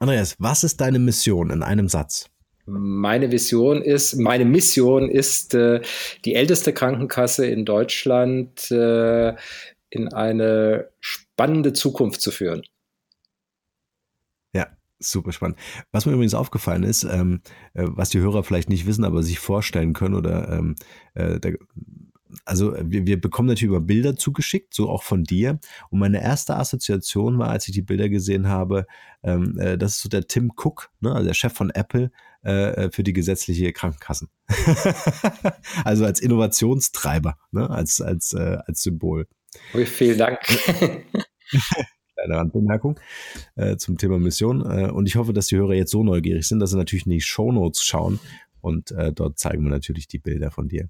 Andreas, 0.00 0.34
was 0.40 0.64
ist 0.64 0.80
deine 0.80 0.98
Mission 0.98 1.50
in 1.50 1.62
einem 1.62 1.88
Satz? 1.88 2.28
Meine 2.68 3.32
Vision 3.32 3.80
ist, 3.80 4.16
meine 4.16 4.44
Mission 4.44 5.10
ist, 5.10 5.54
äh, 5.54 5.80
die 6.24 6.34
älteste 6.34 6.74
Krankenkasse 6.74 7.46
in 7.46 7.64
Deutschland 7.64 8.70
äh, 8.70 9.34
in 9.90 10.12
eine 10.12 10.90
spannende 11.00 11.72
Zukunft 11.72 12.20
zu 12.20 12.30
führen. 12.30 12.62
Ja, 14.54 14.66
super 14.98 15.32
spannend. 15.32 15.58
Was 15.92 16.04
mir 16.04 16.12
übrigens 16.12 16.34
aufgefallen 16.34 16.82
ist, 16.82 17.04
ähm, 17.04 17.40
äh, 17.72 17.84
was 17.86 18.10
die 18.10 18.20
Hörer 18.20 18.44
vielleicht 18.44 18.68
nicht 18.68 18.86
wissen, 18.86 19.04
aber 19.04 19.22
sich 19.22 19.38
vorstellen 19.38 19.94
können 19.94 20.14
oder 20.14 20.50
ähm, 20.50 20.76
äh, 21.14 21.40
also 22.44 22.74
wir, 22.80 23.06
wir 23.06 23.20
bekommen 23.20 23.48
natürlich 23.48 23.70
über 23.70 23.80
Bilder 23.80 24.16
zugeschickt, 24.16 24.74
so 24.74 24.88
auch 24.88 25.02
von 25.02 25.24
dir. 25.24 25.58
Und 25.90 25.98
meine 25.98 26.22
erste 26.22 26.56
Assoziation 26.56 27.38
war, 27.38 27.50
als 27.50 27.68
ich 27.68 27.74
die 27.74 27.82
Bilder 27.82 28.08
gesehen 28.08 28.48
habe, 28.48 28.86
ähm, 29.22 29.58
äh, 29.58 29.78
das 29.78 29.96
ist 29.96 30.02
so 30.02 30.08
der 30.08 30.26
Tim 30.26 30.52
Cook, 30.56 30.90
ne, 31.00 31.12
also 31.12 31.26
der 31.26 31.34
Chef 31.34 31.52
von 31.52 31.70
Apple 31.70 32.10
äh, 32.44 32.84
äh 32.84 32.90
für 32.90 33.02
die 33.02 33.12
gesetzliche 33.12 33.72
Krankenkassen. 33.72 34.28
also 35.84 36.04
als 36.04 36.20
Innovationstreiber, 36.20 37.38
ne, 37.52 37.68
als, 37.68 38.00
als, 38.00 38.32
äh, 38.32 38.58
als 38.66 38.82
Symbol. 38.82 39.26
Okay, 39.72 39.86
vielen 39.86 40.18
Dank. 40.18 40.38
Kleine 42.14 42.36
Randbemerkung 42.36 42.98
äh, 43.54 43.76
zum 43.76 43.96
Thema 43.96 44.18
Mission. 44.18 44.62
Äh, 44.62 44.90
und 44.90 45.06
ich 45.06 45.16
hoffe, 45.16 45.32
dass 45.32 45.46
die 45.46 45.56
Hörer 45.56 45.74
jetzt 45.74 45.92
so 45.92 46.02
neugierig 46.02 46.46
sind, 46.46 46.58
dass 46.58 46.70
sie 46.70 46.76
natürlich 46.76 47.06
in 47.06 47.12
die 47.12 47.20
Shownotes 47.20 47.82
schauen. 47.82 48.18
Und 48.60 48.90
äh, 48.90 49.12
dort 49.12 49.38
zeigen 49.38 49.62
wir 49.62 49.70
natürlich 49.70 50.08
die 50.08 50.18
Bilder 50.18 50.50
von 50.50 50.68
dir. 50.68 50.88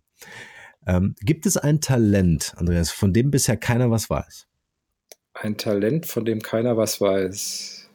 Ähm, 0.88 1.14
gibt 1.20 1.44
es 1.44 1.58
ein 1.58 1.82
Talent, 1.82 2.54
Andreas, 2.56 2.90
von 2.90 3.12
dem 3.12 3.30
bisher 3.30 3.58
keiner 3.58 3.90
was 3.90 4.08
weiß? 4.08 4.48
Ein 5.34 5.58
Talent, 5.58 6.06
von 6.06 6.24
dem 6.24 6.40
keiner 6.40 6.78
was 6.78 7.00
weiß. 7.00 7.90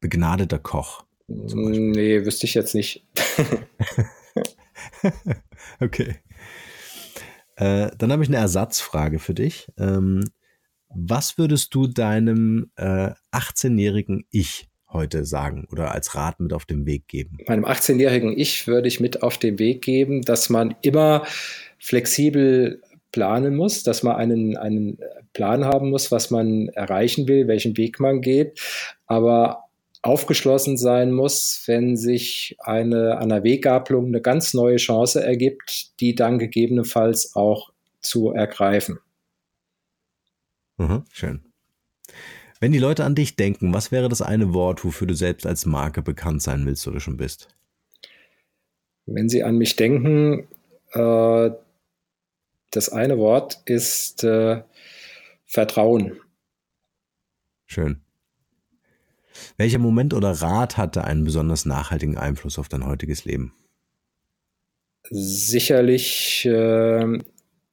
Begnadeter 0.00 0.58
Koch. 0.58 1.04
Nee, 1.28 2.24
wüsste 2.24 2.46
ich 2.46 2.54
jetzt 2.54 2.74
nicht. 2.74 3.04
okay. 5.80 6.16
Äh, 7.56 7.90
dann 7.98 8.10
habe 8.10 8.22
ich 8.22 8.28
eine 8.30 8.38
Ersatzfrage 8.38 9.18
für 9.18 9.34
dich. 9.34 9.68
Ähm, 9.76 10.24
was 10.88 11.36
würdest 11.36 11.74
du 11.74 11.88
deinem 11.88 12.70
äh, 12.76 13.10
18-jährigen 13.32 14.24
Ich 14.30 14.70
heute 14.90 15.24
sagen 15.24 15.66
oder 15.70 15.92
als 15.92 16.14
Rat 16.14 16.40
mit 16.40 16.52
auf 16.52 16.64
den 16.64 16.86
Weg 16.86 17.06
geben? 17.08 17.38
Meinem 17.46 17.66
18-jährigen 17.66 18.36
Ich 18.38 18.66
würde 18.66 18.88
ich 18.88 19.00
mit 19.00 19.22
auf 19.22 19.36
den 19.36 19.58
Weg 19.58 19.82
geben, 19.82 20.22
dass 20.22 20.48
man 20.48 20.74
immer 20.80 21.26
flexibel 21.78 22.82
planen 23.12 23.56
muss, 23.56 23.82
dass 23.82 24.02
man 24.02 24.16
einen, 24.16 24.56
einen 24.56 24.98
Plan 25.32 25.64
haben 25.64 25.90
muss, 25.90 26.10
was 26.12 26.30
man 26.30 26.68
erreichen 26.68 27.28
will, 27.28 27.48
welchen 27.48 27.76
Weg 27.76 28.00
man 28.00 28.20
geht, 28.20 28.60
aber 29.06 29.64
aufgeschlossen 30.02 30.76
sein 30.76 31.12
muss, 31.12 31.62
wenn 31.66 31.96
sich 31.96 32.56
eine, 32.60 33.18
an 33.18 33.28
der 33.28 33.42
Weggabelung 33.42 34.06
eine 34.06 34.20
ganz 34.20 34.54
neue 34.54 34.76
Chance 34.76 35.24
ergibt, 35.24 35.98
die 36.00 36.14
dann 36.14 36.38
gegebenenfalls 36.38 37.34
auch 37.34 37.70
zu 38.00 38.30
ergreifen. 38.30 38.98
Mhm, 40.76 41.04
schön. 41.10 41.40
Wenn 42.60 42.72
die 42.72 42.78
Leute 42.78 43.04
an 43.04 43.14
dich 43.14 43.36
denken, 43.36 43.74
was 43.74 43.92
wäre 43.92 44.08
das 44.08 44.22
eine 44.22 44.54
Wort, 44.54 44.84
wofür 44.84 45.06
du 45.06 45.14
selbst 45.14 45.46
als 45.46 45.66
Marke 45.66 46.02
bekannt 46.02 46.42
sein 46.42 46.64
willst 46.66 46.86
oder 46.86 47.00
schon 47.00 47.16
bist? 47.16 47.48
Wenn 49.06 49.28
sie 49.28 49.42
an 49.42 49.56
mich 49.58 49.76
denken, 49.76 50.48
äh, 50.92 51.50
das 52.70 52.88
eine 52.88 53.18
Wort 53.18 53.62
ist 53.64 54.24
äh, 54.24 54.62
Vertrauen. 55.46 56.20
Schön. 57.66 58.00
Welcher 59.56 59.78
Moment 59.78 60.14
oder 60.14 60.30
Rat 60.30 60.76
hatte 60.76 61.04
einen 61.04 61.24
besonders 61.24 61.66
nachhaltigen 61.66 62.16
Einfluss 62.16 62.58
auf 62.58 62.68
dein 62.68 62.86
heutiges 62.86 63.24
Leben? 63.24 63.52
Sicherlich, 65.10 66.44
äh, 66.46 67.18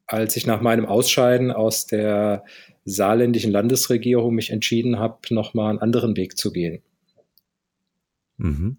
als 0.06 0.36
ich 0.36 0.46
nach 0.46 0.62
meinem 0.62 0.86
Ausscheiden 0.86 1.52
aus 1.52 1.88
der 1.88 2.44
saarländischen 2.86 3.52
Landesregierung 3.52 4.36
mich 4.36 4.50
entschieden 4.50 5.00
habe, 5.00 5.20
nochmal 5.34 5.70
einen 5.70 5.80
anderen 5.80 6.16
Weg 6.18 6.38
zu 6.38 6.52
gehen. 6.52 6.82
Mhm. 8.38 8.78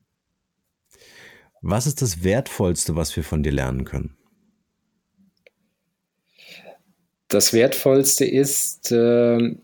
Was 1.62 1.86
ist 1.86 2.02
das 2.02 2.22
Wertvollste, 2.22 2.94
was 2.96 3.16
wir 3.16 3.24
von 3.24 3.42
dir 3.42 3.52
lernen 3.52 3.84
können? 3.84 4.16
Das 7.34 7.52
Wertvollste 7.52 8.24
ist 8.24 8.92
äh, 8.92 9.56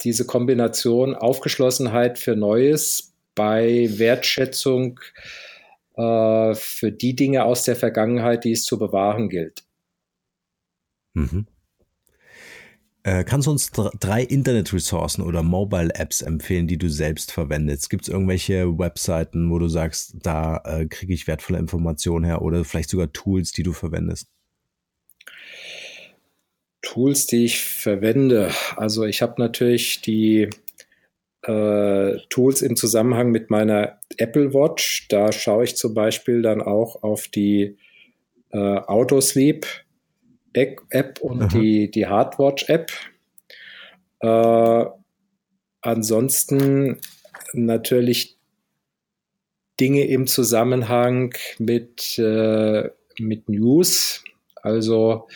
diese 0.00 0.26
Kombination 0.26 1.14
Aufgeschlossenheit 1.14 2.18
für 2.18 2.34
Neues 2.34 3.12
bei 3.36 3.88
Wertschätzung 3.92 4.98
äh, 5.94 6.52
für 6.56 6.90
die 6.90 7.14
Dinge 7.14 7.44
aus 7.44 7.62
der 7.62 7.76
Vergangenheit, 7.76 8.42
die 8.42 8.50
es 8.50 8.64
zu 8.64 8.76
bewahren 8.76 9.28
gilt. 9.28 9.62
Mhm. 11.14 11.46
Äh, 13.04 13.22
kannst 13.22 13.46
du 13.46 13.52
uns 13.52 13.70
drei 13.70 14.24
Internet-Ressourcen 14.24 15.22
oder 15.22 15.44
Mobile-Apps 15.44 16.22
empfehlen, 16.22 16.66
die 16.66 16.78
du 16.78 16.88
selbst 16.88 17.30
verwendest? 17.30 17.88
Gibt 17.88 18.02
es 18.02 18.08
irgendwelche 18.08 18.76
Webseiten, 18.80 19.48
wo 19.48 19.60
du 19.60 19.68
sagst, 19.68 20.16
da 20.22 20.56
äh, 20.64 20.86
kriege 20.86 21.14
ich 21.14 21.28
wertvolle 21.28 21.60
Informationen 21.60 22.24
her 22.24 22.42
oder 22.42 22.64
vielleicht 22.64 22.90
sogar 22.90 23.12
Tools, 23.12 23.52
die 23.52 23.62
du 23.62 23.72
verwendest? 23.72 24.26
Tools, 26.82 27.26
die 27.26 27.44
ich 27.44 27.60
verwende. 27.60 28.50
Also 28.76 29.04
ich 29.04 29.22
habe 29.22 29.40
natürlich 29.40 30.02
die 30.02 30.50
äh, 31.42 32.18
Tools 32.28 32.62
im 32.62 32.76
Zusammenhang 32.76 33.30
mit 33.30 33.50
meiner 33.50 33.98
Apple 34.16 34.52
Watch. 34.52 35.08
Da 35.08 35.32
schaue 35.32 35.64
ich 35.64 35.76
zum 35.76 35.94
Beispiel 35.94 36.42
dann 36.42 36.60
auch 36.60 37.02
auf 37.02 37.28
die 37.28 37.78
äh, 38.50 38.58
Autosleep 38.58 39.66
App 40.54 41.20
und 41.20 41.42
Aha. 41.42 41.48
die, 41.48 41.90
die 41.90 42.06
Hardwatch 42.06 42.68
App. 42.68 42.92
Äh, 44.20 44.84
ansonsten 45.80 47.00
natürlich 47.54 48.38
Dinge 49.80 50.06
im 50.06 50.26
Zusammenhang 50.26 51.34
mit, 51.58 52.18
äh, 52.18 52.90
mit 53.18 53.48
News. 53.48 54.22
Also 54.56 55.28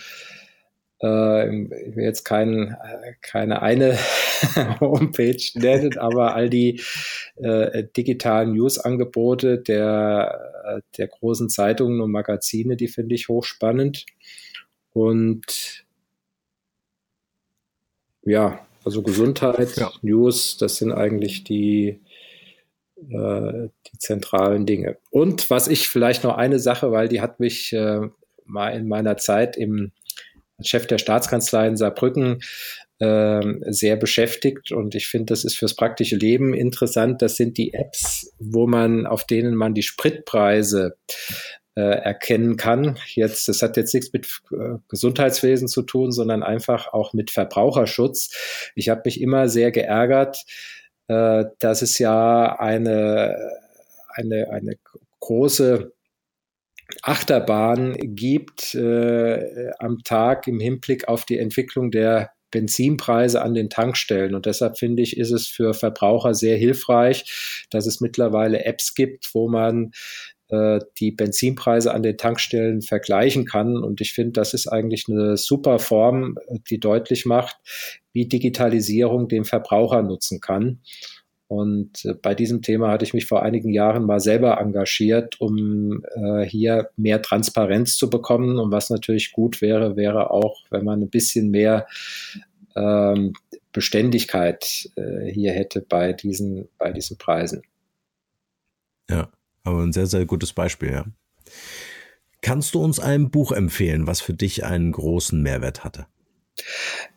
ich 0.99 1.97
will 1.97 2.05
jetzt 2.05 2.25
kein, 2.25 2.75
keine 3.21 3.61
eine 3.61 3.99
Homepage 4.81 5.43
nennen, 5.55 5.99
aber 5.99 6.35
all 6.35 6.49
die 6.49 6.81
äh, 7.37 7.85
digitalen 7.97 8.55
News-Angebote 8.55 9.59
der, 9.59 10.83
der 10.97 11.09
großen 11.09 11.51
Zeitungen 11.51 12.01
und 12.01 12.11
Magazine, 12.11 12.77
die 12.77 12.89
finde 12.89 13.15
ich 13.15 13.29
hochspannend. 13.29 14.07
Und 14.93 15.85
ja, 18.23 18.67
also 18.85 19.03
Gesundheit, 19.03 19.77
ja. 19.77 19.93
News, 20.01 20.57
das 20.57 20.77
sind 20.77 20.93
eigentlich 20.93 21.45
die, 21.45 22.01
äh, 22.97 23.69
die 23.87 23.99
zentralen 23.99 24.65
Dinge. 24.65 24.97
Und 25.11 25.51
was 25.51 25.69
ich 25.69 25.89
vielleicht 25.89 26.25
noch 26.25 26.37
eine 26.37 26.59
Sache, 26.59 26.91
weil 26.93 27.09
die 27.09 27.21
hat 27.21 27.39
mich 27.39 27.73
äh, 27.73 28.09
mal 28.45 28.71
in 28.71 28.89
meiner 28.89 29.17
Zeit 29.17 29.57
im 29.57 29.93
Chef 30.63 30.87
der 30.87 30.99
Staatskanzlei 30.99 31.69
in 31.69 31.77
Saarbrücken 31.77 32.41
äh, 32.99 33.41
sehr 33.67 33.97
beschäftigt 33.97 34.73
und 34.73 34.95
ich 34.95 35.07
finde, 35.07 35.27
das 35.27 35.45
ist 35.45 35.57
fürs 35.57 35.77
praktische 35.77 36.17
Leben 36.17 36.55
interessant. 36.55 37.21
Das 37.21 37.37
sind 37.37 37.59
die 37.59 37.75
Apps, 37.75 38.33
wo 38.39 38.67
man, 38.67 39.07
auf 39.07 39.27
denen 39.27 39.55
man 39.55 39.75
die 39.75 39.83
Spritpreise 39.83 40.97
äh, 41.75 41.83
erkennen 41.83 42.57
kann. 42.57 42.99
Jetzt, 43.07 43.49
das 43.49 43.61
hat 43.61 43.77
jetzt 43.77 43.93
nichts 43.93 44.13
mit 44.15 44.27
äh, 44.51 44.79
Gesundheitswesen 44.89 45.69
zu 45.69 45.83
tun, 45.83 46.11
sondern 46.11 46.43
einfach 46.43 46.93
auch 46.95 47.13
mit 47.13 47.31
Verbraucherschutz. 47.31 48.73
Ich 48.75 48.89
habe 48.89 49.03
mich 49.05 49.21
immer 49.21 49.49
sehr 49.49 49.71
geärgert, 49.73 50.43
äh, 51.09 51.45
dass 51.59 51.83
es 51.83 51.99
ja 51.99 52.59
eine, 52.59 53.37
eine, 54.09 54.51
eine 54.51 54.77
große 55.21 55.93
Achterbahn 57.03 57.97
gibt 57.99 58.74
äh, 58.74 59.70
am 59.78 60.03
Tag 60.05 60.47
im 60.47 60.61
Hinblick 60.61 61.09
auf 61.09 61.24
die 61.24 61.39
Entwicklung 61.39 61.91
der 61.91 62.30
Benzinpreise 62.51 63.43
an 63.43 63.55
den 63.55 63.70
Tankstellen. 63.70 64.34
Und 64.34 64.47
deshalb 64.47 64.78
finde 64.78 65.03
ich, 65.03 65.16
ist 65.16 65.32
es 65.32 65.49
für 65.49 65.74
Verbraucher 65.74 66.34
sehr 66.34 66.57
hilfreich, 66.57 67.66
dass 67.70 67.87
es 67.87 68.01
mittlerweile 68.01 68.64
Apps 68.64 68.95
gibt, 68.95 69.30
wo 69.34 69.49
man 69.49 69.93
äh, 70.49 70.78
die 70.99 71.11
Benzinpreise 71.11 71.93
an 71.93 72.03
den 72.03 72.16
Tankstellen 72.16 72.82
vergleichen 72.82 73.47
kann. 73.47 73.76
Und 73.82 74.01
ich 74.01 74.12
finde, 74.12 74.32
das 74.32 74.55
ist 74.55 74.68
eigentlich 74.68 75.07
eine 75.09 75.37
super 75.37 75.78
Form, 75.78 76.39
die 76.70 76.78
deutlich 76.78 77.26
macht, 77.26 77.57
wie 78.12 78.26
Digitalisierung 78.26 79.28
den 79.28 79.45
Verbraucher 79.45 80.03
nutzen 80.03 80.41
kann. 80.41 80.80
Und 81.49 82.05
äh, 82.05 82.15
bei 82.15 82.35
diesem 82.35 82.63
Thema 82.63 82.91
hatte 82.91 83.05
ich 83.05 83.15
mich 83.15 83.27
vor 83.27 83.43
einigen 83.43 83.73
Jahren 83.73 84.05
mal 84.05 84.21
selber 84.21 84.61
engagiert, 84.61 85.41
um 85.41 86.05
äh, 86.15 86.45
hier 86.45 86.91
mehr 86.97 87.23
Transparenz 87.23 87.97
zu 87.97 88.11
bekommen. 88.11 88.59
Und 88.59 88.73
was 88.73 88.91
natürlich 88.91 89.33
gut 89.33 89.61
wäre, 89.61 89.97
wäre 89.97 90.31
auch, 90.31 90.63
wenn 90.71 90.85
man 90.85 91.03
ein 91.03 91.11
bisschen 91.11 91.51
mehr 91.51 91.87
ähm, 92.75 93.35
Beständigkeit 93.73 94.91
äh, 94.97 95.31
hier 95.31 95.53
hätte 95.53 95.81
bei 95.81 96.13
diesen, 96.13 96.69
bei 96.79 96.93
diesen 96.93 97.17
Preisen. 97.17 97.63
Ja, 99.09 99.29
aber 99.63 99.83
ein 99.83 99.93
sehr, 99.93 100.07
sehr 100.07 100.27
gutes 100.27 100.53
Beispiel, 100.53 100.91
ja. 100.91 101.05
Kannst 102.41 102.75
du 102.75 102.83
uns 102.83 103.01
ein 103.01 103.31
Buch 103.31 103.53
empfehlen, 103.53 104.07
was 104.07 104.21
für 104.21 104.35
dich 104.35 104.65
einen 104.65 104.93
großen 104.93 105.41
Mehrwert 105.43 105.85
hatte? 105.85 106.07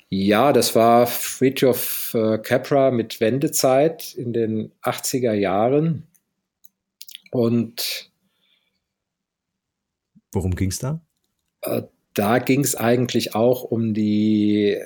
Ja, 0.10 0.54
das 0.54 0.76
war 0.76 1.06
Fridtjof 1.06 2.16
äh, 2.16 2.40
Capra 2.40 2.90
mit 2.90 3.20
Wendezeit 3.20 4.16
in 4.16 4.34
den 4.34 4.72
80er 4.82 5.34
Jahren. 5.34 6.08
Und 7.32 8.12
worum 10.32 10.56
ging 10.56 10.70
es 10.70 10.80
da? 10.80 11.02
Äh, 11.62 11.84
da 12.16 12.40
ging 12.40 12.62
es 12.62 12.76
eigentlich 12.76 13.36
auch 13.36 13.64
um 13.64 13.94
die 13.94 14.80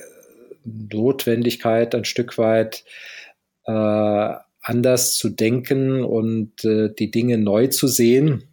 Notwendigkeit, 0.66 1.96
ein 1.96 2.06
Stück 2.06 2.38
weit 2.38 2.84
äh, 3.66 4.34
anders 4.62 5.16
zu 5.16 5.30
denken 5.30 6.04
und 6.04 6.64
äh, 6.66 6.94
die 6.94 7.12
Dinge 7.12 7.38
neu 7.38 7.68
zu 7.68 7.88
sehen. 7.88 8.53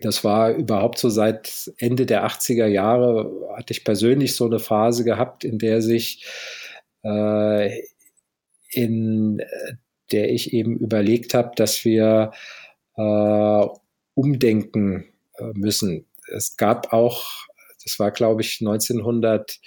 Das 0.00 0.24
war 0.24 0.52
überhaupt 0.52 0.98
so 0.98 1.08
seit 1.10 1.72
Ende 1.78 2.06
der 2.06 2.26
80er 2.26 2.66
Jahre, 2.66 3.48
hatte 3.56 3.72
ich 3.72 3.84
persönlich 3.84 4.34
so 4.34 4.46
eine 4.46 4.58
Phase 4.58 5.04
gehabt, 5.04 5.44
in 5.44 5.58
der 5.58 5.82
sich, 5.82 6.24
äh, 7.04 7.80
in 8.70 9.42
der 10.12 10.32
ich 10.32 10.52
eben 10.52 10.78
überlegt 10.78 11.34
habe, 11.34 11.52
dass 11.56 11.84
wir 11.84 12.32
äh, 12.96 13.66
umdenken 14.14 15.04
äh, 15.38 15.44
müssen. 15.54 16.06
Es 16.34 16.56
gab 16.56 16.92
auch, 16.92 17.46
das 17.84 17.98
war 17.98 18.10
glaube 18.10 18.42
ich 18.42 18.58
1900 18.60 19.60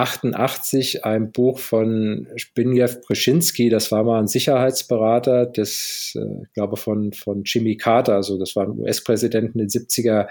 88 0.00 1.04
ein 1.04 1.32
Buch 1.32 1.58
von 1.58 2.26
Zbigniew 2.38 2.90
Brzezinski, 3.06 3.68
das 3.68 3.92
war 3.92 4.02
mal 4.04 4.18
ein 4.18 4.28
Sicherheitsberater 4.28 5.46
des, 5.46 6.14
äh, 6.16 6.42
ich 6.44 6.52
glaube, 6.54 6.76
von, 6.76 7.12
von 7.12 7.42
Jimmy 7.44 7.76
Carter, 7.76 8.14
also 8.14 8.38
das 8.38 8.56
war 8.56 8.64
ein 8.64 8.78
US-Präsident 8.78 9.54
in 9.54 9.58
den 9.58 9.68
70er 9.68 10.28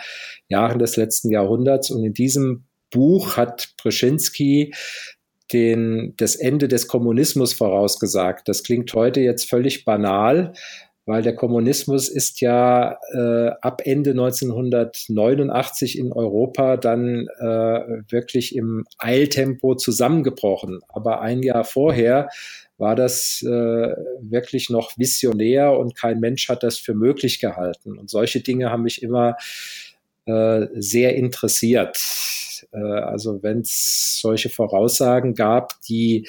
Jahren 0.48 0.80
des 0.80 0.98
letzten 0.98 1.32
Jahrhunderts. 1.32 1.92
Und 1.92 2.04
in 2.04 2.14
diesem 2.14 2.66
Buch 2.92 3.38
hat 3.38 3.74
Brzezinski 3.78 4.74
den, 5.54 6.14
das 6.18 6.36
Ende 6.36 6.68
des 6.68 6.88
Kommunismus 6.88 7.54
vorausgesagt. 7.54 8.48
Das 8.48 8.64
klingt 8.64 8.94
heute 8.94 9.22
jetzt 9.22 9.50
völlig 9.50 9.86
banal, 9.86 10.54
weil 11.10 11.24
der 11.24 11.34
Kommunismus 11.34 12.08
ist 12.08 12.40
ja 12.40 13.00
äh, 13.12 13.50
ab 13.62 13.82
Ende 13.84 14.12
1989 14.12 15.98
in 15.98 16.14
Europa 16.14 16.78
dann 16.78 17.28
äh, 17.40 17.44
wirklich 18.10 18.56
im 18.56 18.86
Eiltempo 19.00 19.74
zusammengebrochen. 19.74 20.82
Aber 20.88 21.22
ein 21.22 21.42
Jahr 21.42 21.64
vorher 21.64 22.30
war 22.78 22.96
das 22.96 23.42
äh, 23.42 23.48
wirklich 24.22 24.70
noch 24.70 25.00
visionär 25.00 25.76
und 25.80 25.96
kein 25.96 26.20
Mensch 26.20 26.48
hat 26.48 26.62
das 26.62 26.78
für 26.78 26.94
möglich 26.94 27.40
gehalten. 27.40 27.98
Und 27.98 28.12
solche 28.12 28.42
Dinge 28.42 28.70
haben 28.70 28.84
mich 28.84 29.02
immer 29.02 29.36
äh, 30.28 30.68
sehr 30.76 31.16
interessiert. 31.16 31.98
Äh, 32.72 32.78
also 32.78 33.42
wenn 33.42 33.62
es 33.62 34.20
solche 34.22 34.52
Voraussagen 34.52 35.34
gab, 35.34 35.82
die 35.90 36.28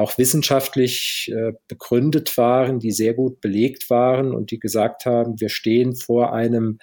auch 0.00 0.18
wissenschaftlich 0.18 1.30
äh, 1.34 1.52
begründet 1.68 2.36
waren, 2.36 2.80
die 2.80 2.92
sehr 2.92 3.14
gut 3.14 3.40
belegt 3.40 3.90
waren 3.90 4.34
und 4.34 4.50
die 4.50 4.58
gesagt 4.58 5.06
haben, 5.06 5.40
wir 5.40 5.48
stehen 5.48 5.94
vor 5.94 6.32
einem 6.32 6.78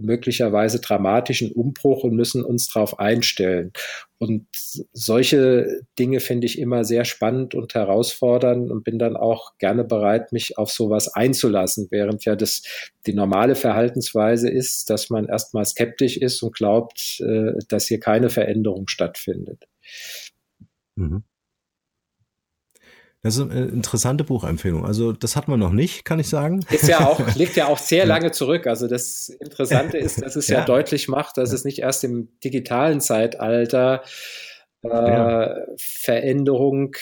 möglicherweise 0.00 0.80
dramatischen 0.80 1.52
Umbruch 1.52 2.04
und 2.04 2.14
müssen 2.14 2.44
uns 2.44 2.68
darauf 2.68 2.98
einstellen. 2.98 3.72
Und 4.18 4.46
solche 4.92 5.82
Dinge 5.98 6.20
finde 6.20 6.46
ich 6.46 6.58
immer 6.58 6.84
sehr 6.84 7.04
spannend 7.04 7.54
und 7.54 7.74
herausfordernd 7.74 8.70
und 8.70 8.84
bin 8.84 8.98
dann 8.98 9.16
auch 9.16 9.56
gerne 9.58 9.84
bereit, 9.84 10.32
mich 10.32 10.58
auf 10.58 10.70
sowas 10.70 11.08
einzulassen, 11.08 11.88
während 11.90 12.24
ja 12.24 12.36
das 12.36 12.62
die 13.06 13.12
normale 13.12 13.54
Verhaltensweise 13.54 14.48
ist, 14.48 14.90
dass 14.90 15.10
man 15.10 15.26
erstmal 15.26 15.64
skeptisch 15.64 16.16
ist 16.16 16.42
und 16.42 16.54
glaubt, 16.54 17.20
äh, 17.20 17.52
dass 17.68 17.86
hier 17.86 18.00
keine 18.00 18.30
Veränderung 18.30 18.88
stattfindet. 18.88 19.64
Mhm. 20.96 21.24
Das 23.22 23.36
ist 23.36 23.50
eine 23.50 23.66
interessante 23.66 24.22
Buchempfehlung. 24.22 24.84
Also 24.84 25.12
das 25.12 25.34
hat 25.34 25.48
man 25.48 25.58
noch 25.58 25.72
nicht, 25.72 26.04
kann 26.04 26.20
ich 26.20 26.28
sagen. 26.28 26.64
Ist 26.70 26.86
ja 26.86 27.06
auch, 27.06 27.18
liegt 27.34 27.56
ja 27.56 27.66
auch 27.66 27.78
sehr 27.78 28.06
lange 28.06 28.30
zurück. 28.30 28.68
Also 28.68 28.86
das 28.86 29.28
Interessante 29.28 29.98
ist, 29.98 30.22
dass 30.22 30.36
es 30.36 30.46
ja, 30.46 30.60
ja 30.60 30.64
deutlich 30.64 31.08
macht, 31.08 31.36
dass 31.36 31.52
es 31.52 31.64
nicht 31.64 31.80
erst 31.80 32.04
im 32.04 32.28
digitalen 32.44 33.00
Zeitalter 33.00 34.02
äh, 34.84 34.88
ja. 34.88 35.56
Veränderung 35.76 36.94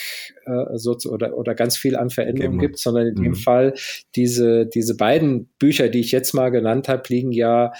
äh, 0.45 0.77
so, 0.77 0.97
oder, 1.07 1.37
oder 1.37 1.53
ganz 1.53 1.77
viel 1.77 1.95
an 1.95 2.09
Veränderung 2.09 2.53
Geben. 2.53 2.61
gibt, 2.61 2.79
sondern 2.79 3.07
in 3.07 3.15
mhm. 3.15 3.23
dem 3.23 3.35
Fall 3.35 3.73
diese, 4.15 4.65
diese 4.65 4.97
beiden 4.97 5.49
Bücher, 5.59 5.87
die 5.89 5.99
ich 5.99 6.11
jetzt 6.11 6.33
mal 6.33 6.49
genannt 6.49 6.89
habe, 6.89 7.03
liegen 7.09 7.31
ja 7.31 7.73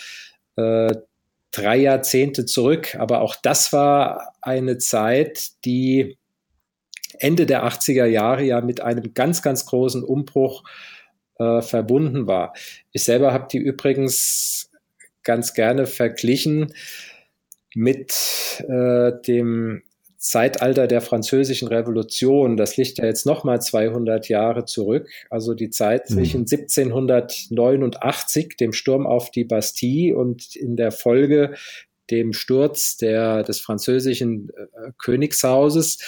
äh, 0.57 0.93
drei 1.51 1.77
Jahrzehnte 1.77 2.45
zurück. 2.45 2.95
Aber 2.99 3.21
auch 3.21 3.35
das 3.35 3.73
war 3.73 4.33
eine 4.41 4.77
Zeit, 4.77 5.49
die 5.65 6.17
Ende 7.19 7.45
der 7.45 7.65
80er 7.65 8.05
Jahre 8.05 8.43
ja 8.43 8.61
mit 8.61 8.81
einem 8.81 9.13
ganz, 9.13 9.41
ganz 9.41 9.65
großen 9.65 10.03
Umbruch 10.03 10.63
äh, 11.39 11.61
verbunden 11.61 12.27
war. 12.27 12.53
Ich 12.91 13.03
selber 13.03 13.33
habe 13.33 13.47
die 13.51 13.59
übrigens 13.59 14.71
ganz 15.23 15.53
gerne 15.53 15.87
verglichen 15.87 16.73
mit 17.75 18.63
äh, 18.67 19.11
dem 19.27 19.83
Zeitalter 20.17 20.87
der 20.87 21.01
französischen 21.01 21.67
Revolution. 21.67 22.57
Das 22.57 22.75
liegt 22.75 22.97
ja 22.97 23.05
jetzt 23.05 23.25
nochmal 23.25 23.61
200 23.61 24.29
Jahre 24.29 24.65
zurück. 24.65 25.07
Also 25.29 25.53
die 25.53 25.69
Zeit 25.69 26.09
mhm. 26.09 26.15
zwischen 26.15 26.39
1789, 26.41 28.57
dem 28.57 28.73
Sturm 28.73 29.05
auf 29.05 29.29
die 29.31 29.43
Bastille 29.43 30.17
und 30.17 30.55
in 30.55 30.75
der 30.75 30.91
Folge 30.91 31.53
dem 32.09 32.33
Sturz 32.33 32.97
der, 32.97 33.43
des 33.43 33.59
französischen 33.59 34.49
äh, 34.49 34.91
Königshauses 34.97 35.99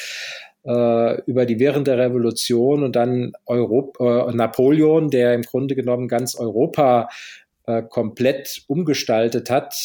äh, 0.63 1.21
über 1.23 1.45
die 1.45 1.59
während 1.59 1.87
der 1.87 1.97
Revolution 1.97 2.83
und 2.83 2.95
dann 2.95 3.33
Europa, 3.45 4.29
äh, 4.29 4.33
Napoleon, 4.33 5.09
der 5.09 5.33
im 5.33 5.43
Grunde 5.43 5.75
genommen 5.75 6.07
ganz 6.07 6.35
Europa 6.35 7.09
äh, 7.65 7.83
komplett 7.83 8.63
umgestaltet 8.67 9.49
hat, 9.49 9.75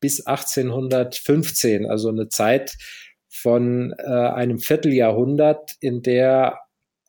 bis 0.00 0.26
1815, 0.26 1.86
also 1.86 2.08
eine 2.08 2.28
Zeit 2.28 2.74
von 3.28 3.94
äh, 3.98 4.04
einem 4.04 4.58
Vierteljahrhundert, 4.58 5.76
in 5.80 6.02
der 6.02 6.58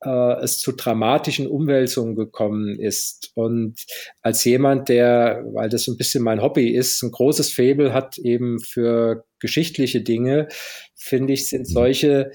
äh, 0.04 0.44
es 0.44 0.60
zu 0.60 0.72
dramatischen 0.72 1.48
Umwälzungen 1.48 2.16
gekommen 2.16 2.80
ist. 2.80 3.32
Und 3.36 3.76
als 4.22 4.44
jemand, 4.44 4.90
der, 4.90 5.44
weil 5.54 5.70
das 5.70 5.88
ein 5.88 5.98
bisschen 5.98 6.24
mein 6.24 6.42
Hobby 6.42 6.70
ist, 6.70 7.02
ein 7.04 7.12
großes 7.12 7.52
Faible 7.52 7.94
hat 7.94 8.18
eben 8.18 8.60
für 8.60 9.26
geschichtliche 9.40 10.02
Dinge, 10.02 10.48
finde 10.96 11.34
ich, 11.34 11.50
sind 11.50 11.68
solche 11.68 12.32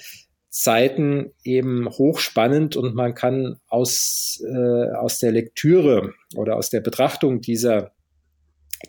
Zeiten 0.50 1.32
eben 1.44 1.88
hochspannend 1.88 2.76
und 2.76 2.94
man 2.94 3.14
kann 3.14 3.60
aus, 3.68 4.42
äh, 4.46 4.90
aus 4.92 5.18
der 5.18 5.32
Lektüre 5.32 6.14
oder 6.36 6.56
aus 6.56 6.70
der 6.70 6.80
Betrachtung 6.80 7.40
dieser, 7.40 7.92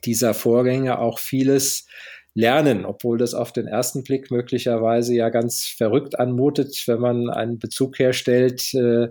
dieser 0.06 0.34
Vorgänge 0.34 1.00
auch 1.00 1.20
vieles 1.20 1.86
lernen, 2.34 2.86
obwohl 2.86 3.18
das 3.18 3.34
auf 3.34 3.52
den 3.52 3.68
ersten 3.68 4.04
Blick 4.04 4.32
möglicherweise 4.32 5.14
ja 5.14 5.30
ganz 5.30 5.66
verrückt 5.66 6.18
anmutet, 6.18 6.84
wenn 6.86 7.00
man 7.00 7.30
einen 7.30 7.60
Bezug 7.60 8.00
herstellt 8.00 8.74
äh, 8.74 9.10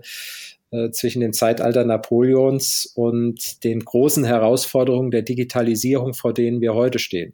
äh, 0.71 0.91
zwischen 0.91 1.21
dem 1.21 1.33
Zeitalter 1.33 1.85
Napoleons 1.85 2.91
und 2.95 3.63
den 3.63 3.79
großen 3.81 4.23
Herausforderungen 4.23 5.11
der 5.11 5.21
Digitalisierung, 5.21 6.13
vor 6.13 6.33
denen 6.33 6.61
wir 6.61 6.73
heute 6.73 6.99
stehen. 6.99 7.33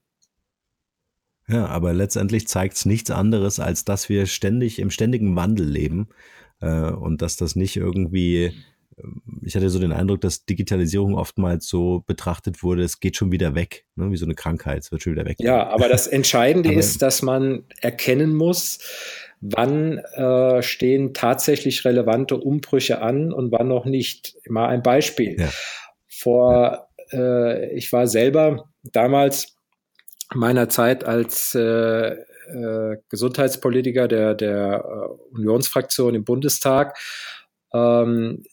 Ja, 1.47 1.67
aber 1.67 1.93
letztendlich 1.93 2.47
zeigt 2.47 2.75
es 2.75 2.85
nichts 2.85 3.11
anderes, 3.11 3.59
als 3.59 3.85
dass 3.85 4.09
wir 4.09 4.25
ständig 4.25 4.79
im 4.79 4.89
ständigen 4.89 5.35
Wandel 5.35 5.67
leben 5.67 6.09
äh, 6.59 6.89
und 6.89 7.21
dass 7.21 7.37
das 7.37 7.55
nicht 7.55 7.75
irgendwie, 7.75 8.51
ähm, 8.97 9.21
ich 9.43 9.55
hatte 9.55 9.69
so 9.69 9.77
den 9.77 9.91
Eindruck, 9.91 10.21
dass 10.21 10.45
Digitalisierung 10.45 11.15
oftmals 11.15 11.67
so 11.67 12.03
betrachtet 12.07 12.63
wurde, 12.63 12.83
es 12.83 12.99
geht 12.99 13.15
schon 13.15 13.31
wieder 13.31 13.53
weg, 13.53 13.85
ne, 13.95 14.09
wie 14.11 14.17
so 14.17 14.25
eine 14.25 14.33
Krankheit, 14.33 14.79
es 14.79 14.91
wird 14.91 15.03
schon 15.03 15.13
wieder 15.13 15.25
weg. 15.25 15.37
Ja, 15.39 15.67
aber 15.67 15.87
das 15.87 16.07
Entscheidende 16.07 16.73
ist, 16.73 17.03
dass 17.03 17.21
man 17.21 17.65
erkennen 17.79 18.33
muss, 18.33 18.79
wann 19.39 19.99
äh, 19.99 20.63
stehen 20.63 21.13
tatsächlich 21.13 21.85
relevante 21.85 22.37
Umbrüche 22.37 23.01
an 23.01 23.31
und 23.31 23.51
wann 23.51 23.67
noch 23.67 23.85
nicht. 23.85 24.35
Mal 24.47 24.67
ein 24.67 24.81
Beispiel. 24.81 25.39
Ja. 25.39 25.49
Vor, 26.07 26.87
ja. 27.11 27.19
Äh, 27.19 27.75
ich 27.75 27.91
war 27.91 28.07
selber 28.07 28.69
damals 28.83 29.54
meiner 30.33 30.69
Zeit 30.69 31.03
als 31.03 31.53
äh, 31.55 32.15
äh, 32.47 32.97
Gesundheitspolitiker 33.09 34.07
der, 34.07 34.33
der 34.33 34.83
äh, 34.83 35.35
Unionsfraktion 35.35 36.15
im 36.15 36.23
Bundestag 36.23 36.97
ähm, 37.73 38.43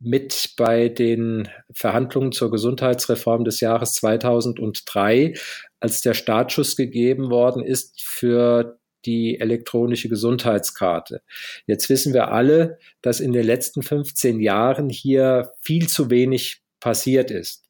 mit 0.00 0.54
bei 0.56 0.88
den 0.88 1.48
Verhandlungen 1.72 2.32
zur 2.32 2.50
Gesundheitsreform 2.50 3.44
des 3.44 3.60
Jahres 3.60 3.94
2003, 3.94 5.34
als 5.78 6.00
der 6.00 6.14
Startschuss 6.14 6.76
gegeben 6.76 7.30
worden 7.30 7.62
ist 7.64 8.02
für 8.02 8.78
die 9.04 9.40
elektronische 9.40 10.08
Gesundheitskarte. 10.08 11.22
Jetzt 11.66 11.88
wissen 11.88 12.14
wir 12.14 12.32
alle, 12.32 12.78
dass 13.00 13.20
in 13.20 13.32
den 13.32 13.44
letzten 13.44 13.82
15 13.82 14.40
Jahren 14.40 14.88
hier 14.88 15.52
viel 15.60 15.88
zu 15.88 16.10
wenig 16.10 16.62
passiert 16.80 17.30
ist. 17.30 17.64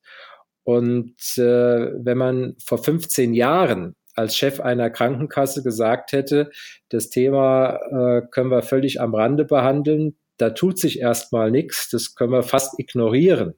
Und 0.65 1.17
äh, 1.37 1.43
wenn 1.43 2.19
man 2.19 2.57
vor 2.65 2.79
15 2.79 3.35
Jahren 3.35 3.95
als 4.15 4.37
Chef 4.37 4.61
einer 4.61 4.91
Krankenkasse 4.91 5.63
gesagt 5.63 6.13
hätte, 6.13 6.51
das 6.89 7.09
Thema 7.09 7.77
äh, 7.77 8.23
können 8.31 8.51
wir 8.51 8.63
völlig 8.63 9.01
am 9.01 9.15
Rande 9.15 9.45
behandeln, 9.45 10.17
da 10.37 10.51
tut 10.51 10.79
sich 10.79 11.01
erstmal 11.01 11.51
nichts, 11.51 11.89
das 11.91 12.15
können 12.15 12.33
wir 12.33 12.43
fast 12.43 12.79
ignorieren, 12.79 13.55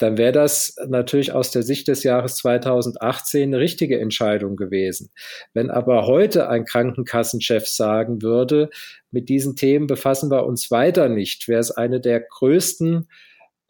dann 0.00 0.16
wäre 0.16 0.32
das 0.32 0.76
natürlich 0.88 1.32
aus 1.32 1.50
der 1.50 1.62
Sicht 1.62 1.86
des 1.88 2.04
Jahres 2.04 2.36
2018 2.36 3.42
eine 3.42 3.58
richtige 3.58 4.00
Entscheidung 4.00 4.56
gewesen. 4.56 5.10
Wenn 5.52 5.70
aber 5.70 6.06
heute 6.06 6.48
ein 6.48 6.64
Krankenkassenchef 6.64 7.66
sagen 7.66 8.22
würde, 8.22 8.70
mit 9.10 9.28
diesen 9.28 9.56
Themen 9.56 9.86
befassen 9.86 10.30
wir 10.30 10.46
uns 10.46 10.70
weiter 10.70 11.10
nicht, 11.10 11.48
wäre 11.48 11.60
es 11.60 11.70
eine 11.70 12.00
der 12.00 12.20
größten 12.20 13.08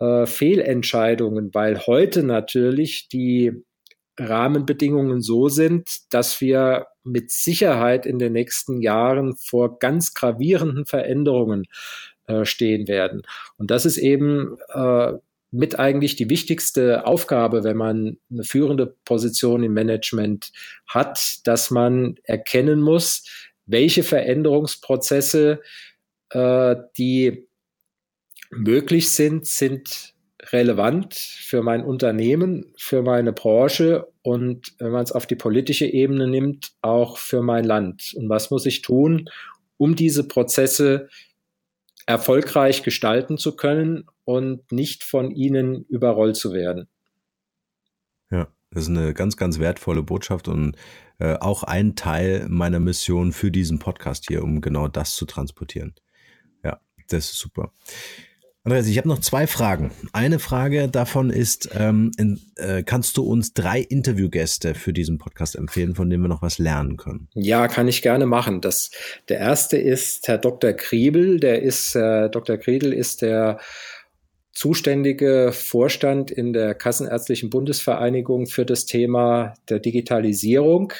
äh, 0.00 0.26
Fehlentscheidungen, 0.26 1.54
weil 1.54 1.86
heute 1.86 2.22
natürlich 2.22 3.08
die 3.08 3.52
Rahmenbedingungen 4.18 5.22
so 5.22 5.48
sind, 5.48 5.88
dass 6.10 6.40
wir 6.40 6.86
mit 7.04 7.30
Sicherheit 7.30 8.06
in 8.06 8.18
den 8.18 8.32
nächsten 8.32 8.82
Jahren 8.82 9.36
vor 9.36 9.78
ganz 9.78 10.12
gravierenden 10.14 10.84
Veränderungen 10.84 11.64
äh, 12.26 12.44
stehen 12.44 12.88
werden. 12.88 13.22
Und 13.56 13.70
das 13.70 13.86
ist 13.86 13.96
eben 13.96 14.56
äh, 14.74 15.12
mit 15.50 15.78
eigentlich 15.78 16.16
die 16.16 16.30
wichtigste 16.30 17.06
Aufgabe, 17.06 17.64
wenn 17.64 17.76
man 17.76 18.18
eine 18.30 18.44
führende 18.44 18.94
Position 19.04 19.64
im 19.64 19.72
Management 19.72 20.52
hat, 20.86 21.40
dass 21.44 21.70
man 21.70 22.16
erkennen 22.22 22.82
muss, 22.82 23.24
welche 23.66 24.02
Veränderungsprozesse, 24.02 25.60
äh, 26.30 26.76
die 26.96 27.48
möglich 28.50 29.10
sind, 29.10 29.46
sind 29.46 30.14
relevant 30.52 31.14
für 31.14 31.62
mein 31.62 31.84
Unternehmen, 31.84 32.72
für 32.76 33.02
meine 33.02 33.32
Branche 33.32 34.08
und 34.22 34.74
wenn 34.78 34.90
man 34.90 35.04
es 35.04 35.12
auf 35.12 35.26
die 35.26 35.36
politische 35.36 35.86
Ebene 35.86 36.26
nimmt, 36.26 36.72
auch 36.82 37.18
für 37.18 37.42
mein 37.42 37.64
Land. 37.64 38.14
Und 38.16 38.28
was 38.28 38.50
muss 38.50 38.66
ich 38.66 38.82
tun, 38.82 39.28
um 39.76 39.96
diese 39.96 40.26
Prozesse 40.26 41.08
erfolgreich 42.06 42.82
gestalten 42.82 43.38
zu 43.38 43.54
können 43.54 44.04
und 44.24 44.72
nicht 44.72 45.04
von 45.04 45.30
ihnen 45.30 45.84
überrollt 45.84 46.36
zu 46.36 46.52
werden. 46.52 46.88
Ja, 48.30 48.48
das 48.70 48.84
ist 48.84 48.88
eine 48.88 49.14
ganz, 49.14 49.36
ganz 49.36 49.58
wertvolle 49.58 50.02
Botschaft 50.02 50.48
und 50.48 50.76
äh, 51.18 51.34
auch 51.34 51.62
ein 51.62 51.94
Teil 51.94 52.46
meiner 52.48 52.80
Mission 52.80 53.32
für 53.32 53.50
diesen 53.50 53.78
Podcast 53.78 54.26
hier, 54.28 54.42
um 54.42 54.60
genau 54.60 54.88
das 54.88 55.14
zu 55.14 55.24
transportieren. 55.24 55.94
Ja, 56.64 56.80
das 57.08 57.26
ist 57.26 57.38
super. 57.38 57.72
Andreas, 58.62 58.86
ich 58.88 58.98
habe 58.98 59.08
noch 59.08 59.20
zwei 59.20 59.46
Fragen. 59.46 59.90
Eine 60.12 60.38
Frage 60.38 60.88
davon 60.88 61.30
ist, 61.30 61.70
ähm, 61.74 62.10
in, 62.18 62.38
äh, 62.56 62.82
kannst 62.82 63.16
du 63.16 63.22
uns 63.22 63.54
drei 63.54 63.80
Interviewgäste 63.80 64.74
für 64.74 64.92
diesen 64.92 65.16
Podcast 65.16 65.56
empfehlen, 65.56 65.94
von 65.94 66.10
denen 66.10 66.24
wir 66.24 66.28
noch 66.28 66.42
was 66.42 66.58
lernen 66.58 66.98
können? 66.98 67.28
Ja, 67.32 67.68
kann 67.68 67.88
ich 67.88 68.02
gerne 68.02 68.26
machen. 68.26 68.60
Das, 68.60 68.90
der 69.30 69.38
erste 69.38 69.78
ist 69.78 70.28
Herr 70.28 70.36
Dr. 70.36 70.74
Kriebel. 70.74 71.40
Der 71.40 71.62
ist, 71.62 71.96
äh, 71.96 72.28
Dr. 72.28 72.58
Kriebel 72.58 72.92
ist 72.92 73.22
der 73.22 73.60
zuständige 74.52 75.52
Vorstand 75.54 76.30
in 76.30 76.52
der 76.52 76.74
Kassenärztlichen 76.74 77.48
Bundesvereinigung 77.48 78.46
für 78.46 78.66
das 78.66 78.84
Thema 78.84 79.54
der 79.70 79.78
Digitalisierung. 79.78 80.92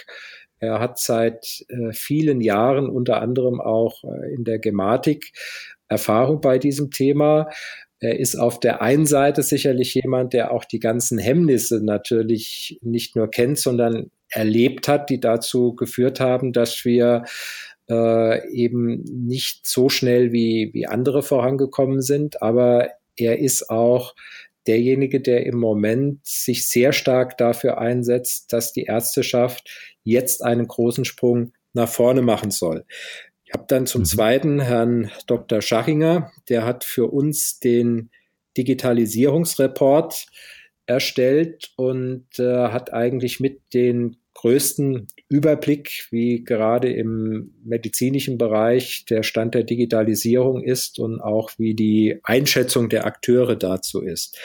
Er 0.61 0.79
hat 0.79 0.99
seit 0.99 1.67
äh, 1.69 1.93
vielen 1.93 2.41
Jahren 2.41 2.89
unter 2.89 3.21
anderem 3.21 3.61
auch 3.61 4.03
äh, 4.05 4.35
in 4.35 4.45
der 4.45 4.59
Gematik 4.59 5.33
Erfahrung 5.91 6.41
bei 6.41 6.59
diesem 6.59 6.91
Thema. 6.91 7.51
Er 7.99 8.19
ist 8.19 8.37
auf 8.37 8.59
der 8.59 8.81
einen 8.81 9.05
Seite 9.05 9.43
sicherlich 9.43 9.95
jemand, 9.95 10.33
der 10.33 10.53
auch 10.53 10.65
die 10.65 10.81
ganzen 10.81 11.19
Hemmnisse 11.19 11.85
natürlich 11.85 12.79
nicht 12.81 13.15
nur 13.15 13.29
kennt, 13.29 13.59
sondern 13.59 14.11
erlebt 14.31 14.89
hat, 14.89 15.11
die 15.11 15.21
dazu 15.21 15.75
geführt 15.75 16.21
haben, 16.21 16.53
dass 16.53 16.85
wir 16.85 17.25
äh, 17.91 18.49
eben 18.53 19.03
nicht 19.03 19.67
so 19.67 19.89
schnell 19.89 20.33
wie, 20.33 20.71
wie 20.73 20.87
andere 20.87 21.23
vorangekommen 21.23 22.01
sind. 22.01 22.41
Aber 22.41 22.89
er 23.17 23.39
ist 23.39 23.69
auch 23.69 24.15
derjenige, 24.67 25.21
der 25.21 25.45
im 25.47 25.59
Moment 25.59 26.25
sich 26.25 26.69
sehr 26.69 26.93
stark 26.93 27.37
dafür 27.37 27.79
einsetzt, 27.79 28.53
dass 28.53 28.73
die 28.73 28.85
Ärzteschaft 28.85 29.69
jetzt 30.05 30.43
einen 30.45 30.67
großen 30.67 31.05
Sprung 31.05 31.53
nach 31.73 31.89
vorne 31.89 32.23
machen 32.23 32.51
soll. 32.51 32.85
Ich 33.51 33.55
habe 33.55 33.65
dann 33.67 33.87
zum 33.87 34.03
mhm. 34.03 34.07
zweiten 34.07 34.61
Herrn 34.61 35.11
Dr. 35.27 35.61
Schachinger, 35.61 36.31
der 36.49 36.65
hat 36.65 36.85
für 36.85 37.07
uns 37.07 37.59
den 37.59 38.11
Digitalisierungsreport 38.57 40.27
erstellt 40.87 41.73
und 41.75 42.27
äh, 42.39 42.69
hat 42.69 42.93
eigentlich 42.93 43.41
mit 43.41 43.61
den 43.75 44.19
größten 44.35 45.09
Überblick, 45.29 46.07
wie 46.13 46.45
gerade 46.45 46.93
im 46.93 47.53
medizinischen 47.65 48.39
Bereich 48.39 49.05
der 49.07 49.25
Stand 49.25 49.57
der 49.57 49.65
Digitalisierung 49.65 50.63
ist 50.63 51.01
und 51.01 51.21
auch 51.21 51.51
wie 51.59 51.75
die 51.75 52.21
Einschätzung 52.23 52.89
der 52.89 53.05
Akteure 53.05 53.57
dazu 53.57 54.01
ist. 54.01 54.39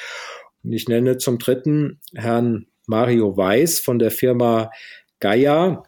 Und 0.64 0.74
ich 0.74 0.88
nenne 0.88 1.18
zum 1.18 1.38
dritten 1.38 2.00
Herrn 2.16 2.66
Mario 2.88 3.38
Weiß 3.38 3.80
von 3.80 4.00
der 4.00 4.10
Firma 4.10 4.72
Gaia, 5.20 5.84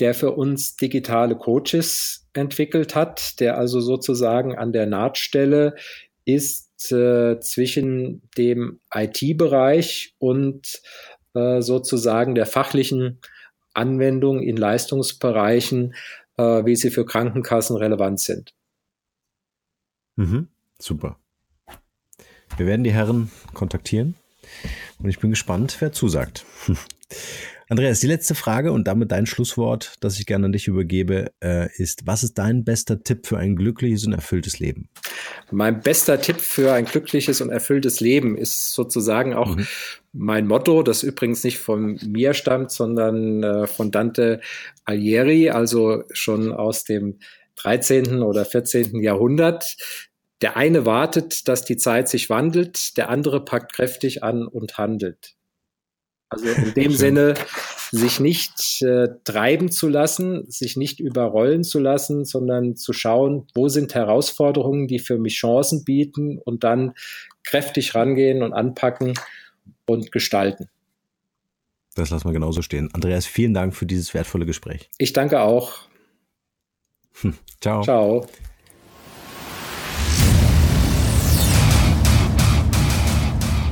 der 0.00 0.14
für 0.14 0.32
uns 0.32 0.76
digitale 0.76 1.36
Coaches 1.36 2.26
entwickelt 2.32 2.94
hat, 2.94 3.40
der 3.40 3.58
also 3.58 3.80
sozusagen 3.80 4.56
an 4.56 4.72
der 4.72 4.86
Nahtstelle 4.86 5.74
ist 6.24 6.90
äh, 6.90 7.38
zwischen 7.40 8.22
dem 8.36 8.80
IT-Bereich 8.92 10.14
und 10.18 10.80
äh, 11.34 11.60
sozusagen 11.60 12.34
der 12.34 12.46
fachlichen 12.46 13.20
Anwendung 13.74 14.42
in 14.42 14.56
Leistungsbereichen, 14.56 15.94
äh, 16.36 16.64
wie 16.64 16.76
sie 16.76 16.90
für 16.90 17.04
Krankenkassen 17.04 17.76
relevant 17.76 18.20
sind. 18.20 18.54
Mhm, 20.16 20.48
super. 20.78 21.18
Wir 22.56 22.66
werden 22.66 22.84
die 22.84 22.92
Herren 22.92 23.30
kontaktieren 23.52 24.14
und 24.98 25.08
ich 25.08 25.18
bin 25.18 25.30
gespannt, 25.30 25.76
wer 25.80 25.92
zusagt. 25.92 26.44
Andreas, 27.68 28.00
die 28.00 28.06
letzte 28.06 28.34
Frage 28.34 28.72
und 28.72 28.86
damit 28.86 29.10
dein 29.10 29.26
Schlusswort, 29.26 29.94
das 30.00 30.18
ich 30.18 30.26
gerne 30.26 30.46
an 30.46 30.52
dich 30.52 30.68
übergebe, 30.68 31.32
äh, 31.42 31.68
ist, 31.76 32.06
was 32.06 32.22
ist 32.22 32.34
dein 32.34 32.64
bester 32.64 33.02
Tipp 33.02 33.26
für 33.26 33.38
ein 33.38 33.56
glückliches 33.56 34.06
und 34.06 34.12
erfülltes 34.12 34.58
Leben? 34.58 34.88
Mein 35.50 35.80
bester 35.80 36.20
Tipp 36.20 36.40
für 36.40 36.72
ein 36.72 36.84
glückliches 36.84 37.40
und 37.40 37.50
erfülltes 37.50 38.00
Leben 38.00 38.36
ist 38.36 38.72
sozusagen 38.72 39.34
auch 39.34 39.56
mhm. 39.56 39.66
mein 40.12 40.46
Motto, 40.46 40.82
das 40.82 41.02
übrigens 41.02 41.42
nicht 41.42 41.58
von 41.58 41.98
mir 42.06 42.34
stammt, 42.34 42.70
sondern 42.70 43.42
äh, 43.42 43.66
von 43.66 43.90
Dante 43.90 44.40
Alighieri, 44.84 45.50
also 45.50 46.04
schon 46.12 46.52
aus 46.52 46.84
dem 46.84 47.18
13. 47.56 48.22
oder 48.22 48.44
14. 48.44 49.00
Jahrhundert. 49.02 49.76
Der 50.42 50.56
eine 50.56 50.84
wartet, 50.84 51.48
dass 51.48 51.64
die 51.64 51.78
Zeit 51.78 52.08
sich 52.08 52.28
wandelt, 52.28 52.98
der 52.98 53.08
andere 53.08 53.44
packt 53.44 53.72
kräftig 53.72 54.22
an 54.22 54.46
und 54.46 54.76
handelt. 54.76 55.36
Also 56.34 56.46
in 56.46 56.74
dem 56.74 56.92
Sinne, 56.92 57.34
sich 57.90 58.20
nicht 58.20 58.82
äh, 58.82 59.08
treiben 59.24 59.70
zu 59.70 59.88
lassen, 59.88 60.50
sich 60.50 60.76
nicht 60.76 61.00
überrollen 61.00 61.64
zu 61.64 61.78
lassen, 61.78 62.24
sondern 62.24 62.76
zu 62.76 62.92
schauen, 62.92 63.46
wo 63.54 63.68
sind 63.68 63.94
Herausforderungen, 63.94 64.88
die 64.88 64.98
für 64.98 65.18
mich 65.18 65.36
Chancen 65.36 65.84
bieten 65.84 66.38
und 66.38 66.64
dann 66.64 66.94
kräftig 67.44 67.94
rangehen 67.94 68.42
und 68.42 68.52
anpacken 68.52 69.14
und 69.86 70.12
gestalten. 70.12 70.68
Das 71.94 72.10
lassen 72.10 72.28
wir 72.28 72.32
genauso 72.32 72.62
stehen. 72.62 72.90
Andreas, 72.92 73.26
vielen 73.26 73.54
Dank 73.54 73.74
für 73.74 73.86
dieses 73.86 74.14
wertvolle 74.14 74.46
Gespräch. 74.46 74.90
Ich 74.98 75.12
danke 75.12 75.40
auch. 75.40 75.78
Hm. 77.20 77.34
Ciao. 77.60 77.82
Ciao. 77.82 78.26